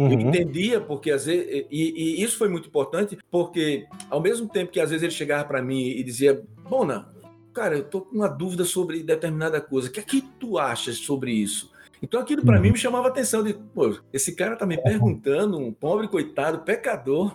Uhum. 0.01 0.11
Eu 0.11 0.19
entendia, 0.19 0.81
porque 0.81 1.11
às 1.11 1.25
vezes. 1.25 1.65
E, 1.69 2.19
e, 2.19 2.23
isso 2.23 2.37
foi 2.37 2.49
muito 2.49 2.67
importante, 2.67 3.17
porque 3.29 3.85
ao 4.09 4.21
mesmo 4.21 4.47
tempo 4.47 4.71
que 4.71 4.79
às 4.79 4.89
vezes 4.89 5.03
ele 5.03 5.11
chegava 5.11 5.45
para 5.45 5.61
mim 5.61 5.89
e 5.89 6.03
dizia: 6.03 6.43
Bona, 6.69 7.07
cara, 7.53 7.77
eu 7.77 7.83
tô 7.83 8.01
com 8.01 8.15
uma 8.15 8.27
dúvida 8.27 8.65
sobre 8.65 9.03
determinada 9.03 9.61
coisa. 9.61 9.89
O 9.89 9.91
que 9.91 9.99
é 9.99 10.03
que 10.03 10.21
tu 10.39 10.57
achas 10.57 10.97
sobre 10.97 11.31
isso? 11.31 11.71
Então 12.01 12.19
aquilo 12.19 12.43
para 12.43 12.55
uhum. 12.55 12.63
mim 12.63 12.71
me 12.71 12.77
chamava 12.77 13.07
a 13.07 13.11
atenção 13.11 13.43
de, 13.43 13.53
pô, 13.53 13.95
esse 14.11 14.35
cara 14.35 14.55
tá 14.55 14.65
me 14.65 14.75
perguntando, 14.81 15.59
um 15.59 15.71
pobre 15.71 16.07
coitado, 16.07 16.61
pecador, 16.61 17.31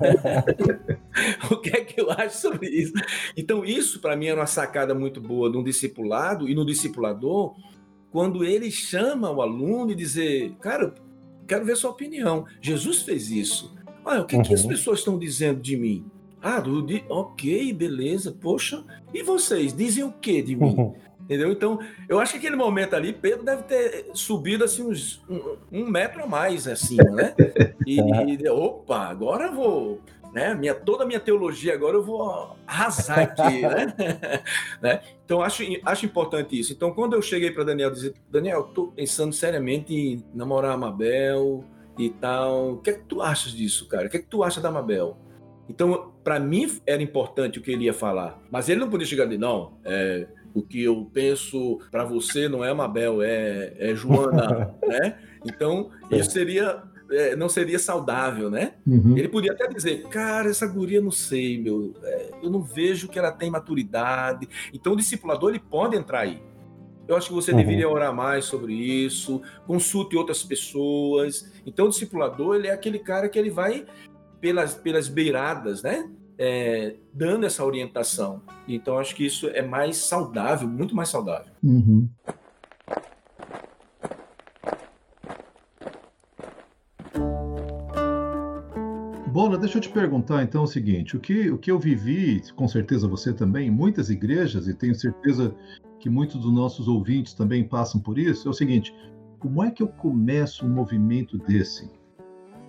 o 1.50 1.56
que 1.58 1.70
é 1.70 1.84
que 1.84 2.00
eu 2.00 2.10
acho 2.10 2.38
sobre 2.38 2.68
isso? 2.68 2.92
Então 3.36 3.64
isso 3.64 4.00
para 4.00 4.16
mim 4.16 4.26
era 4.26 4.40
uma 4.40 4.46
sacada 4.46 4.92
muito 4.92 5.20
boa 5.20 5.48
de 5.48 5.56
um 5.56 5.62
discipulado 5.62 6.48
e 6.48 6.54
no 6.54 6.66
discipulador, 6.66 7.54
quando 8.10 8.44
ele 8.44 8.68
chama 8.70 9.30
o 9.30 9.40
aluno 9.40 9.92
e 9.92 9.94
dizer, 9.94 10.52
cara, 10.60 10.92
quero 11.46 11.64
ver 11.64 11.76
sua 11.76 11.90
opinião. 11.90 12.44
Jesus 12.60 13.02
fez 13.02 13.30
isso. 13.30 13.74
Olha, 14.04 14.20
o 14.20 14.24
que, 14.24 14.36
uhum. 14.36 14.42
que 14.42 14.54
as 14.54 14.62
uhum. 14.62 14.68
pessoas 14.68 15.00
estão 15.00 15.18
dizendo 15.18 15.60
de 15.60 15.76
mim? 15.76 16.04
Ah, 16.40 16.58
Rudy, 16.58 17.04
ok, 17.08 17.72
beleza, 17.72 18.36
poxa. 18.40 18.84
E 19.12 19.22
vocês 19.22 19.72
dizem 19.72 20.04
o 20.04 20.12
que 20.12 20.42
de 20.42 20.54
mim? 20.54 20.74
Uhum. 20.76 20.94
Entendeu? 21.26 21.50
Então, 21.50 21.80
eu 22.08 22.20
acho 22.20 22.32
que 22.32 22.38
aquele 22.38 22.54
momento 22.54 22.94
ali, 22.94 23.12
Pedro 23.12 23.44
deve 23.44 23.64
ter 23.64 24.06
subido 24.14 24.62
assim 24.62 24.84
uns 24.84 25.20
um, 25.28 25.56
um 25.72 25.90
metro 25.90 26.22
a 26.22 26.26
mais 26.26 26.68
acima, 26.68 27.10
né? 27.10 27.34
E, 27.86 28.00
e, 28.00 28.48
opa, 28.48 29.06
agora 29.06 29.48
vou, 29.52 30.00
né? 30.36 30.54
Minha, 30.54 30.74
toda 30.74 31.04
a 31.04 31.06
minha 31.06 31.18
teologia 31.18 31.72
agora 31.72 31.96
eu 31.96 32.02
vou 32.02 32.54
arrasar 32.66 33.20
aqui, 33.20 33.62
né? 33.64 33.94
né? 34.82 35.00
Então, 35.24 35.40
acho, 35.40 35.62
acho 35.82 36.04
importante 36.04 36.60
isso. 36.60 36.74
Então, 36.74 36.92
quando 36.92 37.14
eu 37.14 37.22
cheguei 37.22 37.50
para 37.50 37.64
Daniel 37.64 37.90
dizer, 37.90 38.12
Daniel, 38.30 38.64
tô 38.64 38.88
pensando 38.88 39.32
seriamente 39.32 39.94
em 39.94 40.22
namorar 40.34 40.72
a 40.72 40.76
Mabel 40.76 41.64
e 41.98 42.10
tal. 42.10 42.72
O 42.72 42.76
que 42.82 42.90
é 42.90 42.92
que 42.92 43.04
tu 43.04 43.22
achas 43.22 43.50
disso, 43.52 43.88
cara? 43.88 44.08
O 44.08 44.10
que 44.10 44.18
é 44.18 44.20
que 44.20 44.26
tu 44.26 44.44
acha 44.44 44.60
da 44.60 44.70
Mabel? 44.70 45.16
Então, 45.70 46.12
para 46.22 46.38
mim 46.38 46.70
era 46.86 47.02
importante 47.02 47.58
o 47.58 47.62
que 47.62 47.72
ele 47.72 47.86
ia 47.86 47.94
falar, 47.94 48.38
mas 48.50 48.68
ele 48.68 48.80
não 48.80 48.90
podia 48.90 49.06
chegar 49.06 49.24
de 49.24 49.38
não. 49.38 49.78
É, 49.86 50.26
o 50.54 50.60
que 50.60 50.82
eu 50.82 51.10
penso 51.14 51.80
para 51.90 52.04
você 52.04 52.46
não 52.46 52.62
é 52.62 52.74
Mabel, 52.74 53.22
é, 53.22 53.72
é 53.78 53.94
Joana, 53.94 54.74
né? 54.86 55.18
Então 55.46 55.90
isso 56.10 56.30
seria 56.30 56.82
é, 57.10 57.36
não 57.36 57.48
seria 57.48 57.78
saudável, 57.78 58.50
né? 58.50 58.74
Uhum. 58.86 59.16
Ele 59.16 59.28
podia 59.28 59.52
até 59.52 59.66
dizer, 59.68 60.02
cara, 60.08 60.50
essa 60.50 60.66
guria 60.66 61.00
não 61.00 61.10
sei, 61.10 61.60
meu, 61.60 61.94
é, 62.02 62.30
eu 62.42 62.50
não 62.50 62.62
vejo 62.62 63.08
que 63.08 63.18
ela 63.18 63.32
tem 63.32 63.50
maturidade. 63.50 64.48
Então 64.72 64.92
o 64.92 64.96
discipulador 64.96 65.50
ele 65.50 65.60
pode 65.60 65.96
entrar 65.96 66.20
aí. 66.20 66.42
Eu 67.06 67.16
acho 67.16 67.28
que 67.28 67.34
você 67.34 67.52
uhum. 67.52 67.58
deveria 67.58 67.88
orar 67.88 68.12
mais 68.12 68.46
sobre 68.46 68.74
isso, 68.74 69.40
consulte 69.66 70.16
outras 70.16 70.42
pessoas. 70.42 71.52
Então 71.64 71.86
o 71.86 71.90
discipulador 71.90 72.56
ele 72.56 72.66
é 72.66 72.72
aquele 72.72 72.98
cara 72.98 73.28
que 73.28 73.38
ele 73.38 73.50
vai 73.50 73.86
pelas, 74.40 74.74
pelas 74.74 75.08
beiradas, 75.08 75.82
né? 75.82 76.08
É, 76.38 76.96
dando 77.14 77.46
essa 77.46 77.64
orientação. 77.64 78.42
Então, 78.68 78.98
acho 78.98 79.14
que 79.14 79.24
isso 79.24 79.48
é 79.48 79.62
mais 79.62 79.96
saudável, 79.96 80.68
muito 80.68 80.94
mais 80.94 81.08
saudável. 81.08 81.50
Uhum. 81.62 82.08
Bona, 89.46 89.58
deixa 89.58 89.78
eu 89.78 89.80
te 89.80 89.88
perguntar 89.90 90.42
então 90.42 90.64
o 90.64 90.66
seguinte: 90.66 91.16
o 91.16 91.20
que, 91.20 91.48
o 91.52 91.56
que 91.56 91.70
eu 91.70 91.78
vivi, 91.78 92.42
com 92.56 92.66
certeza 92.66 93.06
você 93.06 93.32
também, 93.32 93.68
em 93.68 93.70
muitas 93.70 94.10
igrejas, 94.10 94.66
e 94.66 94.74
tenho 94.74 94.92
certeza 94.92 95.54
que 96.00 96.10
muitos 96.10 96.40
dos 96.40 96.52
nossos 96.52 96.88
ouvintes 96.88 97.32
também 97.32 97.62
passam 97.62 98.00
por 98.00 98.18
isso, 98.18 98.48
é 98.48 98.50
o 98.50 98.52
seguinte: 98.52 98.92
como 99.38 99.62
é 99.62 99.70
que 99.70 99.84
eu 99.84 99.86
começo 99.86 100.66
um 100.66 100.68
movimento 100.68 101.38
desse? 101.38 101.88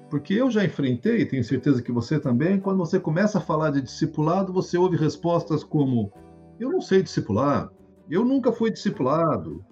Porque 0.08 0.36
eu 0.36 0.52
já 0.52 0.64
enfrentei, 0.64 1.26
tenho 1.26 1.44
certeza 1.44 1.82
que 1.82 1.92
você 1.92 2.20
também, 2.20 2.60
quando 2.60 2.78
você 2.78 3.00
começa 3.00 3.40
a 3.40 3.42
falar 3.42 3.72
de 3.72 3.82
discipulado, 3.82 4.54
você 4.54 4.78
ouve 4.78 4.98
respostas 4.98 5.64
como: 5.64 6.14
eu 6.60 6.72
não 6.72 6.80
sei 6.80 7.02
discipular, 7.02 7.72
eu 8.08 8.24
nunca 8.24 8.52
fui 8.52 8.70
discipulado, 8.70 9.66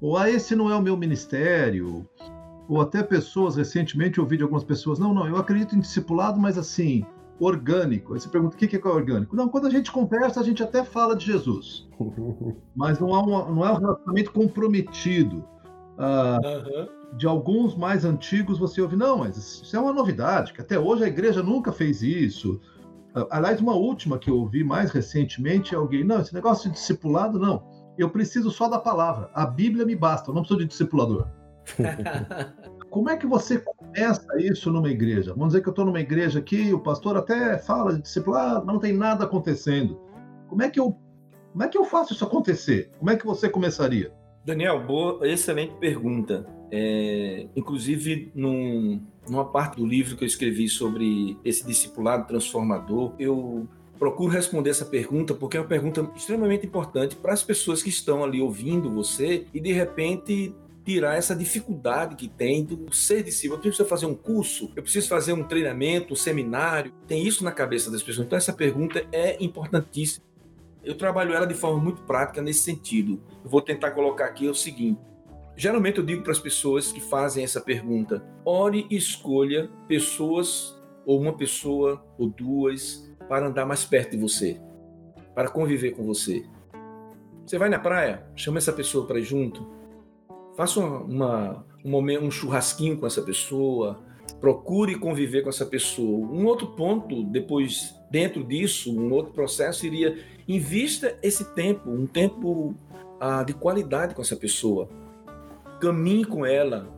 ou 0.00 0.16
ah, 0.16 0.30
esse 0.30 0.54
não 0.54 0.70
é 0.70 0.76
o 0.76 0.82
meu 0.82 0.96
ministério, 0.96 2.08
ou 2.68 2.80
até 2.80 3.02
pessoas, 3.02 3.56
recentemente 3.56 4.20
ouvi 4.20 4.36
de 4.36 4.42
algumas 4.42 4.64
pessoas: 4.64 4.98
não, 4.98 5.12
não, 5.14 5.26
eu 5.26 5.36
acredito 5.36 5.74
em 5.74 5.80
discipulado, 5.80 6.38
mas 6.40 6.58
assim, 6.58 7.04
orgânico. 7.38 8.14
Aí 8.14 8.20
você 8.20 8.28
pergunta: 8.28 8.56
o 8.56 8.58
que 8.58 8.76
é 8.76 8.88
orgânico? 8.88 9.36
Não, 9.36 9.48
quando 9.48 9.66
a 9.66 9.70
gente 9.70 9.90
conversa, 9.92 10.40
a 10.40 10.44
gente 10.44 10.62
até 10.62 10.84
fala 10.84 11.16
de 11.16 11.26
Jesus, 11.26 11.88
mas 12.74 12.98
não, 12.98 13.14
há 13.14 13.22
um, 13.22 13.54
não 13.54 13.66
é 13.66 13.72
um 13.72 13.78
relacionamento 13.78 14.32
comprometido. 14.32 15.44
Ah, 15.96 16.40
uhum 16.44 17.04
de 17.16 17.26
alguns 17.26 17.76
mais 17.76 18.04
antigos 18.04 18.58
você 18.58 18.80
ouve, 18.80 18.96
não, 18.96 19.18
mas 19.18 19.36
isso 19.36 19.76
é 19.76 19.78
uma 19.78 19.92
novidade, 19.92 20.52
que 20.52 20.60
até 20.60 20.78
hoje 20.78 21.04
a 21.04 21.08
igreja 21.08 21.42
nunca 21.42 21.72
fez 21.72 22.02
isso. 22.02 22.60
Aliás, 23.30 23.60
uma 23.60 23.74
última 23.74 24.18
que 24.18 24.28
eu 24.28 24.38
ouvi 24.38 24.64
mais 24.64 24.90
recentemente 24.90 25.74
é 25.74 25.78
alguém, 25.78 26.02
não, 26.02 26.20
esse 26.20 26.34
negócio 26.34 26.68
de 26.68 26.74
discipulado, 26.74 27.38
não. 27.38 27.62
Eu 27.96 28.10
preciso 28.10 28.50
só 28.50 28.68
da 28.68 28.78
palavra. 28.78 29.30
A 29.32 29.46
Bíblia 29.46 29.86
me 29.86 29.94
basta, 29.94 30.30
eu 30.30 30.34
não 30.34 30.42
preciso 30.42 30.60
de 30.60 30.66
discipulador. 30.66 31.28
Como 32.90 33.10
é 33.10 33.16
que 33.16 33.26
você 33.26 33.58
começa 33.58 34.26
isso 34.38 34.70
numa 34.70 34.88
igreja? 34.88 35.32
Vamos 35.32 35.48
dizer 35.48 35.62
que 35.62 35.68
eu 35.68 35.72
estou 35.72 35.84
numa 35.84 36.00
igreja 36.00 36.38
aqui, 36.38 36.72
o 36.72 36.78
pastor 36.78 37.16
até 37.16 37.58
fala 37.58 37.94
de 37.94 38.02
discipulado, 38.02 38.64
não 38.64 38.78
tem 38.78 38.92
nada 38.92 39.24
acontecendo. 39.24 39.98
Como 40.48 40.62
é 40.62 40.70
que 40.70 40.78
eu, 40.78 40.96
como 41.52 41.64
é 41.64 41.68
que 41.68 41.76
eu 41.76 41.84
faço 41.84 42.12
isso 42.12 42.24
acontecer? 42.24 42.90
Como 42.98 43.10
é 43.10 43.16
que 43.16 43.26
você 43.26 43.48
começaria? 43.48 44.12
Daniel, 44.44 44.86
boa, 44.86 45.26
excelente 45.26 45.74
pergunta. 45.74 46.46
É, 46.70 47.46
inclusive, 47.56 48.30
num, 48.34 49.00
numa 49.28 49.44
parte 49.44 49.76
do 49.76 49.86
livro 49.86 50.16
que 50.16 50.24
eu 50.24 50.28
escrevi 50.28 50.68
sobre 50.68 51.36
esse 51.44 51.66
discipulado 51.66 52.26
transformador, 52.26 53.12
eu 53.18 53.66
procuro 53.98 54.30
responder 54.30 54.70
essa 54.70 54.84
pergunta 54.84 55.34
porque 55.34 55.56
é 55.56 55.60
uma 55.60 55.66
pergunta 55.66 56.08
extremamente 56.14 56.66
importante 56.66 57.16
para 57.16 57.32
as 57.32 57.42
pessoas 57.42 57.82
que 57.82 57.88
estão 57.88 58.22
ali 58.22 58.40
ouvindo 58.40 58.90
você 58.90 59.46
e 59.54 59.60
de 59.60 59.72
repente 59.72 60.54
tirar 60.84 61.16
essa 61.16 61.34
dificuldade 61.34 62.14
que 62.14 62.28
tem 62.28 62.64
de 62.64 62.78
ser 62.94 63.22
discípulo. 63.22 63.56
Eu 63.56 63.62
preciso 63.62 63.88
fazer 63.88 64.06
um 64.06 64.14
curso, 64.14 64.70
eu 64.76 64.82
preciso 64.82 65.08
fazer 65.08 65.32
um 65.32 65.42
treinamento, 65.42 66.12
um 66.12 66.16
seminário. 66.16 66.92
Tem 67.06 67.26
isso 67.26 67.42
na 67.42 67.50
cabeça 67.50 67.90
das 67.90 68.02
pessoas. 68.02 68.26
Então, 68.26 68.36
essa 68.36 68.52
pergunta 68.52 69.06
é 69.10 69.42
importantíssima. 69.42 70.24
Eu 70.82 70.96
trabalho 70.96 71.32
ela 71.32 71.46
de 71.46 71.54
forma 71.54 71.82
muito 71.82 72.02
prática 72.02 72.42
nesse 72.42 72.60
sentido. 72.60 73.22
Eu 73.42 73.48
vou 73.48 73.62
tentar 73.62 73.92
colocar 73.92 74.26
aqui 74.26 74.46
o 74.46 74.54
seguinte. 74.54 75.00
Geralmente 75.56 75.98
eu 75.98 76.04
digo 76.04 76.22
para 76.22 76.32
as 76.32 76.38
pessoas 76.38 76.92
que 76.92 77.00
fazem 77.00 77.42
essa 77.42 77.60
pergunta: 77.60 78.22
ore 78.44 78.86
e 78.90 78.96
escolha 78.96 79.70
pessoas, 79.88 80.76
ou 81.06 81.20
uma 81.20 81.32
pessoa, 81.32 82.04
ou 82.18 82.28
duas, 82.28 83.10
para 83.28 83.46
andar 83.46 83.64
mais 83.64 83.84
perto 83.84 84.10
de 84.10 84.18
você, 84.18 84.60
para 85.34 85.48
conviver 85.48 85.92
com 85.92 86.04
você. 86.04 86.44
Você 87.46 87.56
vai 87.56 87.68
na 87.68 87.78
praia, 87.78 88.26
chama 88.34 88.58
essa 88.58 88.72
pessoa 88.72 89.06
para 89.06 89.18
ir 89.18 89.24
junto, 89.24 89.66
faça 90.56 90.80
uma, 90.80 91.64
uma, 91.84 91.98
um, 91.98 92.30
churrasquinho 92.30 92.96
com 92.96 93.06
essa 93.06 93.22
pessoa, 93.22 94.00
procure 94.40 94.96
conviver 94.98 95.42
com 95.42 95.48
essa 95.48 95.66
pessoa. 95.66 96.26
Um 96.26 96.46
outro 96.46 96.68
ponto, 96.68 97.24
depois, 97.24 97.94
dentro 98.10 98.42
disso, 98.44 98.92
um 98.92 99.12
outro 99.12 99.32
processo 99.32 99.80
seria 99.80 100.18
invista 100.46 101.18
esse 101.22 101.54
tempo, 101.54 101.90
um 101.90 102.06
tempo 102.06 102.74
ah, 103.20 103.42
de 103.42 103.54
qualidade 103.54 104.14
com 104.14 104.22
essa 104.22 104.36
pessoa. 104.36 104.88
Caminhe 105.80 106.24
com 106.24 106.46
ela, 106.46 106.88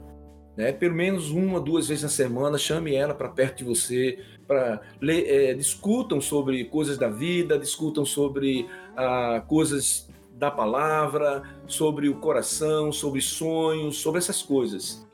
né? 0.57 0.73
pelo 0.73 0.95
menos 0.95 1.31
uma, 1.31 1.61
duas 1.61 1.89
vezes 1.89 2.03
na 2.03 2.09
semana, 2.09 2.59
chame 2.59 2.95
ela 2.95 3.15
para 3.15 3.29
perto 3.29 3.59
de 3.59 3.65
você, 3.65 4.19
para 4.47 4.81
é, 5.03 5.55
discutam 5.55 6.21
sobre 6.21 6.65
coisas 6.65 6.97
da 6.99 7.09
vida, 7.09 7.59
discutam 7.59 8.05
sobre 8.05 8.69
ah, 8.97 9.43
coisas 9.47 10.09
da 10.37 10.51
palavra, 10.51 11.43
sobre 11.67 12.09
o 12.09 12.17
coração, 12.17 12.93
sobre 12.93 13.21
sonhos, 13.21 13.99
sobre 13.99 14.19
essas 14.19 14.43
coisas. 14.43 15.07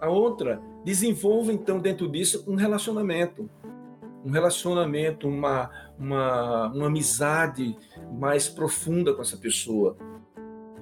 A 0.00 0.08
outra, 0.08 0.60
desenvolva 0.84 1.52
então 1.52 1.80
dentro 1.80 2.08
disso 2.08 2.44
um 2.46 2.54
relacionamento 2.54 3.50
um 4.26 4.30
relacionamento, 4.30 5.28
uma, 5.28 5.70
uma, 5.96 6.66
uma 6.72 6.86
amizade 6.88 7.76
mais 8.18 8.48
profunda 8.48 9.14
com 9.14 9.22
essa 9.22 9.36
pessoa. 9.36 9.96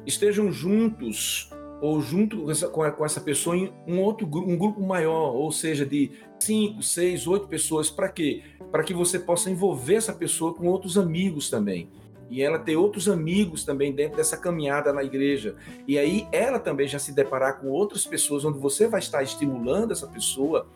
Estejam 0.07 0.51
juntos 0.51 1.51
ou 1.83 2.01
junto 2.01 2.47
com 2.73 3.05
essa 3.05 3.21
pessoa 3.21 3.55
em 3.55 3.71
um 3.87 4.01
outro 4.01 4.27
um 4.27 4.57
grupo 4.57 4.81
maior, 4.81 5.35
ou 5.35 5.53
seja, 5.53 5.85
de 5.85 6.13
cinco, 6.41 6.83
seis, 6.83 7.27
oito 7.27 7.47
pessoas. 7.47 7.91
Para 7.91 8.09
quê? 8.09 8.43
Para 8.73 8.83
que 8.83 8.95
você 8.95 9.19
possa 9.19 9.51
envolver 9.51 9.97
essa 9.97 10.15
pessoa 10.15 10.55
com 10.55 10.67
outros 10.67 10.97
amigos 10.97 11.51
também. 11.51 11.91
E 12.35 12.43
ela 12.43 12.59
ter 12.59 12.75
outros 12.75 13.09
amigos 13.09 13.63
também 13.63 13.93
dentro 13.93 14.17
dessa 14.17 14.37
caminhada 14.37 14.93
na 14.93 15.05
igreja. 15.05 15.55
E 15.87 15.97
aí 15.97 16.27
ela 16.33 16.59
também 16.59 16.89
já 16.89 16.99
se 16.99 17.13
deparar 17.13 17.61
com 17.61 17.69
outras 17.69 18.05
pessoas, 18.05 18.45
onde 18.45 18.59
você 18.59 18.89
vai 18.89 18.99
estar 18.99 19.23
estimulando 19.23 19.93
essa 19.93 20.09
pessoa 20.09 20.67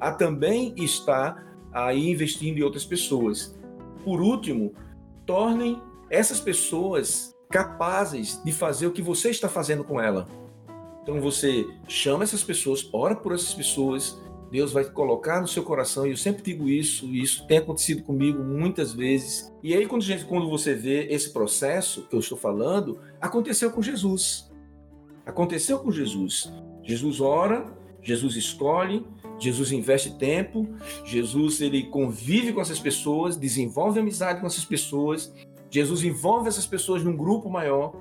a 0.00 0.10
também 0.10 0.74
estar 0.76 1.56
aí 1.72 2.10
investindo 2.10 2.58
em 2.58 2.62
outras 2.64 2.84
pessoas. 2.84 3.56
Por 4.02 4.20
último, 4.20 4.74
tornem 5.24 5.80
essas 6.10 6.40
pessoas 6.40 7.32
capazes 7.48 8.42
de 8.44 8.50
fazer 8.50 8.88
o 8.88 8.90
que 8.90 9.00
você 9.00 9.30
está 9.30 9.48
fazendo 9.48 9.84
com 9.84 10.00
ela. 10.00 10.26
Então 11.04 11.20
você 11.20 11.64
chama 11.86 12.24
essas 12.24 12.42
pessoas, 12.42 12.90
ora 12.92 13.14
por 13.14 13.32
essas 13.32 13.54
pessoas 13.54 14.20
Deus 14.50 14.72
vai 14.72 14.84
colocar 14.84 15.40
no 15.40 15.48
seu 15.48 15.62
coração, 15.62 16.06
e 16.06 16.10
eu 16.10 16.16
sempre 16.16 16.42
digo 16.42 16.68
isso, 16.68 17.06
e 17.06 17.22
isso 17.22 17.46
tem 17.46 17.58
acontecido 17.58 18.02
comigo 18.02 18.42
muitas 18.42 18.92
vezes. 18.92 19.52
E 19.62 19.74
aí, 19.74 19.86
quando, 19.86 20.02
gente, 20.02 20.24
quando 20.24 20.48
você 20.48 20.74
vê 20.74 21.06
esse 21.08 21.32
processo 21.32 22.02
que 22.02 22.14
eu 22.14 22.20
estou 22.20 22.38
falando, 22.38 22.98
aconteceu 23.20 23.70
com 23.70 23.82
Jesus. 23.82 24.50
Aconteceu 25.26 25.78
com 25.78 25.90
Jesus. 25.90 26.52
Jesus 26.82 27.20
ora, 27.20 27.66
Jesus 28.02 28.36
escolhe, 28.36 29.04
Jesus 29.38 29.72
investe 29.72 30.16
tempo, 30.16 30.68
Jesus 31.04 31.60
ele 31.60 31.84
convive 31.84 32.52
com 32.52 32.60
essas 32.60 32.78
pessoas, 32.78 33.36
desenvolve 33.36 33.98
amizade 33.98 34.40
com 34.40 34.46
essas 34.46 34.64
pessoas, 34.64 35.32
Jesus 35.70 36.04
envolve 36.04 36.48
essas 36.48 36.66
pessoas 36.66 37.02
num 37.02 37.16
grupo 37.16 37.50
maior, 37.50 37.94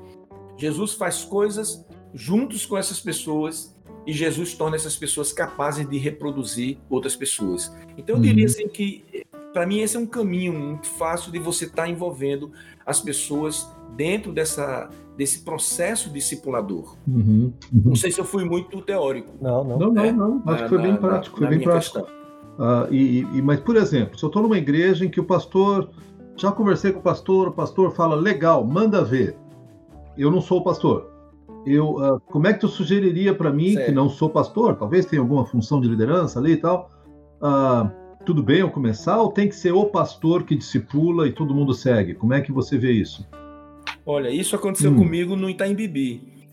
Jesus 0.58 0.94
faz 0.94 1.24
coisas 1.24 1.86
juntos 2.14 2.66
com 2.66 2.78
essas 2.78 3.00
pessoas 3.00 3.73
e 4.06 4.12
Jesus 4.12 4.54
torna 4.54 4.76
essas 4.76 4.96
pessoas 4.96 5.32
capazes 5.32 5.88
de 5.88 5.98
reproduzir 5.98 6.78
outras 6.90 7.16
pessoas. 7.16 7.74
Então 7.98 8.16
eu 8.16 8.18
uhum. 8.18 8.22
diria 8.22 8.46
assim 8.46 8.68
que 8.68 9.26
para 9.54 9.66
mim 9.66 9.80
esse 9.80 9.96
é 9.96 10.00
um 10.00 10.06
caminho 10.06 10.54
muito 10.54 10.88
fácil 10.88 11.32
de 11.32 11.40
você 11.40 11.66
estar 11.66 11.84
tá 11.84 11.90
envolvendo 11.90 12.52
as 12.86 13.00
pessoas 13.00 13.70
dentro 13.96 14.32
dessa 14.32 14.90
desse 15.16 15.44
processo 15.44 16.10
discipulador. 16.10 16.98
Uhum, 17.08 17.54
uhum. 17.72 17.82
Não 17.86 17.96
sei 17.96 18.12
se 18.12 18.20
eu 18.20 18.26
fui 18.26 18.44
muito 18.44 18.82
teórico. 18.82 19.32
Não, 19.40 19.64
não, 19.64 19.78
não, 19.78 19.94
não, 19.94 20.14
não. 20.14 20.44
Acho 20.48 20.64
que 20.64 20.70
foi 20.70 20.82
bem 20.82 20.96
prático, 20.96 21.38
foi 21.38 21.48
bem 21.48 21.60
prático. 21.60 22.00
Uh, 22.00 22.92
e, 22.92 23.20
e, 23.20 23.42
mas, 23.44 23.60
por 23.60 23.76
exemplo, 23.76 24.18
se 24.18 24.26
eu 24.26 24.28
estou 24.28 24.42
numa 24.42 24.58
igreja 24.58 25.06
em 25.06 25.10
que 25.10 25.20
o 25.20 25.24
pastor, 25.24 25.92
já 26.36 26.52
conversei 26.52 26.92
com 26.92 27.00
o 27.00 27.04
pastor, 27.04 27.50
o 27.50 27.52
pastor 27.52 27.94
fala, 27.94 28.16
legal, 28.16 28.66
manda 28.66 29.04
ver. 29.04 29.38
Eu 30.18 30.32
não 30.32 30.42
sou 30.42 30.62
o 30.62 30.64
pastor 30.64 31.13
eu, 31.66 31.96
uh, 31.96 32.20
como 32.20 32.48
é 32.48 32.54
que 32.54 32.60
tu 32.60 32.68
sugeriria 32.68 33.34
para 33.34 33.52
mim, 33.52 33.74
certo. 33.74 33.86
que 33.86 33.92
não 33.92 34.10
sou 34.10 34.30
pastor, 34.30 34.76
talvez 34.76 35.06
tenha 35.06 35.22
alguma 35.22 35.46
função 35.46 35.80
de 35.80 35.88
liderança 35.88 36.40
ali 36.40 36.54
e 36.54 36.58
tal, 36.58 36.92
uh, 37.42 37.90
tudo 38.26 38.42
bem 38.44 38.60
eu 38.60 38.70
começar 38.70 39.22
ou 39.22 39.32
tem 39.32 39.48
que 39.48 39.56
ser 39.56 39.72
o 39.72 39.86
pastor 39.86 40.44
que 40.44 40.56
discipula 40.56 41.28
e 41.28 41.32
todo 41.32 41.54
mundo 41.54 41.74
segue? 41.74 42.14
Como 42.14 42.34
é 42.34 42.42
que 42.42 42.52
você 42.52 42.78
vê 42.78 42.92
isso? 42.92 43.28
Olha, 44.06 44.30
isso 44.30 44.56
aconteceu 44.56 44.92
hum. 44.92 44.98
comigo 44.98 45.36
no 45.36 45.50
Itaim 45.50 45.76
Bibi, 45.76 46.48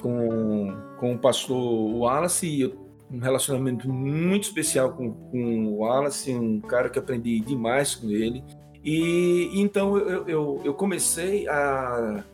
com, 0.00 0.74
com 0.98 1.14
o 1.14 1.18
pastor 1.18 1.56
Wallace, 1.56 2.72
um 3.10 3.20
relacionamento 3.20 3.88
muito 3.88 4.44
especial 4.44 4.92
com, 4.92 5.12
com 5.12 5.66
o 5.66 5.78
Wallace, 5.78 6.34
um 6.34 6.60
cara 6.60 6.88
que 6.88 6.98
aprendi 6.98 7.40
demais 7.40 7.94
com 7.94 8.10
ele. 8.10 8.42
E 8.84 9.50
então 9.54 9.96
eu, 9.96 10.26
eu, 10.28 10.60
eu 10.64 10.74
comecei 10.74 11.48
a 11.48 12.24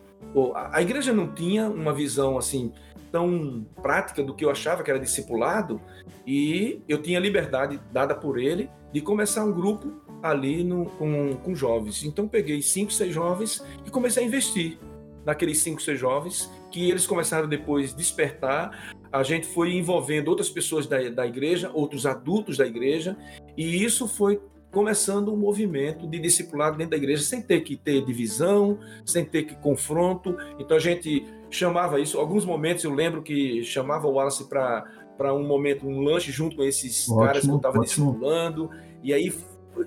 a 0.54 0.80
igreja 0.80 1.12
não 1.12 1.28
tinha 1.28 1.68
uma 1.68 1.92
visão 1.92 2.38
assim 2.38 2.72
tão 3.10 3.66
prática 3.82 4.22
do 4.22 4.34
que 4.34 4.44
eu 4.44 4.50
achava 4.50 4.82
que 4.82 4.90
era 4.90 4.98
discipulado 4.98 5.80
e 6.26 6.80
eu 6.88 7.00
tinha 7.00 7.20
liberdade 7.20 7.78
dada 7.92 8.14
por 8.14 8.38
ele 8.38 8.70
de 8.92 9.00
começar 9.00 9.44
um 9.44 9.52
grupo 9.52 9.92
ali 10.22 10.64
no, 10.64 10.86
com, 10.86 11.34
com 11.36 11.54
jovens. 11.54 12.04
Então 12.04 12.26
peguei 12.26 12.62
cinco, 12.62 12.92
seis 12.92 13.12
jovens 13.12 13.62
e 13.86 13.90
comecei 13.90 14.22
a 14.22 14.26
investir 14.26 14.78
naqueles 15.24 15.58
cinco, 15.58 15.82
seis 15.82 15.98
jovens 15.98 16.50
que 16.70 16.90
eles 16.90 17.06
começaram 17.06 17.48
depois 17.48 17.92
despertar. 17.94 18.94
A 19.12 19.22
gente 19.22 19.46
foi 19.46 19.74
envolvendo 19.74 20.28
outras 20.28 20.48
pessoas 20.48 20.86
da, 20.86 21.10
da 21.10 21.26
igreja, 21.26 21.70
outros 21.74 22.06
adultos 22.06 22.56
da 22.56 22.66
igreja, 22.66 23.16
e 23.56 23.84
isso 23.84 24.08
foi 24.08 24.40
começando 24.72 25.32
um 25.32 25.36
movimento 25.36 26.06
de 26.08 26.18
discipulado 26.18 26.76
dentro 26.76 26.92
da 26.92 26.96
igreja, 26.96 27.22
sem 27.22 27.40
ter 27.40 27.60
que 27.60 27.76
ter 27.76 28.04
divisão, 28.04 28.78
sem 29.04 29.24
ter 29.24 29.44
que 29.44 29.54
confronto. 29.54 30.36
Então 30.58 30.76
a 30.76 30.80
gente 30.80 31.24
chamava 31.50 32.00
isso, 32.00 32.18
alguns 32.18 32.44
momentos 32.44 32.82
eu 32.82 32.92
lembro 32.92 33.22
que 33.22 33.62
chamava 33.62 34.08
o 34.08 34.12
Wallace 34.12 34.48
para 34.48 34.90
para 35.16 35.34
um 35.34 35.46
momento, 35.46 35.86
um 35.86 36.00
lanche 36.00 36.32
junto 36.32 36.56
com 36.56 36.64
esses 36.64 37.08
ótimo, 37.08 37.24
caras 37.24 37.44
que 37.44 37.50
eu 37.50 37.56
estava 37.56 37.78
discipulando, 37.80 38.70
e 39.02 39.12
aí 39.12 39.32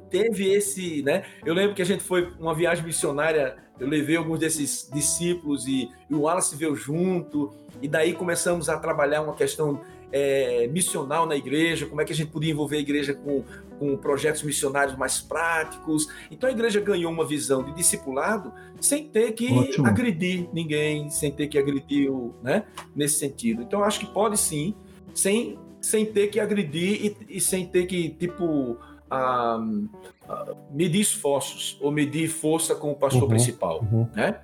teve 0.09 0.49
esse, 0.53 1.01
né? 1.01 1.23
Eu 1.43 1.53
lembro 1.53 1.75
que 1.75 1.81
a 1.81 1.85
gente 1.85 2.03
foi 2.03 2.31
uma 2.39 2.53
viagem 2.53 2.85
missionária, 2.85 3.57
eu 3.79 3.87
levei 3.87 4.15
alguns 4.15 4.39
desses 4.39 4.89
discípulos 4.93 5.67
e, 5.67 5.89
e 6.09 6.13
o 6.13 6.21
Wallace 6.21 6.55
veio 6.55 6.75
junto, 6.75 7.51
e 7.81 7.87
daí 7.87 8.13
começamos 8.13 8.69
a 8.69 8.77
trabalhar 8.77 9.23
uma 9.23 9.33
questão 9.33 9.81
é, 10.17 10.65
missional 10.67 11.25
na 11.25 11.35
igreja, 11.35 11.85
como 11.85 11.99
é 11.99 12.05
que 12.05 12.13
a 12.13 12.15
gente 12.15 12.31
podia 12.31 12.49
envolver 12.49 12.77
a 12.77 12.79
igreja 12.79 13.13
com, 13.13 13.43
com 13.77 13.97
projetos 13.97 14.43
missionários 14.43 14.97
mais 14.97 15.19
práticos. 15.19 16.07
Então 16.31 16.47
a 16.47 16.53
igreja 16.53 16.79
ganhou 16.79 17.11
uma 17.11 17.25
visão 17.25 17.61
de 17.61 17.75
discipulado 17.75 18.53
sem 18.79 19.09
ter 19.09 19.33
que 19.33 19.51
Ótimo. 19.51 19.85
agredir 19.85 20.47
ninguém, 20.53 21.09
sem 21.09 21.33
ter 21.33 21.47
que 21.47 21.57
agredir 21.57 22.09
o, 22.09 22.33
né, 22.41 22.63
nesse 22.95 23.19
sentido. 23.19 23.61
Então 23.61 23.83
acho 23.83 23.99
que 23.99 24.05
pode 24.05 24.37
sim, 24.37 24.73
sem, 25.13 25.59
sem 25.81 26.05
ter 26.05 26.27
que 26.27 26.39
agredir 26.39 27.17
e, 27.29 27.37
e 27.37 27.41
sem 27.41 27.65
ter 27.65 27.85
que, 27.85 28.07
tipo, 28.11 28.77
ah, 29.11 29.59
ah, 30.29 30.55
medir 30.71 31.01
esforços 31.01 31.77
ou 31.81 31.91
medir 31.91 32.29
força 32.29 32.73
com 32.73 32.89
o 32.89 32.95
pastor 32.95 33.23
uhum, 33.23 33.29
principal, 33.29 33.81
uhum. 33.91 34.07
né? 34.15 34.39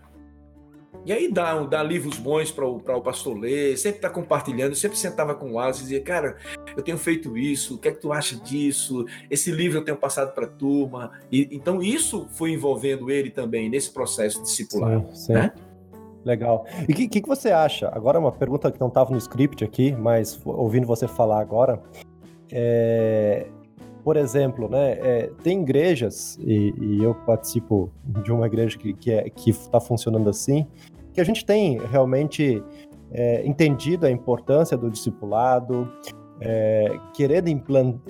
E 1.06 1.12
aí 1.12 1.32
dá, 1.32 1.60
dá 1.64 1.82
livros 1.82 2.18
bons 2.18 2.52
para 2.52 2.66
o 2.66 3.02
pastor 3.02 3.38
ler, 3.38 3.78
sempre 3.78 3.97
está 3.97 4.10
compartilhando, 4.10 4.76
sempre 4.76 4.97
sentava 4.97 5.34
com 5.34 5.52
o 5.52 5.54
Wallace 5.54 5.80
e 5.80 5.84
dizia, 5.84 6.02
cara, 6.02 6.38
eu 6.78 6.84
tenho 6.84 6.97
feito 6.97 7.36
isso, 7.38 7.76
o 7.76 7.78
que 7.78 7.88
é 7.88 7.91
que 7.91 7.99
tu 7.99 8.14
acha 8.14 8.36
disso? 8.36 9.06
Esse 9.30 9.52
livro 9.52 9.80
eu 9.80 9.84
tenho 9.84 9.97
passado 9.97 10.34
para 10.34 10.45
a 10.45 10.49
turma. 10.49 11.12
E, 11.32 11.49
então 11.52 11.82
isso 11.82 12.28
foi 12.32 12.52
envolvendo 12.52 13.10
ele 13.10 13.32
também 13.32 13.70
nesse 13.70 13.91
processo 13.91 14.43
discipular. 14.43 14.99
Sim, 15.08 15.16
sim. 15.16 15.34
Né? 15.34 15.52
Legal. 16.24 16.66
E 16.88 16.91
o 16.91 16.95
que, 16.95 17.08
que, 17.08 17.28
você 17.28 17.49
acha? 17.49 17.89
Agora 17.91 18.20
uma 18.20 18.32
pergunta 18.32 18.72
que 18.72 18.80
não 18.80 18.89
estava 18.89 19.10
no 19.10 19.18
script 19.18 19.64
aqui, 19.64 19.91
mas 19.91 20.39
ouvindo 20.45 20.86
você 20.86 21.08
falar 21.08 21.41
agora. 21.41 21.82
É, 22.52 23.47
por 24.04 24.18
exemplo, 24.18 24.68
né, 24.68 24.93
é, 24.93 25.32
tem 25.43 25.62
igrejas, 25.62 26.38
e, 26.41 26.74
e, 26.80 27.04
eu 27.04 27.14
participo 27.14 27.91
de 28.24 28.32
uma 28.32 28.47
igreja 28.47 28.78
que 28.78 28.89
está 28.89 28.99
que 28.99 29.12
é, 29.12 29.30
que 29.30 29.70
tá 29.70 29.80
funcionando 29.80 30.30
assim, 30.30 30.68
que 31.14 31.22
a 31.22 31.24
gente 31.24 31.45
tem 31.45 31.78
realmente 31.78 32.64
é, 33.12 33.45
entendido 33.45 34.05
a 34.05 34.12
importância 34.12 34.78
do 34.78 34.89
discipulado, 34.89 35.91
é, 36.39 36.97
querendo 37.14 37.49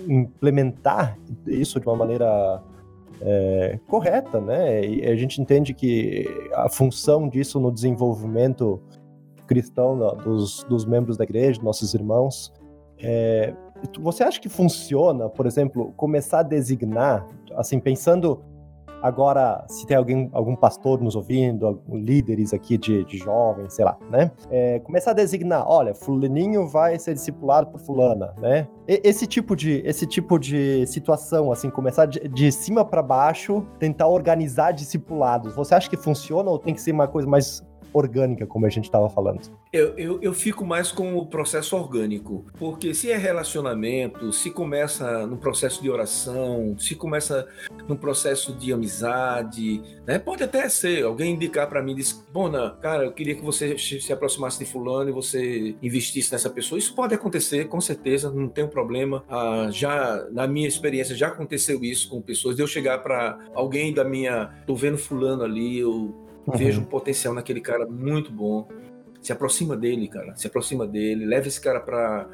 implementar 0.08 1.18
isso 1.46 1.80
de 1.80 1.88
uma 1.88 1.96
maneira 1.96 2.62
é, 3.22 3.80
correta, 3.88 4.40
né? 4.40 4.86
E 4.86 5.06
a 5.06 5.16
gente 5.16 5.42
entende 5.42 5.74
que 5.74 6.26
a 6.54 6.70
função 6.70 7.28
disso 7.28 7.60
no 7.60 7.72
desenvolvimento 7.72 8.82
cristão 9.48 9.98
dos, 10.24 10.64
dos 10.64 10.86
membros 10.86 11.18
da 11.18 11.26
igreja, 11.26 11.62
nossos 11.62 11.94
irmãos, 11.94 12.54
é, 13.00 13.54
você 14.00 14.24
acha 14.24 14.40
que 14.40 14.48
funciona, 14.48 15.28
por 15.28 15.46
exemplo, 15.46 15.92
começar 15.98 16.40
a 16.40 16.44
designar, 16.44 17.28
assim, 17.56 17.80
pensando 17.80 18.42
agora, 19.02 19.64
se 19.68 19.86
tem 19.86 19.98
alguém, 19.98 20.30
algum 20.34 20.56
pastor 20.56 21.02
nos 21.02 21.16
ouvindo, 21.16 21.82
líderes 21.90 22.54
aqui 22.54 22.78
de, 22.78 23.04
de 23.06 23.18
jovens, 23.18 23.74
sei 23.74 23.86
lá, 23.86 23.98
né? 24.10 24.32
É, 24.50 24.80
começar 24.80 25.12
a 25.12 25.14
designar, 25.14 25.66
olha, 25.68 25.94
fulaninho 25.94 26.68
vai 26.68 26.98
ser 27.00 27.14
discipulado 27.14 27.68
por 27.68 27.80
fulana, 27.80 28.34
né? 28.40 28.68
E, 28.88 29.02
esse 29.04 29.26
tipo 29.26 29.56
de, 29.56 29.82
esse 29.86 30.06
tipo 30.06 30.38
de 30.38 30.86
situação, 30.88 31.52
assim, 31.52 31.70
começar 31.70 32.06
de, 32.06 32.20
de 32.28 32.52
cima 32.52 32.86
para 32.86 33.02
baixo, 33.02 33.66
tentar 33.80 34.08
organizar 34.08 34.72
discipulados. 34.72 35.56
Você 35.56 35.76
acha 35.76 35.90
que 35.90 35.98
funciona 35.98 36.50
ou 36.50 36.60
tem 36.60 36.74
que 36.74 36.82
ser 36.82 36.92
uma 36.92 37.08
coisa 37.08 37.28
mais 37.28 37.64
orgânica, 37.94 38.46
como 38.46 38.66
a 38.66 38.70
gente 38.70 38.86
estava 38.86 39.10
falando? 39.10 39.42
Eu, 39.72 39.98
eu, 39.98 40.22
eu, 40.22 40.34
fico 40.34 40.66
mais 40.66 40.92
com 40.92 41.16
o 41.16 41.26
processo 41.26 41.76
orgânico, 41.76 42.46
porque 42.58 42.94
se 42.94 43.12
é 43.12 43.18
relacionamento, 43.18 44.32
se 44.34 44.52
começa 44.52 45.26
no 45.28 45.38
processo 45.38 45.82
de 45.82 45.90
oração, 45.90 46.76
se 46.78 46.96
começa 46.96 47.48
no 47.88 47.96
processo 47.96 48.54
de 48.54 48.74
amizade, 48.74 49.82
né? 50.06 50.20
pode 50.20 50.44
até 50.44 50.68
ser 50.70 51.04
alguém 51.04 51.34
indicar 51.34 51.68
para 51.68 51.82
mim, 51.82 51.96
diz, 51.96 52.26
Bona, 52.32 52.72
cara, 52.82 53.06
eu 53.06 53.12
queria 53.12 53.36
que 53.36 53.44
você 53.44 53.78
se 53.78 54.12
aproximasse 54.12 54.60
de 54.60 54.66
fulano 54.66 55.10
e 55.10 55.14
você 55.14 55.76
investisse 55.82 56.32
nessa 56.32 56.50
pessoa. 56.50 56.80
Isso 56.80 56.94
pode 56.94 57.14
acontecer, 57.14 57.68
com 57.68 57.80
certeza, 57.82 58.32
não 58.32 58.48
tem 58.48 58.64
um 58.64 58.70
problema. 58.70 59.24
Ah, 59.30 59.68
já 59.72 60.26
na 60.32 60.48
minha 60.48 60.68
experiência 60.68 61.16
já 61.16 61.28
aconteceu 61.28 61.84
isso 61.84 62.10
com 62.10 62.22
pessoas. 62.22 62.56
De 62.56 62.62
eu 62.62 62.68
chegar 62.68 63.00
para 63.00 63.38
alguém 63.54 63.94
da 63.94 64.04
minha, 64.04 64.46
tô 64.66 64.76
vendo 64.76 64.98
fulano 64.98 65.44
ali, 65.44 65.80
eu 65.80 66.14
Uhum. 66.48 66.58
Vejo 66.58 66.82
um 66.82 66.86
potencial 66.86 67.34
naquele 67.34 67.62
cara 67.62 67.86
muito 67.86 68.32
bom. 68.32 68.68
Se 69.22 69.32
aproxima 69.32 69.78
dele, 69.78 70.08
cara. 70.08 70.36
Se 70.36 70.48
aproxima 70.48 70.88
dele. 70.88 71.26
Leva 71.26 71.48
esse 71.48 71.62
cara 71.62 71.80
para 71.80 72.28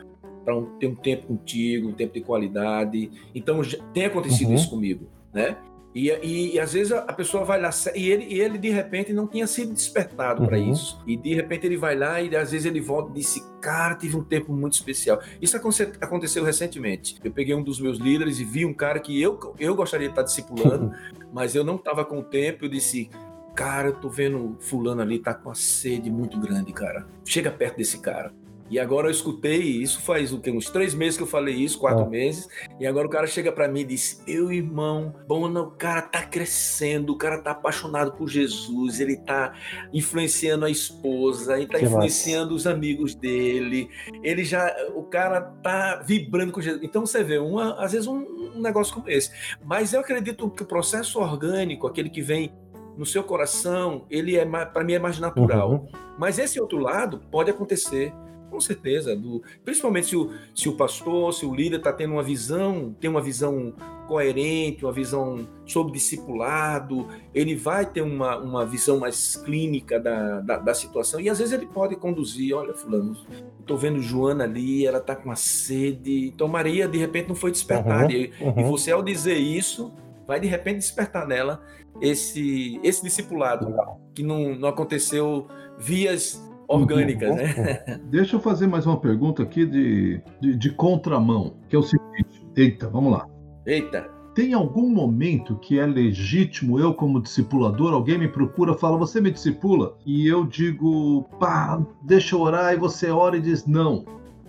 para 0.47 0.55
um, 0.55 0.65
ter 0.79 0.87
um 0.87 0.95
tempo 0.95 1.27
contigo, 1.27 1.89
um 1.89 1.93
tempo 1.93 2.13
de 2.13 2.21
qualidade. 2.21 3.11
Então 3.35 3.61
já, 3.61 3.77
tem 3.93 4.05
acontecido 4.05 4.47
uhum. 4.47 4.55
isso 4.55 4.69
comigo, 4.69 5.05
né? 5.33 5.57
E, 5.93 6.09
e, 6.09 6.53
e, 6.53 6.59
às 6.59 6.73
vezes 6.73 6.93
a, 6.93 7.11
pessoa 7.11 7.43
vai 7.43 7.59
lá 7.59 7.69
e 7.95 8.09
ele, 8.09 8.25
e 8.29 8.39
ele 8.39 8.57
de 8.57 8.69
repente 8.69 9.11
não 9.11 9.25
tinha 9.25 9.47
sido 9.47 9.73
despertado 9.73 10.41
uhum. 10.41 10.47
para 10.47 10.59
isso. 10.59 11.01
E 11.07 11.17
de 11.17 11.33
repente 11.33 11.65
ele 11.65 11.75
vai 11.75 11.95
lá 11.95 12.21
e 12.21 12.33
às 12.35 12.51
vezes 12.51 12.65
ele 12.65 12.79
volta 12.79 13.11
e 13.11 13.15
disse: 13.15 13.43
Cara, 13.59 13.95
tive 13.95 14.15
um 14.15 14.23
tempo 14.23 14.53
muito 14.53 14.73
especial. 14.73 15.19
Isso 15.41 15.57
aconteceu 15.99 16.43
recentemente. 16.43 17.19
Eu 17.23 17.31
peguei 17.31 17.55
um 17.55 17.63
dos 17.63 17.79
meus 17.79 17.97
líderes 17.97 18.39
e 18.39 18.45
vi 18.45 18.63
um 18.63 18.73
cara 18.73 18.99
que 18.99 19.19
eu, 19.19 19.53
eu 19.59 19.75
gostaria 19.75 20.07
de 20.07 20.11
estar 20.11 20.23
discipulando, 20.23 20.93
mas 21.33 21.55
eu 21.55 21.63
não 21.63 21.75
estava 21.75 22.05
com 22.05 22.19
o 22.19 22.23
tempo. 22.23 22.65
Eu 22.65 22.69
disse: 22.69 23.09
cara, 23.57 23.87
eu 23.89 23.93
tô 23.95 24.07
vendo 24.07 24.55
fulano 24.59 25.01
ali, 25.01 25.17
tá 25.17 25.33
com 25.33 25.49
a 25.49 25.55
sede 25.55 26.11
muito 26.11 26.39
grande, 26.39 26.71
cara. 26.71 27.07
Chega 27.25 27.49
perto 27.49 27.77
desse 27.77 27.99
cara. 27.99 28.31
E 28.69 28.77
agora 28.77 29.07
eu 29.07 29.11
escutei, 29.11 29.61
isso 29.61 30.01
faz 30.01 30.33
o 30.33 30.41
quê? 30.41 30.51
Uns 30.51 30.69
três 30.69 30.93
meses 30.93 31.15
que 31.15 31.23
eu 31.23 31.27
falei 31.27 31.55
isso, 31.55 31.79
quatro 31.79 32.03
Ah. 32.03 32.09
meses. 32.09 32.49
E 32.77 32.85
agora 32.85 33.07
o 33.07 33.09
cara 33.09 33.25
chega 33.25 33.49
pra 33.49 33.65
mim 33.65 33.79
e 33.79 33.85
diz: 33.85 34.21
Meu 34.27 34.51
irmão, 34.51 35.15
Bona, 35.25 35.61
o 35.61 35.71
cara 35.71 36.01
tá 36.01 36.21
crescendo, 36.21 37.13
o 37.13 37.17
cara 37.17 37.41
tá 37.41 37.51
apaixonado 37.51 38.11
por 38.11 38.27
Jesus, 38.27 38.99
ele 38.99 39.15
tá 39.15 39.53
influenciando 39.93 40.65
a 40.65 40.69
esposa, 40.69 41.55
ele 41.55 41.67
tá 41.67 41.79
Que 41.79 41.85
influenciando 41.85 42.53
os 42.53 42.67
amigos 42.67 43.15
dele, 43.15 43.89
ele 44.21 44.43
já. 44.43 44.69
O 44.93 45.03
cara 45.03 45.39
tá 45.39 46.03
vibrando 46.05 46.51
com 46.51 46.59
Jesus. 46.59 46.83
Então 46.83 47.05
você 47.05 47.23
vê, 47.23 47.37
uma, 47.37 47.73
às 47.81 47.93
vezes, 47.93 48.05
um, 48.05 48.17
um 48.17 48.61
negócio 48.61 48.93
como 48.93 49.09
esse. 49.09 49.31
Mas 49.63 49.93
eu 49.93 50.01
acredito 50.01 50.49
que 50.49 50.63
o 50.63 50.65
processo 50.65 51.19
orgânico, 51.21 51.87
aquele 51.87 52.09
que 52.09 52.21
vem 52.21 52.51
no 52.97 53.05
seu 53.05 53.23
coração, 53.23 54.05
ele 54.09 54.35
é 54.35 54.45
para 54.45 54.83
mim 54.83 54.93
é 54.93 54.99
mais 54.99 55.19
natural. 55.19 55.71
Uhum. 55.71 55.87
Mas 56.17 56.39
esse 56.39 56.59
outro 56.59 56.79
lado 56.79 57.21
pode 57.31 57.51
acontecer, 57.51 58.11
com 58.49 58.59
certeza, 58.59 59.15
do, 59.15 59.43
principalmente 59.63 60.07
se 60.07 60.15
o, 60.15 60.31
se 60.55 60.67
o 60.67 60.75
pastor, 60.75 61.33
se 61.33 61.45
o 61.45 61.53
líder 61.53 61.77
está 61.77 61.93
tendo 61.93 62.13
uma 62.13 62.23
visão, 62.23 62.95
tem 62.99 63.09
uma 63.09 63.21
visão 63.21 63.73
coerente, 64.07 64.85
uma 64.85 64.93
visão 64.93 65.45
sobre 65.65 65.91
discipulado, 65.91 67.07
ele 67.35 67.55
vai 67.55 67.85
ter 67.85 68.01
uma, 68.01 68.37
uma 68.37 68.65
visão 68.65 68.99
mais 68.99 69.35
clínica 69.35 69.99
da, 69.99 70.39
da, 70.39 70.57
da 70.57 70.73
situação, 70.73 71.19
e 71.19 71.29
às 71.29 71.39
vezes 71.39 71.53
ele 71.53 71.65
pode 71.67 71.95
conduzir, 71.97 72.55
olha, 72.55 72.73
fulano, 72.73 73.17
estou 73.59 73.77
vendo 73.77 74.01
Joana 74.01 74.45
ali, 74.45 74.87
ela 74.87 74.99
está 74.99 75.13
com 75.13 75.25
uma 75.25 75.35
sede, 75.35 76.27
então 76.33 76.47
Maria, 76.47 76.87
de 76.87 76.97
repente, 76.97 77.27
não 77.27 77.35
foi 77.35 77.51
despertada, 77.51 78.11
e, 78.13 78.31
e 78.39 78.43
Uhum. 78.43 78.69
você, 78.69 78.91
ao 78.91 79.03
dizer 79.03 79.35
isso, 79.35 79.91
vai 80.27 80.39
de 80.39 80.47
repente 80.47 80.77
despertar 80.79 81.25
nela 81.25 81.61
esse, 82.01 82.79
esse 82.83 83.01
discipulado, 83.03 83.67
Legal. 83.67 83.99
que 84.13 84.21
não, 84.23 84.55
não 84.55 84.67
aconteceu 84.69 85.47
vias 85.79 86.43
orgânicas, 86.67 87.29
Uhum. 87.29 87.35
né? 87.37 87.99
Deixa 88.11 88.35
eu 88.35 88.39
fazer 88.39 88.67
mais 88.67 88.85
uma 88.85 88.99
pergunta 88.99 89.41
aqui 89.43 89.65
de, 89.65 90.21
de, 90.41 90.55
de 90.55 90.69
contramão, 90.71 91.55
que 91.69 91.75
é 91.75 91.79
o 91.79 91.83
seguinte. 91.83 92.45
Eita, 92.55 92.89
vamos 92.89 93.11
lá. 93.13 93.25
Eita, 93.65 94.09
Tem 94.35 94.53
algum 94.53 94.89
momento 94.89 95.55
que 95.57 95.79
é 95.79 95.85
legítimo 95.85 96.79
eu, 96.79 96.93
como 96.93 97.21
discipulador, 97.21 97.93
alguém 97.93 98.17
me 98.17 98.27
procura, 98.27 98.73
fala, 98.73 98.97
você 98.97 99.21
me 99.21 99.31
discipula? 99.31 99.95
E 100.05 100.27
eu 100.27 100.45
digo, 100.45 101.23
pá, 101.39 101.81
deixa 102.03 102.35
eu 102.35 102.41
orar, 102.41 102.73
e 102.73 102.77
você 102.77 103.09
ora 103.09 103.37
e 103.37 103.41
diz 103.41 103.65
não. 103.65 104.05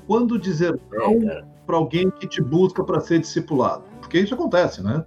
Quando 0.07 0.39
dizer 0.39 0.79
não 0.91 1.19
para 1.67 1.77
alguém 1.77 2.11
que 2.11 2.27
te 2.27 2.43
busca 2.43 2.83
para 2.83 2.99
ser 3.01 3.21
discipulado? 3.21 3.85
Porque 4.01 4.19
isso 4.19 4.35
acontece, 4.35 4.83
né? 4.83 5.05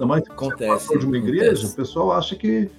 Ainda 0.00 0.06
mais 0.06 0.22
se 0.24 0.28
você 0.30 0.32
é 0.32 0.36
Acontece, 0.46 0.70
pastor 0.70 0.98
de 0.98 1.06
uma 1.06 1.18
igreja, 1.18 1.44
acontece. 1.50 1.72
o 1.72 1.76
pessoal 1.76 2.12
acha 2.12 2.34
que 2.34 2.70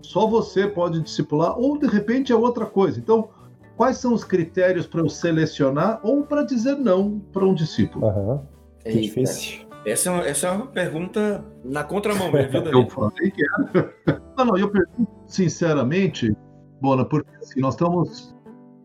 só 0.00 0.26
você 0.26 0.66
pode 0.66 1.00
discipular, 1.00 1.58
ou 1.58 1.78
de 1.78 1.86
repente 1.86 2.32
é 2.32 2.36
outra 2.36 2.64
coisa. 2.64 2.98
Então, 2.98 3.28
quais 3.76 3.98
são 3.98 4.14
os 4.14 4.24
critérios 4.24 4.86
para 4.86 5.00
eu 5.00 5.08
selecionar 5.10 6.00
ou 6.02 6.22
para 6.24 6.42
dizer 6.42 6.76
não 6.76 7.18
para 7.32 7.44
um 7.44 7.52
discípulo? 7.54 8.42
Que 8.82 8.88
eita. 8.88 9.00
difícil. 9.02 9.66
Essa 9.84 10.08
é, 10.08 10.12
uma, 10.12 10.22
essa 10.26 10.46
é 10.46 10.50
uma 10.52 10.66
pergunta 10.66 11.44
na 11.62 11.84
contramão 11.84 12.30
viu, 12.30 12.40
Eu 12.52 12.62
Danilo? 12.62 12.90
falei 12.90 13.30
que 13.30 13.42
era. 13.42 13.94
Não, 14.36 14.44
não, 14.46 14.56
eu 14.56 14.70
pergunto 14.70 15.10
sinceramente, 15.26 16.34
Bona, 16.80 17.04
porque 17.04 17.30
assim, 17.36 17.60
nós 17.60 17.74
estamos 17.74 18.34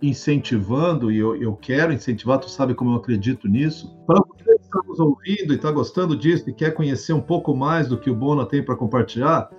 incentivando, 0.07 1.11
e 1.11 1.17
eu, 1.17 1.35
eu 1.35 1.55
quero 1.55 1.93
incentivar, 1.93 2.39
tu 2.39 2.49
sabe 2.49 2.73
como 2.73 2.91
eu 2.91 2.95
acredito 2.95 3.47
nisso. 3.47 3.95
Para 4.05 4.21
você 4.21 4.57
que 4.57 4.63
está 4.63 4.81
nos 4.87 4.99
ouvindo 4.99 5.53
e 5.53 5.55
está 5.55 5.71
gostando 5.71 6.15
disso 6.15 6.49
e 6.49 6.53
quer 6.53 6.71
conhecer 6.71 7.13
um 7.13 7.21
pouco 7.21 7.55
mais 7.55 7.87
do 7.87 7.97
que 7.97 8.09
o 8.09 8.15
Bona 8.15 8.45
tem 8.45 8.63
para 8.63 8.75
compartilhar, 8.75 9.49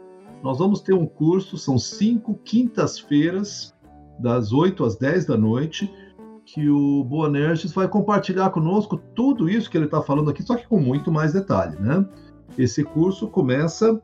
nós 0.43 0.59
vamos 0.59 0.81
ter 0.81 0.95
um 0.95 1.07
curso, 1.07 1.57
são 1.57 1.79
cinco 1.79 2.35
quintas-feiras, 2.45 3.75
das 4.19 4.53
8 4.53 4.85
às 4.85 4.97
10 4.97 5.27
da 5.27 5.37
noite, 5.37 5.93
que 6.45 6.69
o 6.71 7.05
Boanerges 7.05 7.73
vai 7.73 7.89
compartilhar 7.89 8.51
conosco 8.51 8.97
tudo 9.15 9.49
isso 9.49 9.69
que 9.69 9.77
ele 9.77 9.87
está 9.87 10.01
falando 10.01 10.31
aqui, 10.31 10.43
só 10.43 10.55
que 10.55 10.67
com 10.67 10.81
muito 10.81 11.11
mais 11.11 11.33
detalhe, 11.33 11.77
né? 11.77 12.07
Esse 12.57 12.85
curso 12.85 13.29
começa, 13.29 14.01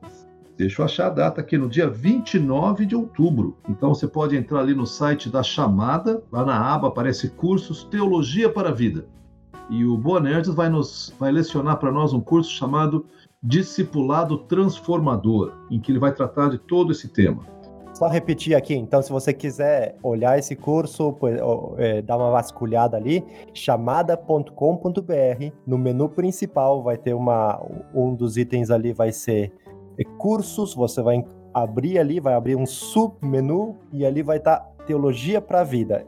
deixa 0.63 0.81
eu 0.81 0.85
achar 0.85 1.07
a 1.07 1.09
data 1.09 1.41
aqui, 1.41 1.57
no 1.57 1.69
dia 1.69 1.89
29 1.89 2.85
de 2.85 2.95
outubro. 2.95 3.57
Então 3.69 3.93
você 3.93 4.07
pode 4.07 4.35
entrar 4.35 4.59
ali 4.59 4.73
no 4.73 4.85
site 4.85 5.29
da 5.29 5.43
Chamada, 5.43 6.23
lá 6.31 6.45
na 6.45 6.73
aba 6.73 6.87
aparece 6.87 7.29
Cursos 7.29 7.83
Teologia 7.83 8.49
para 8.49 8.69
a 8.69 8.73
Vida. 8.73 9.05
E 9.69 9.85
o 9.85 9.97
Boanerges 9.97 10.53
vai 10.53 10.69
nos 10.69 11.13
vai 11.19 11.31
lecionar 11.31 11.77
para 11.77 11.91
nós 11.91 12.13
um 12.13 12.21
curso 12.21 12.51
chamado 12.51 13.05
Discipulado 13.41 14.37
Transformador, 14.39 15.53
em 15.69 15.79
que 15.79 15.91
ele 15.91 15.99
vai 15.99 16.13
tratar 16.13 16.49
de 16.49 16.57
todo 16.57 16.91
esse 16.91 17.07
tema. 17.09 17.43
Só 17.93 18.07
repetir 18.07 18.55
aqui, 18.55 18.73
então, 18.73 19.01
se 19.03 19.11
você 19.11 19.31
quiser 19.31 19.95
olhar 20.01 20.39
esse 20.39 20.55
curso, 20.55 21.15
é, 21.77 22.01
dá 22.01 22.17
uma 22.17 22.31
vasculhada 22.31 22.97
ali, 22.97 23.23
chamada.com.br. 23.53 24.51
No 25.67 25.77
menu 25.77 26.09
principal 26.09 26.81
vai 26.81 26.97
ter 26.97 27.13
uma. 27.13 27.63
Um 27.93 28.15
dos 28.15 28.35
itens 28.35 28.71
ali 28.71 28.91
vai 28.93 29.11
ser 29.11 29.53
é, 29.97 30.03
cursos. 30.17 30.73
Você 30.73 31.01
vai 31.01 31.23
abrir 31.53 31.99
ali, 31.99 32.19
vai 32.19 32.33
abrir 32.33 32.55
um 32.55 32.65
submenu 32.65 33.77
e 33.91 34.05
ali 34.05 34.21
vai 34.21 34.37
estar 34.37 34.59
Teologia 34.85 35.41
para 35.41 35.61
a 35.61 35.63
Vida. 35.63 36.05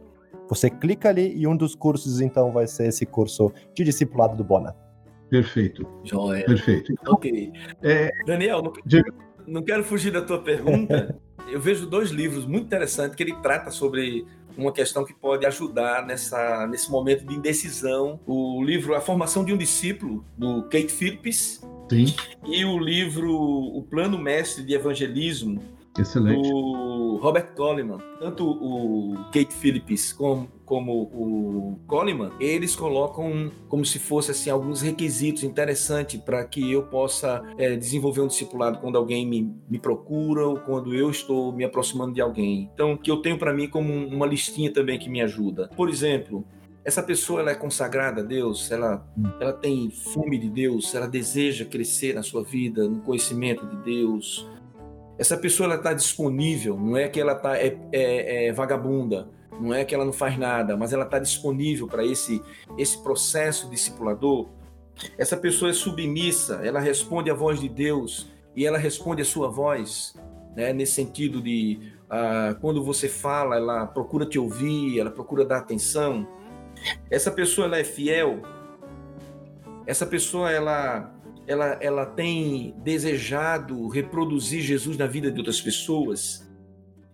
Você 0.50 0.70
clica 0.70 1.10
ali 1.10 1.34
e 1.36 1.48
um 1.48 1.56
dos 1.56 1.76
cursos, 1.76 2.22
então, 2.22 2.52
vai 2.52 2.68
ser 2.68 2.88
esse 2.88 3.06
curso 3.06 3.52
de 3.74 3.84
discipulado 3.84 4.36
do 4.36 4.44
Bona. 4.44 4.76
Perfeito, 5.30 5.88
Joia. 6.04 6.46
perfeito. 6.46 6.94
Ok. 7.08 7.52
É, 7.82 8.12
Daniel, 8.26 8.62
não, 8.62 8.74
não 9.48 9.64
quero 9.64 9.84
fugir 9.84 10.12
da 10.12 10.22
tua 10.22 10.40
pergunta. 10.40 11.16
Eu 11.52 11.60
vejo 11.60 11.86
dois 11.88 12.10
livros 12.10 12.46
muito 12.46 12.66
interessantes 12.66 13.16
que 13.16 13.22
ele 13.22 13.36
trata 13.36 13.70
sobre 13.70 14.26
uma 14.58 14.72
questão 14.72 15.06
que 15.06 15.14
pode 15.14 15.46
ajudar 15.46 16.06
nessa, 16.06 16.66
nesse 16.68 16.90
momento 16.90 17.26
de 17.26 17.36
indecisão. 17.36 18.20
O 18.26 18.64
livro 18.64 18.96
A 18.96 19.02
Formação 19.02 19.46
de 19.46 19.54
um 19.54 19.58
Discípulo, 19.58 20.26
do 20.38 20.64
Kate 20.64 20.92
Phillips, 20.92 21.62
sim, 21.90 22.06
e 22.46 22.64
o 22.66 22.78
livro 22.78 23.32
O 23.34 23.84
Plano 23.84 24.18
Mestre 24.18 24.64
de 24.64 24.74
Evangelismo, 24.74 25.62
excelente. 25.98 26.50
do 26.50 27.18
Robert 27.22 27.54
Coleman. 27.56 27.98
Tanto 28.20 28.46
o 28.50 29.16
Kate 29.32 29.54
Phillips 29.54 30.12
como, 30.14 30.48
como 30.66 31.04
o 31.04 31.80
Coleman, 31.88 32.32
eles 32.40 32.76
colocam 32.76 33.50
como 33.70 33.86
se 33.86 34.00
fosse 34.00 34.32
assim 34.32 34.50
alguns 34.50 34.82
requisitos 34.82 35.44
interessantes 35.44 36.20
para 36.20 36.44
que 36.46 36.72
eu 36.72 36.84
possa 36.84 37.42
é, 37.58 37.76
desenvolver 37.76 38.22
um 38.22 38.28
discipulado 38.28 38.80
quando 38.80 38.98
alguém 38.98 39.26
me, 39.28 39.54
me 39.70 39.80
procura 39.80 40.46
ou 40.48 40.58
quando 40.58 40.94
eu 40.94 41.10
estou 41.10 41.52
me 41.54 41.64
aproximando 41.64 42.14
de 42.14 42.22
alguém. 42.22 42.70
Então, 42.74 42.98
que 42.98 43.10
eu 43.10 43.18
tenho 43.18 43.38
para 43.38 43.54
mim 43.54 43.68
como 43.68 43.92
um- 43.92 44.08
uma 44.14 44.26
listinha 44.26 44.72
também 44.72 44.98
que 45.00 45.10
me 45.10 45.22
ajuda. 45.22 45.70
Por 45.76 45.90
exemplo, 45.90 46.46
essa 46.86 47.02
pessoa 47.02 47.42
ela 47.42 47.52
é 47.52 47.56
consagrada 47.56 48.22
a 48.22 48.24
Deus, 48.24 48.72
ela, 48.72 49.06
ela 49.40 49.54
tem 49.54 49.90
fome 49.90 50.38
de 50.38 50.50
Deus, 50.50 50.94
ela 50.94 51.08
deseja 51.08 51.66
crescer 51.66 52.14
na 52.14 52.22
sua 52.22 52.44
vida, 52.44 52.88
no 52.88 53.02
conhecimento 53.02 53.66
de 53.66 53.78
Deus, 53.78 54.48
essa 55.18 55.38
pessoa 55.38 55.66
ela 55.68 55.76
está 55.76 55.94
disponível, 55.94 56.78
não 56.78 56.98
é 56.98 57.08
que 57.08 57.20
ela 57.20 57.36
tá, 57.36 57.58
é, 57.58 57.78
é- 57.92 58.48
é 58.48 58.54
vagabunda, 58.54 59.30
não 59.60 59.74
é 59.74 59.86
que 59.86 59.96
ela 59.96 60.06
não 60.06 60.14
faz 60.14 60.38
nada, 60.38 60.76
mas 60.76 60.92
ela 60.92 61.06
está 61.06 61.18
disponível 61.18 61.88
para 61.88 62.06
esse, 62.06 62.42
esse 62.78 63.02
processo 63.02 63.70
discipulador. 63.70 64.50
Essa 65.18 65.38
pessoa 65.38 65.72
é 65.72 65.74
submissa, 65.74 66.62
ela 66.64 66.80
responde 66.80 67.32
à 67.32 67.34
voz 67.34 67.60
de 67.60 67.70
Deus 67.70 68.30
e 68.56 68.66
ela 68.66 68.78
responde 68.78 69.22
à 69.22 69.26
sua 69.26 69.50
voz, 69.50 70.14
né? 70.56 70.74
nesse 70.74 70.94
sentido 70.94 71.42
de 71.42 71.94
ah, 72.10 72.56
quando 72.60 72.84
você 72.84 73.08
fala, 73.08 73.56
ela 73.56 73.88
procura 73.88 74.26
te 74.26 74.38
ouvir, 74.38 75.00
ela 75.00 75.12
procura 75.12 75.46
dar 75.46 75.58
atenção. 75.58 76.28
Essa 77.10 77.32
pessoa 77.32 77.68
ela 77.68 77.78
é 77.78 77.84
fiel. 77.84 78.42
Essa 79.86 80.06
pessoa 80.06 80.52
ela 80.52 81.12
ela, 81.48 81.78
ela 81.80 82.06
tem 82.06 82.74
desejado 82.84 83.88
reproduzir 83.88 84.62
Jesus 84.62 84.98
na 84.98 85.06
vida 85.06 85.32
de 85.32 85.38
outras 85.38 85.62
pessoas. 85.62 86.50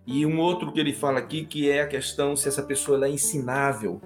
E 0.06 0.24
um 0.26 0.40
outro 0.40 0.72
que 0.72 0.80
ele 0.80 0.92
fala 0.92 1.18
aqui, 1.18 1.44
que 1.44 1.70
é 1.70 1.82
a 1.82 1.86
questão 1.86 2.34
se 2.34 2.48
essa 2.48 2.62
pessoa 2.62 2.96
ela 2.96 3.06
é 3.06 3.10
ensinável, 3.10 4.00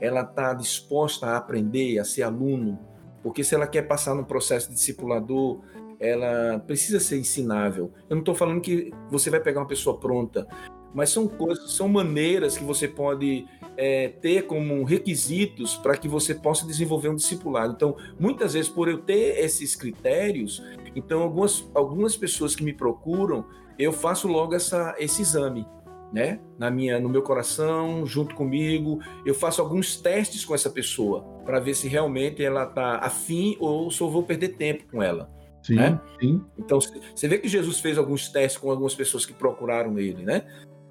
ela 0.00 0.22
está 0.22 0.52
disposta 0.52 1.26
a 1.26 1.36
aprender, 1.36 1.98
a 1.98 2.04
ser 2.04 2.22
aluno, 2.22 2.78
porque 3.22 3.42
se 3.42 3.54
ela 3.54 3.66
quer 3.66 3.82
passar 3.82 4.14
num 4.14 4.24
processo 4.24 4.70
discipulador, 4.70 5.60
ela 5.98 6.58
precisa 6.60 7.00
ser 7.00 7.18
ensinável. 7.18 7.92
Eu 8.08 8.16
não 8.16 8.20
estou 8.20 8.34
falando 8.34 8.60
que 8.60 8.92
você 9.10 9.30
vai 9.30 9.40
pegar 9.40 9.60
uma 9.60 9.66
pessoa 9.66 9.98
pronta, 9.98 10.46
mas 10.94 11.10
são 11.10 11.26
coisas, 11.28 11.72
são 11.72 11.88
maneiras 11.88 12.56
que 12.56 12.64
você 12.64 12.88
pode 12.88 13.46
é, 13.76 14.08
ter 14.08 14.42
como 14.46 14.82
requisitos 14.84 15.76
para 15.76 15.96
que 15.96 16.08
você 16.08 16.34
possa 16.34 16.66
desenvolver 16.66 17.08
um 17.08 17.14
discipulado. 17.14 17.74
Então, 17.74 17.96
muitas 18.18 18.54
vezes, 18.54 18.68
por 18.68 18.88
eu 18.88 18.98
ter 18.98 19.38
esses 19.38 19.76
critérios, 19.76 20.62
então 20.96 21.22
algumas, 21.22 21.70
algumas 21.74 22.16
pessoas 22.16 22.56
que 22.56 22.64
me 22.64 22.72
procuram, 22.72 23.44
eu 23.78 23.92
faço 23.92 24.26
logo 24.26 24.54
essa, 24.54 24.94
esse 24.98 25.22
exame, 25.22 25.64
né? 26.12 26.40
Na 26.58 26.70
minha, 26.70 26.98
no 26.98 27.08
meu 27.08 27.22
coração, 27.22 28.04
junto 28.04 28.34
comigo, 28.34 28.98
eu 29.24 29.34
faço 29.34 29.60
alguns 29.60 29.96
testes 29.96 30.44
com 30.44 30.54
essa 30.54 30.70
pessoa 30.70 31.22
para 31.44 31.60
ver 31.60 31.74
se 31.74 31.86
realmente 31.86 32.42
ela 32.42 32.64
está 32.64 32.96
afim 32.96 33.56
ou 33.60 33.90
se 33.90 34.00
eu 34.00 34.10
vou 34.10 34.22
perder 34.24 34.56
tempo 34.56 34.84
com 34.90 35.02
ela. 35.02 35.30
Sim, 35.62 35.74
né? 35.74 36.00
sim. 36.18 36.44
Então, 36.58 36.80
você 36.80 37.28
vê 37.28 37.38
que 37.38 37.48
Jesus 37.48 37.78
fez 37.78 37.98
alguns 37.98 38.28
testes 38.28 38.60
com 38.60 38.70
algumas 38.70 38.94
pessoas 38.94 39.26
que 39.26 39.34
procuraram 39.34 39.98
ele, 39.98 40.22
né? 40.24 40.44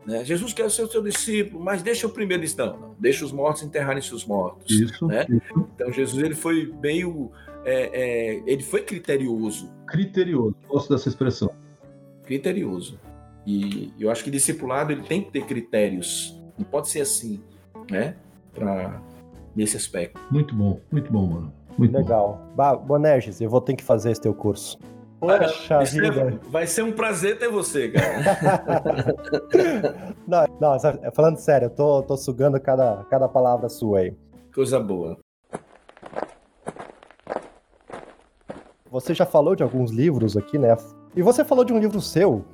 Né? 0.07 0.23
Jesus 0.23 0.53
quer 0.53 0.71
ser 0.71 0.83
o 0.83 0.87
seu 0.87 1.03
discípulo, 1.03 1.61
mas 1.61 1.83
deixa 1.83 2.07
o 2.07 2.09
primeiro 2.09 2.41
disse, 2.41 2.57
não, 2.57 2.77
não, 2.77 2.95
deixa 2.97 3.25
os 3.25 3.33
mortos 3.33 3.61
enterrarem 3.61 4.01
seus 4.01 4.25
mortos. 4.25 4.71
Isso, 4.73 5.05
né? 5.05 5.25
isso. 5.29 5.67
Então 5.75 5.91
Jesus 5.91 6.23
ele 6.23 6.33
foi 6.33 6.73
meio, 6.81 7.29
é, 7.65 7.89
é, 8.37 8.43
ele 8.45 8.63
foi 8.63 8.83
criterioso. 8.83 9.69
Criterioso, 9.85 10.55
gosto 10.69 10.93
dessa 10.93 11.09
expressão. 11.09 11.53
Criterioso. 12.23 12.97
E 13.45 13.93
eu 13.99 14.09
acho 14.09 14.23
que 14.23 14.31
discipulado 14.31 14.93
ele 14.93 15.03
tem 15.03 15.21
que 15.21 15.29
ter 15.29 15.45
critérios. 15.45 16.41
Não 16.57 16.65
pode 16.65 16.87
ser 16.87 17.01
assim, 17.01 17.41
né? 17.91 18.15
Para 18.53 19.01
nesse 19.53 19.75
aspecto. 19.75 20.19
Muito 20.31 20.55
bom, 20.55 20.79
muito 20.89 21.11
bom, 21.11 21.27
mano. 21.27 21.53
Muito 21.77 21.95
Legal. 21.95 22.49
Bah, 22.55 22.75
Bonerges, 22.75 23.41
eu 23.41 23.49
vou 23.49 23.59
ter 23.59 23.75
que 23.75 23.83
fazer 23.83 24.11
esse 24.11 24.21
teu 24.21 24.33
curso. 24.33 24.79
Poxa 25.19 25.83
vida. 25.83 26.39
Vai 26.49 26.67
ser 26.67 26.83
um 26.83 26.91
prazer 26.91 27.39
ter 27.39 27.49
você, 27.49 27.89
cara. 27.89 29.17
não, 30.27 30.45
não, 30.61 31.11
falando 31.13 31.37
sério, 31.37 31.65
eu 31.65 31.69
tô, 31.69 32.03
tô 32.03 32.15
sugando 32.15 32.59
cada, 32.59 33.03
cada 33.09 33.27
palavra 33.27 33.67
sua 33.67 33.99
aí. 33.99 34.13
Coisa 34.53 34.79
boa. 34.79 35.17
Você 38.91 39.13
já 39.13 39.25
falou 39.25 39.55
de 39.55 39.63
alguns 39.63 39.91
livros 39.91 40.37
aqui, 40.37 40.57
né? 40.57 40.75
E 41.15 41.21
você 41.21 41.43
falou 41.43 41.65
de 41.65 41.73
um 41.73 41.79
livro 41.79 41.99
seu. 41.99 42.45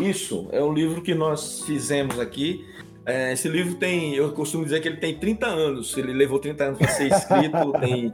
Isso, 0.00 0.48
é 0.50 0.62
um 0.62 0.72
livro 0.72 1.02
que 1.02 1.14
nós 1.14 1.62
fizemos 1.62 2.18
aqui. 2.18 2.64
É, 3.04 3.32
esse 3.32 3.48
livro 3.48 3.74
tem, 3.76 4.14
eu 4.14 4.32
costumo 4.32 4.64
dizer 4.64 4.80
que 4.80 4.88
ele 4.88 4.98
tem 4.98 5.18
30 5.18 5.46
anos. 5.46 5.96
Ele 5.96 6.12
levou 6.12 6.38
30 6.38 6.64
anos 6.64 6.78
para 6.78 6.88
ser 6.88 7.08
escrito, 7.12 7.72
tem 7.80 8.12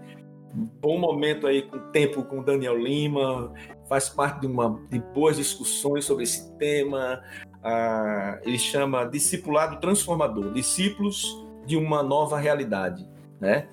bom 0.55 0.99
momento 0.99 1.47
aí 1.47 1.63
com 1.63 1.79
tempo 1.91 2.23
com 2.25 2.43
Daniel 2.43 2.79
Lima, 2.79 3.53
faz 3.89 4.09
parte 4.09 4.41
de, 4.41 4.47
uma, 4.47 4.81
de 4.91 4.99
boas 4.99 5.37
discussões 5.37 6.05
sobre 6.05 6.25
esse 6.25 6.53
tema. 6.57 7.23
Ah, 7.63 8.39
ele 8.45 8.59
chama 8.59 9.05
Discipulado 9.05 9.81
Transformador, 9.81 10.53
discípulos 10.53 11.45
de 11.67 11.77
uma 11.77 12.03
nova 12.03 12.39
realidade, 12.39 13.09
né? 13.41 13.69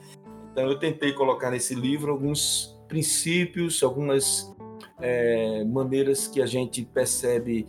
Então 0.52 0.66
eu 0.66 0.80
tentei 0.80 1.14
colocar 1.14 1.52
nesse 1.52 1.76
livro 1.76 2.12
alguns 2.12 2.78
princípios, 2.88 3.82
algumas 3.84 4.54
é, 5.00 5.64
maneiras 5.66 6.28
que 6.28 6.42
a 6.42 6.46
gente 6.46 6.84
percebe 6.84 7.66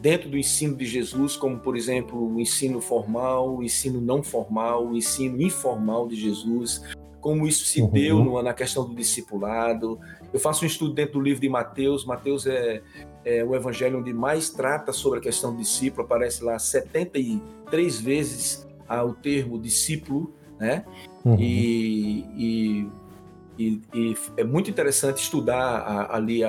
dentro 0.00 0.30
do 0.30 0.38
ensino 0.38 0.76
de 0.76 0.86
Jesus, 0.86 1.36
como 1.36 1.58
por 1.58 1.76
exemplo 1.76 2.34
o 2.34 2.40
ensino 2.40 2.80
formal, 2.80 3.56
o 3.56 3.62
ensino 3.62 4.00
não 4.00 4.22
formal, 4.22 4.86
o 4.86 4.96
ensino 4.96 5.40
informal 5.42 6.08
de 6.08 6.16
Jesus, 6.16 6.82
como 7.20 7.46
isso 7.46 7.64
se 7.64 7.82
uhum. 7.82 7.90
deu 7.90 8.24
no, 8.24 8.42
na 8.42 8.54
questão 8.54 8.88
do 8.88 8.94
discipulado. 8.94 9.98
Eu 10.32 10.40
faço 10.40 10.64
um 10.64 10.66
estudo 10.66 10.94
dentro 10.94 11.14
do 11.14 11.20
livro 11.20 11.40
de 11.40 11.48
Mateus. 11.48 12.04
Mateus 12.04 12.46
é, 12.46 12.82
é 13.24 13.44
o 13.44 13.54
evangelho 13.54 13.98
onde 13.98 14.12
mais 14.12 14.50
trata 14.50 14.92
sobre 14.92 15.18
a 15.18 15.22
questão 15.22 15.52
do 15.52 15.58
discípulo. 15.58 16.04
Aparece 16.04 16.42
lá 16.42 16.58
73 16.58 18.00
vezes 18.00 18.66
o 18.88 19.12
termo 19.12 19.58
discípulo, 19.58 20.34
né? 20.58 20.84
Uhum. 21.24 21.36
E, 21.38 22.24
e, 22.36 22.88
e, 23.58 23.82
e, 23.94 24.16
é 24.36 24.42
muito 24.42 24.70
interessante 24.70 25.22
estudar 25.22 26.08
ali 26.10 26.42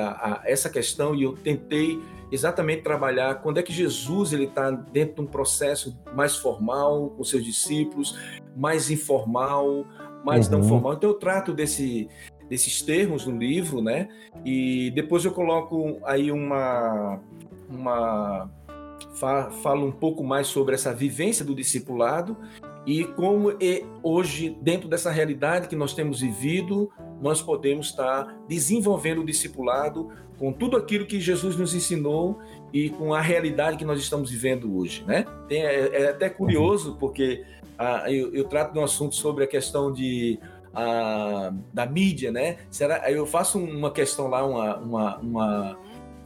essa 0.44 0.70
questão 0.70 1.14
e 1.14 1.24
eu 1.24 1.34
tentei 1.34 2.02
exatamente 2.32 2.82
trabalhar 2.82 3.36
quando 3.42 3.60
é 3.60 3.64
que 3.64 3.74
Jesus 3.74 4.32
ele 4.32 4.46
está 4.46 4.72
dentro 4.72 5.16
de 5.16 5.22
um 5.22 5.28
processo 5.28 6.00
mais 6.16 6.38
formal 6.38 7.10
com 7.10 7.24
seus 7.24 7.44
discípulos, 7.44 8.18
mais 8.56 8.90
informal, 8.90 9.86
mais 10.24 10.48
uhum. 10.48 10.60
não 10.60 10.68
formal. 10.68 10.94
Então 10.94 11.10
eu 11.10 11.16
trato 11.16 11.54
desse, 11.54 12.08
desses 12.50 12.82
termos 12.82 13.26
no 13.26 13.38
livro, 13.38 13.82
né? 13.82 14.08
E 14.46 14.92
depois 14.92 15.24
eu 15.26 15.32
coloco 15.32 16.00
aí 16.04 16.32
uma 16.32 17.20
uma 17.70 18.50
falo 19.62 19.86
um 19.86 19.92
pouco 19.92 20.24
mais 20.24 20.48
sobre 20.48 20.76
essa 20.76 20.94
vivência 20.94 21.44
do 21.44 21.56
discipulado 21.56 22.38
e 22.86 23.04
como 23.04 23.52
e 23.62 23.86
hoje 24.02 24.58
dentro 24.62 24.90
dessa 24.90 25.12
realidade 25.12 25.68
que 25.68 25.76
nós 25.76 25.94
temos 25.94 26.22
vivido, 26.22 26.90
nós 27.22 27.42
podemos 27.42 27.88
estar 27.88 28.36
desenvolvendo 28.48 29.22
o 29.22 29.26
discipulado 29.26 30.10
com 30.38 30.52
tudo 30.52 30.76
aquilo 30.76 31.06
que 31.06 31.20
Jesus 31.20 31.56
nos 31.56 31.76
ensinou 31.76 32.40
e 32.74 32.90
com 32.90 33.14
a 33.14 33.22
realidade 33.22 33.78
que 33.78 33.86
nós 33.86 34.00
estamos 34.00 34.32
vivendo 34.32 34.76
hoje, 34.76 35.04
né? 35.06 35.26
Tem, 35.48 35.62
é, 35.62 36.04
é 36.04 36.10
até 36.10 36.30
curioso 36.30 36.98
porque 37.00 37.46
ah, 37.82 38.12
eu, 38.12 38.32
eu, 38.32 38.44
trato 38.44 38.74
de 38.74 38.80
um 38.80 38.84
assunto 38.84 39.16
sobre 39.16 39.44
a 39.44 39.48
questão 39.48 39.92
de 39.92 40.40
ah, 40.72 41.52
da 41.74 41.84
mídia, 41.88 42.32
né? 42.32 42.58
Será, 42.70 43.12
eu 43.12 43.26
faço 43.26 43.58
uma 43.58 43.90
questão 43.90 44.28
lá, 44.28 44.46
uma, 44.46 44.78
uma, 44.78 45.18
uma, 45.18 45.80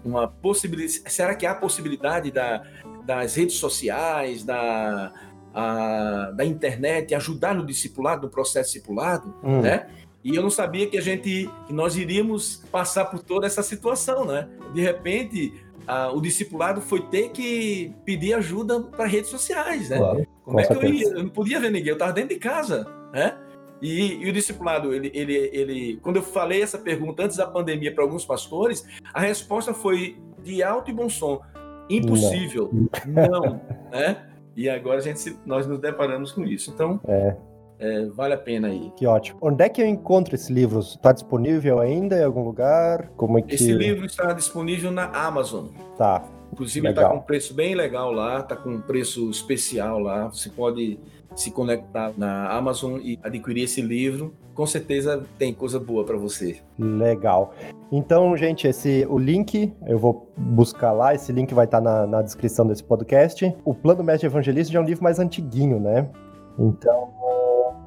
uma 0.03 0.27
possibilidade. 0.27 1.01
Será 1.07 1.33
que 1.33 1.45
há 1.45 1.55
possibilidade 1.55 2.29
da, 2.29 2.61
das 3.05 3.35
redes 3.35 3.55
sociais, 3.55 4.43
da, 4.43 5.13
a, 5.53 6.31
da 6.35 6.43
internet 6.43 7.15
ajudar 7.15 7.55
no 7.55 7.65
discipulado, 7.65 8.23
no 8.23 8.29
processo 8.29 8.73
discipulado, 8.73 9.33
hum. 9.41 9.61
né? 9.61 9.87
E 10.25 10.35
eu 10.35 10.41
não 10.41 10.49
sabia 10.49 10.87
que 10.87 10.97
a 10.97 11.01
gente, 11.01 11.49
que 11.67 11.71
nós 11.71 11.95
iríamos 11.95 12.63
passar 12.69 13.05
por 13.05 13.21
toda 13.21 13.47
essa 13.47 13.63
situação, 13.63 14.25
né? 14.25 14.49
De 14.73 14.81
repente, 14.81 15.53
ah, 15.87 16.11
o 16.11 16.21
discipulado 16.21 16.81
foi 16.81 17.01
ter 17.01 17.29
que 17.29 17.93
pedir 18.03 18.33
ajuda 18.33 18.81
para 18.81 19.05
redes 19.05 19.29
sociais, 19.29 19.89
né? 19.89 19.97
Claro, 19.97 20.27
Como 20.43 20.59
é 20.59 20.65
que 20.65 20.73
eu 20.73 20.83
ia? 20.83 21.07
Eu 21.09 21.23
não 21.23 21.29
podia 21.29 21.59
ver 21.59 21.71
ninguém, 21.71 21.89
eu 21.89 21.93
estava 21.93 22.13
dentro 22.13 22.29
de 22.29 22.39
casa, 22.39 22.87
né? 23.13 23.37
E, 23.81 24.23
e, 24.23 24.29
o 24.29 24.33
discipulado, 24.33 24.93
ele, 24.93 25.11
ele, 25.13 25.35
ele, 25.53 25.99
quando 26.01 26.15
eu 26.15 26.23
falei 26.23 26.61
essa 26.61 26.77
pergunta 26.77 27.23
antes 27.23 27.37
da 27.37 27.45
pandemia 27.45 27.93
para 27.93 28.03
alguns 28.03 28.25
pastores, 28.25 28.85
a 29.13 29.19
resposta 29.19 29.73
foi 29.73 30.17
de 30.41 30.63
alto 30.63 30.89
e 30.89 30.93
bom 30.93 31.09
som: 31.09 31.41
impossível, 31.89 32.69
não, 33.05 33.27
não 33.27 33.61
né? 33.91 34.25
E 34.55 34.69
agora 34.69 34.99
a 34.99 35.01
gente, 35.01 35.37
nós 35.45 35.67
nos 35.67 35.79
deparamos 35.79 36.31
com 36.31 36.45
isso. 36.45 36.71
Então, 36.71 36.99
é. 37.05 37.35
É, 37.79 38.05
vale 38.05 38.33
a 38.33 38.37
pena 38.37 38.67
aí. 38.67 38.91
Que 38.95 39.05
ótimo. 39.05 39.39
Onde 39.41 39.63
é 39.63 39.69
que 39.69 39.81
eu 39.81 39.85
encontro 39.85 40.35
esse 40.35 40.51
livro? 40.51 40.79
Está 40.79 41.11
disponível 41.11 41.79
ainda 41.79 42.17
em 42.17 42.23
algum 42.23 42.43
lugar? 42.43 43.09
Como 43.17 43.37
é 43.37 43.41
que... 43.41 43.55
Esse 43.55 43.73
livro 43.73 44.05
está 44.05 44.33
disponível 44.33 44.91
na 44.91 45.05
Amazon. 45.05 45.67
Tá. 45.97 46.23
Inclusive 46.51 46.87
está 46.87 47.09
com 47.09 47.17
um 47.17 47.21
preço 47.21 47.53
bem 47.53 47.75
legal 47.75 48.11
lá, 48.11 48.39
está 48.39 48.55
com 48.55 48.69
um 48.69 48.81
preço 48.81 49.29
especial 49.29 49.99
lá. 49.99 50.27
Você 50.27 50.49
pode 50.49 50.97
se 51.35 51.51
conectar 51.51 52.13
na 52.17 52.49
Amazon 52.49 52.99
e 53.03 53.19
adquirir 53.21 53.63
esse 53.63 53.81
livro. 53.81 54.33
Com 54.53 54.65
certeza 54.65 55.25
tem 55.37 55.53
coisa 55.53 55.77
boa 55.77 56.05
para 56.05 56.15
você. 56.15 56.61
Legal. 56.79 57.53
Então, 57.91 58.35
gente, 58.37 58.67
esse 58.67 59.05
o 59.09 59.17
link 59.17 59.73
eu 59.85 59.99
vou 59.99 60.31
buscar 60.37 60.93
lá. 60.93 61.13
Esse 61.13 61.33
link 61.33 61.53
vai 61.53 61.65
estar 61.65 61.81
na, 61.81 62.07
na 62.07 62.21
descrição 62.21 62.65
desse 62.65 62.83
podcast. 62.83 63.53
O 63.65 63.73
Plano 63.73 64.01
Mestre 64.01 64.27
Evangelista 64.27 64.71
já 64.71 64.79
é 64.79 64.81
um 64.81 64.85
livro 64.85 65.03
mais 65.03 65.19
antiguinho, 65.19 65.77
né? 65.77 66.09
Então, 66.57 67.09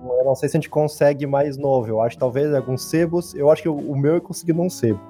eu 0.03 0.25
não 0.25 0.35
sei 0.35 0.49
se 0.49 0.57
a 0.57 0.61
gente 0.61 0.71
consegue 0.71 1.27
mais 1.27 1.57
novo. 1.57 1.89
Eu 1.89 2.01
acho 2.01 2.17
que 2.17 2.21
talvez 2.21 2.53
alguns 2.55 2.85
sebos. 2.85 3.35
Eu 3.35 3.51
acho 3.51 3.63
que 3.63 3.69
o, 3.69 3.97
meu 3.97 4.15
eu 4.15 4.21
consegui 4.21 4.53
num 4.53 4.71
sebo. 4.71 5.01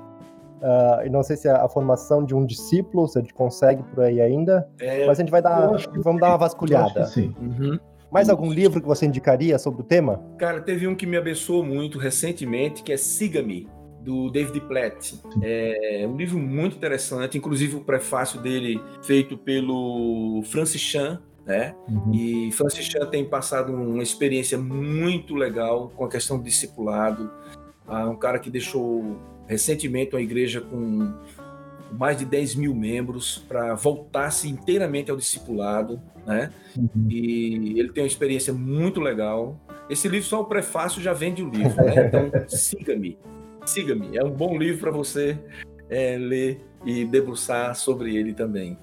Uh, 0.59 1.07
e 1.07 1.11
não 1.11 1.23
sei 1.23 1.37
se 1.37 1.47
é 1.47 1.53
a 1.53 1.69
formação 1.69 2.25
de 2.25 2.35
um 2.35 2.45
discípulo, 2.45 3.07
se 3.07 3.19
a 3.19 3.21
gente 3.21 3.33
consegue 3.33 3.83
por 3.95 4.03
aí 4.03 4.21
ainda. 4.21 4.69
É, 4.81 5.07
mas 5.07 5.19
a 5.19 5.23
gente 5.23 5.31
vai 5.31 5.43
dar. 5.43 5.69
Vamos 5.97 6.21
dar 6.21 6.29
uma 6.29 6.39
vasculhada. 6.39 7.05
sim. 7.07 7.35
Uhum. 7.41 7.79
Mais 8.11 8.31
algum 8.31 8.51
livro 8.51 8.81
que 8.81 8.87
você 8.87 9.05
indicaria 9.05 9.59
sobre 9.59 9.83
o 9.83 9.85
tema? 9.85 10.23
Cara, 10.39 10.63
teve 10.63 10.89
um 10.89 10.95
que 10.95 11.07
me 11.07 11.17
abençoou 11.17 11.63
muito 11.63 11.99
recentemente, 11.99 12.83
que 12.83 12.91
é 12.91 12.97
Siga-me, 12.97 13.69
do 14.01 14.31
David 14.31 14.61
Platt. 14.63 15.21
É 15.43 16.07
um 16.09 16.17
livro 16.17 16.39
muito 16.39 16.77
interessante, 16.77 17.37
inclusive 17.37 17.77
o 17.77 17.81
prefácio 17.81 18.41
dele 18.41 18.83
feito 19.03 19.37
pelo 19.37 20.41
Francis 20.45 20.81
Chan, 20.81 21.21
né? 21.49 21.75
Uhum. 21.89 22.13
E 22.13 22.53
Francis 22.53 22.85
Chan 22.85 23.07
tem 23.07 23.25
passado 23.25 23.73
uma 23.73 24.03
experiência 24.03 24.59
muito 24.59 25.35
legal 25.35 25.91
com 25.97 26.05
a 26.05 26.09
questão 26.09 26.37
do 26.37 26.45
discipulado. 26.45 27.31
Ah, 27.87 28.07
um 28.07 28.17
cara 28.17 28.39
que 28.39 28.51
deixou 28.51 29.17
recentemente 29.47 30.15
uma 30.15 30.21
igreja 30.21 30.61
com 30.61 31.11
mais 31.91 32.19
de 32.19 32.27
10 32.27 32.55
mil 32.57 32.75
membros 32.75 33.43
para 33.49 33.75
voltar-se 33.75 34.47
inteiramente 34.47 35.11
ao 35.11 35.17
discipulado, 35.17 35.99
né? 36.27 36.53
Uhum. 36.77 37.09
E 37.09 37.81
ele 37.81 37.89
tem 37.93 38.03
uma 38.03 38.09
experiência 38.09 38.53
muito 38.53 39.01
legal. 39.01 39.59
Esse 39.89 40.07
livro, 40.07 40.29
só 40.29 40.43
o 40.43 40.45
prefácio 40.45 41.01
já 41.01 41.15
vende 41.15 41.43
o 41.43 41.49
livro, 41.49 41.83
né? 41.83 42.09
Então, 42.09 42.31
siga-me. 42.47 43.19
Siga-me. 43.65 44.19
É 44.19 44.23
um 44.23 44.33
bom 44.33 44.59
livro 44.59 44.83
para 44.83 44.91
você 44.91 45.39
é, 45.89 46.19
ler 46.19 46.61
e 46.85 47.07
debruçar 47.07 47.75
sobre 47.75 48.15
ele 48.15 48.35
também. 48.35 48.77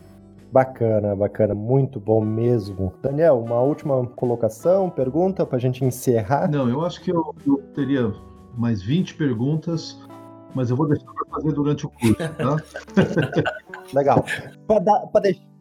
Bacana, 0.52 1.16
bacana, 1.16 1.54
muito 1.54 2.00
bom 2.00 2.22
mesmo. 2.22 2.94
Daniel, 3.02 3.40
uma 3.40 3.60
última 3.60 4.06
colocação, 4.08 4.90
pergunta 4.90 5.46
para 5.46 5.58
a 5.58 5.60
gente 5.60 5.84
encerrar? 5.84 6.50
Não, 6.50 6.70
eu 6.70 6.86
acho 6.86 7.02
que 7.02 7.12
eu, 7.12 7.36
eu, 7.46 7.58
teria 7.74 8.14
mais 8.58 8.82
20 8.82 9.16
perguntas, 9.16 10.00
mas 10.54 10.70
eu 10.70 10.76
vou 10.76 10.88
deixar 10.88 11.12
para 11.12 11.26
fazer 11.36 11.52
durante 11.54 11.86
o 11.86 11.90
curso, 11.90 12.16
tá? 12.16 12.58
Legal. 13.94 14.24
Para 14.68 15.22
deixar 15.22 15.56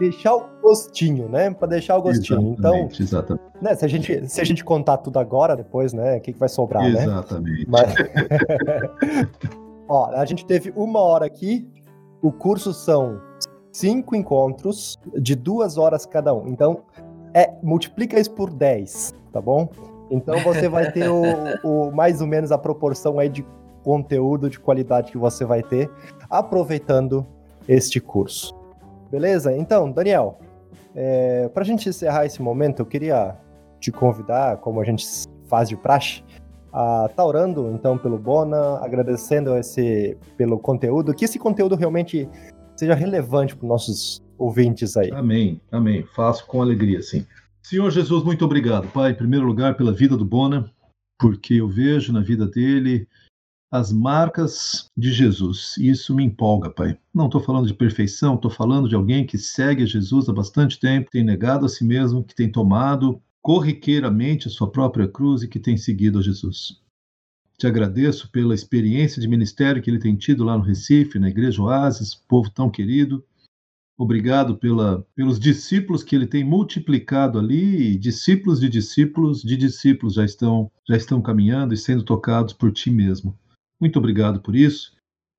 deixar 0.00 0.34
o 0.34 0.48
gostinho, 0.62 1.28
né? 1.28 1.50
Para 1.50 1.68
deixar 1.68 1.96
o 1.98 2.02
gostinho. 2.02 2.54
Exatamente, 2.58 2.94
então, 2.94 3.04
exatamente. 3.04 3.44
Né, 3.60 3.74
se, 3.74 3.84
a 3.84 3.88
gente, 3.88 4.28
se 4.28 4.40
a 4.40 4.44
gente 4.44 4.64
contar 4.64 4.96
tudo 4.96 5.18
agora, 5.18 5.54
depois, 5.54 5.92
né? 5.92 6.16
O 6.16 6.20
que, 6.22 6.32
que 6.32 6.38
vai 6.38 6.48
sobrar, 6.48 6.86
exatamente. 6.86 7.68
né? 7.68 7.82
Exatamente. 7.84 7.94
Mas... 9.28 9.54
Ó, 9.86 10.10
a 10.14 10.24
gente 10.24 10.46
teve 10.46 10.72
uma 10.74 11.00
hora 11.00 11.26
aqui. 11.26 11.68
O 12.22 12.32
curso 12.32 12.72
são 12.72 13.20
cinco 13.72 14.14
encontros 14.14 14.98
de 15.16 15.34
duas 15.34 15.78
horas 15.78 16.06
cada 16.06 16.34
um. 16.34 16.48
Então, 16.48 16.82
é, 17.34 17.52
multiplica 17.62 18.18
isso 18.18 18.32
por 18.32 18.50
10, 18.50 19.14
tá 19.32 19.40
bom? 19.40 19.68
Então 20.10 20.38
você 20.40 20.68
vai 20.68 20.90
ter 20.90 21.08
o, 21.08 21.22
o, 21.62 21.92
mais 21.92 22.20
ou 22.20 22.26
menos 22.26 22.50
a 22.50 22.58
proporção 22.58 23.18
aí 23.18 23.28
de 23.28 23.46
conteúdo 23.82 24.50
de 24.50 24.58
qualidade 24.58 25.10
que 25.10 25.18
você 25.18 25.44
vai 25.44 25.62
ter 25.62 25.90
aproveitando 26.28 27.26
este 27.68 28.00
curso. 28.00 28.54
Beleza? 29.10 29.56
Então, 29.56 29.90
Daniel, 29.90 30.38
é, 30.94 31.48
para 31.48 31.62
a 31.62 31.66
gente 31.66 31.88
encerrar 31.88 32.26
esse 32.26 32.42
momento, 32.42 32.80
eu 32.80 32.86
queria 32.86 33.36
te 33.78 33.90
convidar, 33.90 34.58
como 34.58 34.80
a 34.80 34.84
gente 34.84 35.06
faz 35.46 35.68
de 35.68 35.76
praxe, 35.76 36.22
a 36.72 37.06
estar 37.06 37.16
tá 37.16 37.24
orando 37.24 37.70
então 37.72 37.98
pelo 37.98 38.18
Bona, 38.18 38.78
agradecendo 38.78 39.56
esse 39.56 40.16
pelo 40.36 40.58
conteúdo, 40.58 41.14
que 41.14 41.24
esse 41.24 41.38
conteúdo 41.38 41.74
realmente 41.74 42.28
seja 42.80 42.94
relevante 42.94 43.54
para 43.54 43.64
os 43.64 43.68
nossos 43.68 44.22
ouvintes 44.38 44.96
aí. 44.96 45.10
Amém, 45.12 45.60
amém. 45.70 46.02
Faço 46.14 46.46
com 46.46 46.62
alegria, 46.62 47.02
sim. 47.02 47.26
Senhor 47.62 47.90
Jesus, 47.90 48.24
muito 48.24 48.42
obrigado, 48.42 48.88
Pai, 48.88 49.10
em 49.10 49.14
primeiro 49.14 49.46
lugar, 49.46 49.76
pela 49.76 49.92
vida 49.92 50.16
do 50.16 50.24
Bona, 50.24 50.72
porque 51.18 51.54
eu 51.54 51.68
vejo 51.68 52.10
na 52.10 52.22
vida 52.22 52.46
dele 52.46 53.06
as 53.70 53.92
marcas 53.92 54.86
de 54.96 55.12
Jesus. 55.12 55.76
E 55.76 55.90
isso 55.90 56.14
me 56.14 56.24
empolga, 56.24 56.70
Pai. 56.70 56.98
Não 57.14 57.26
estou 57.26 57.42
falando 57.42 57.66
de 57.66 57.74
perfeição, 57.74 58.34
estou 58.34 58.50
falando 58.50 58.88
de 58.88 58.94
alguém 58.94 59.26
que 59.26 59.36
segue 59.36 59.84
Jesus 59.84 60.26
há 60.28 60.32
bastante 60.32 60.80
tempo, 60.80 61.10
tem 61.10 61.22
negado 61.22 61.66
a 61.66 61.68
si 61.68 61.84
mesmo, 61.84 62.24
que 62.24 62.34
tem 62.34 62.50
tomado 62.50 63.20
corriqueiramente 63.42 64.48
a 64.48 64.50
sua 64.50 64.70
própria 64.70 65.06
cruz 65.06 65.42
e 65.42 65.48
que 65.48 65.60
tem 65.60 65.76
seguido 65.76 66.18
a 66.18 66.22
Jesus. 66.22 66.82
Te 67.60 67.66
agradeço 67.66 68.30
pela 68.30 68.54
experiência 68.54 69.20
de 69.20 69.28
ministério 69.28 69.82
que 69.82 69.90
ele 69.90 69.98
tem 69.98 70.16
tido 70.16 70.44
lá 70.44 70.56
no 70.56 70.64
Recife, 70.64 71.18
na 71.18 71.28
Igreja 71.28 71.60
Oasis, 71.60 72.14
povo 72.14 72.48
tão 72.48 72.70
querido. 72.70 73.22
Obrigado 73.98 74.56
pela, 74.56 75.06
pelos 75.14 75.38
discípulos 75.38 76.02
que 76.02 76.16
ele 76.16 76.26
tem 76.26 76.42
multiplicado 76.42 77.38
ali, 77.38 77.98
discípulos 77.98 78.60
de 78.60 78.68
discípulos 78.70 79.42
de 79.42 79.58
discípulos 79.58 80.14
já 80.14 80.24
estão 80.24 80.70
já 80.88 80.96
estão 80.96 81.20
caminhando 81.20 81.74
e 81.74 81.76
sendo 81.76 82.02
tocados 82.02 82.54
por 82.54 82.72
ti 82.72 82.90
mesmo. 82.90 83.38
Muito 83.78 83.98
obrigado 83.98 84.40
por 84.40 84.56
isso. 84.56 84.94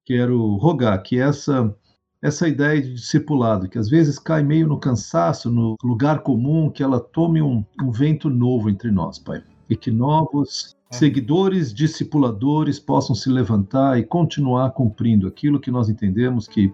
Quero 0.06 0.58
rogar 0.58 1.02
que 1.02 1.18
essa 1.18 1.76
essa 2.22 2.48
ideia 2.48 2.80
de 2.80 2.94
discipulado, 2.94 3.68
que 3.68 3.80
às 3.80 3.90
vezes 3.90 4.20
cai 4.20 4.44
meio 4.44 4.68
no 4.68 4.80
cansaço, 4.80 5.50
no 5.50 5.76
lugar 5.84 6.22
comum, 6.22 6.70
que 6.70 6.84
ela 6.84 7.00
tome 7.00 7.42
um, 7.42 7.66
um 7.82 7.90
vento 7.90 8.30
novo 8.30 8.70
entre 8.70 8.92
nós, 8.92 9.18
Pai. 9.18 9.44
E 9.68 9.76
que 9.76 9.90
novos. 9.90 10.80
Seguidores, 10.92 11.74
discipuladores 11.74 12.80
possam 12.80 13.16
se 13.16 13.30
levantar 13.30 13.98
e 13.98 14.04
continuar 14.04 14.72
cumprindo 14.72 15.28
aquilo 15.28 15.60
que 15.60 15.72
nós 15.72 15.90
entendemos 15.90 16.48
que 16.48 16.74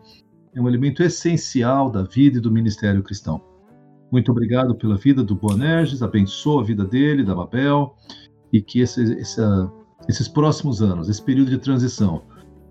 é 0.56 0.62
um 0.62 0.68
elemento 0.68 1.04
essencial 1.04 1.90
da 1.90 2.04
vida 2.04 2.40
e 2.40 2.42
do 2.42 2.52
ministério 2.52 3.04
cristão. 3.04 3.40
Muito 4.12 4.32
obrigado 4.32 4.74
pela 4.74 4.98
vida 4.98 5.24
do 5.24 5.36
Boanerges, 5.36 6.02
abençoa 6.02 6.62
a 6.62 6.66
vida 6.66 6.84
dele, 6.84 7.24
da 7.24 7.36
Babel, 7.36 7.96
e 8.52 8.62
que 8.62 8.80
esse, 8.80 9.20
essa, 9.20 9.72
esses 10.08 10.28
próximos 10.28 10.82
anos, 10.82 11.10
esse 11.10 11.22
período 11.22 11.52
de 11.52 11.58
transição, 11.58 12.24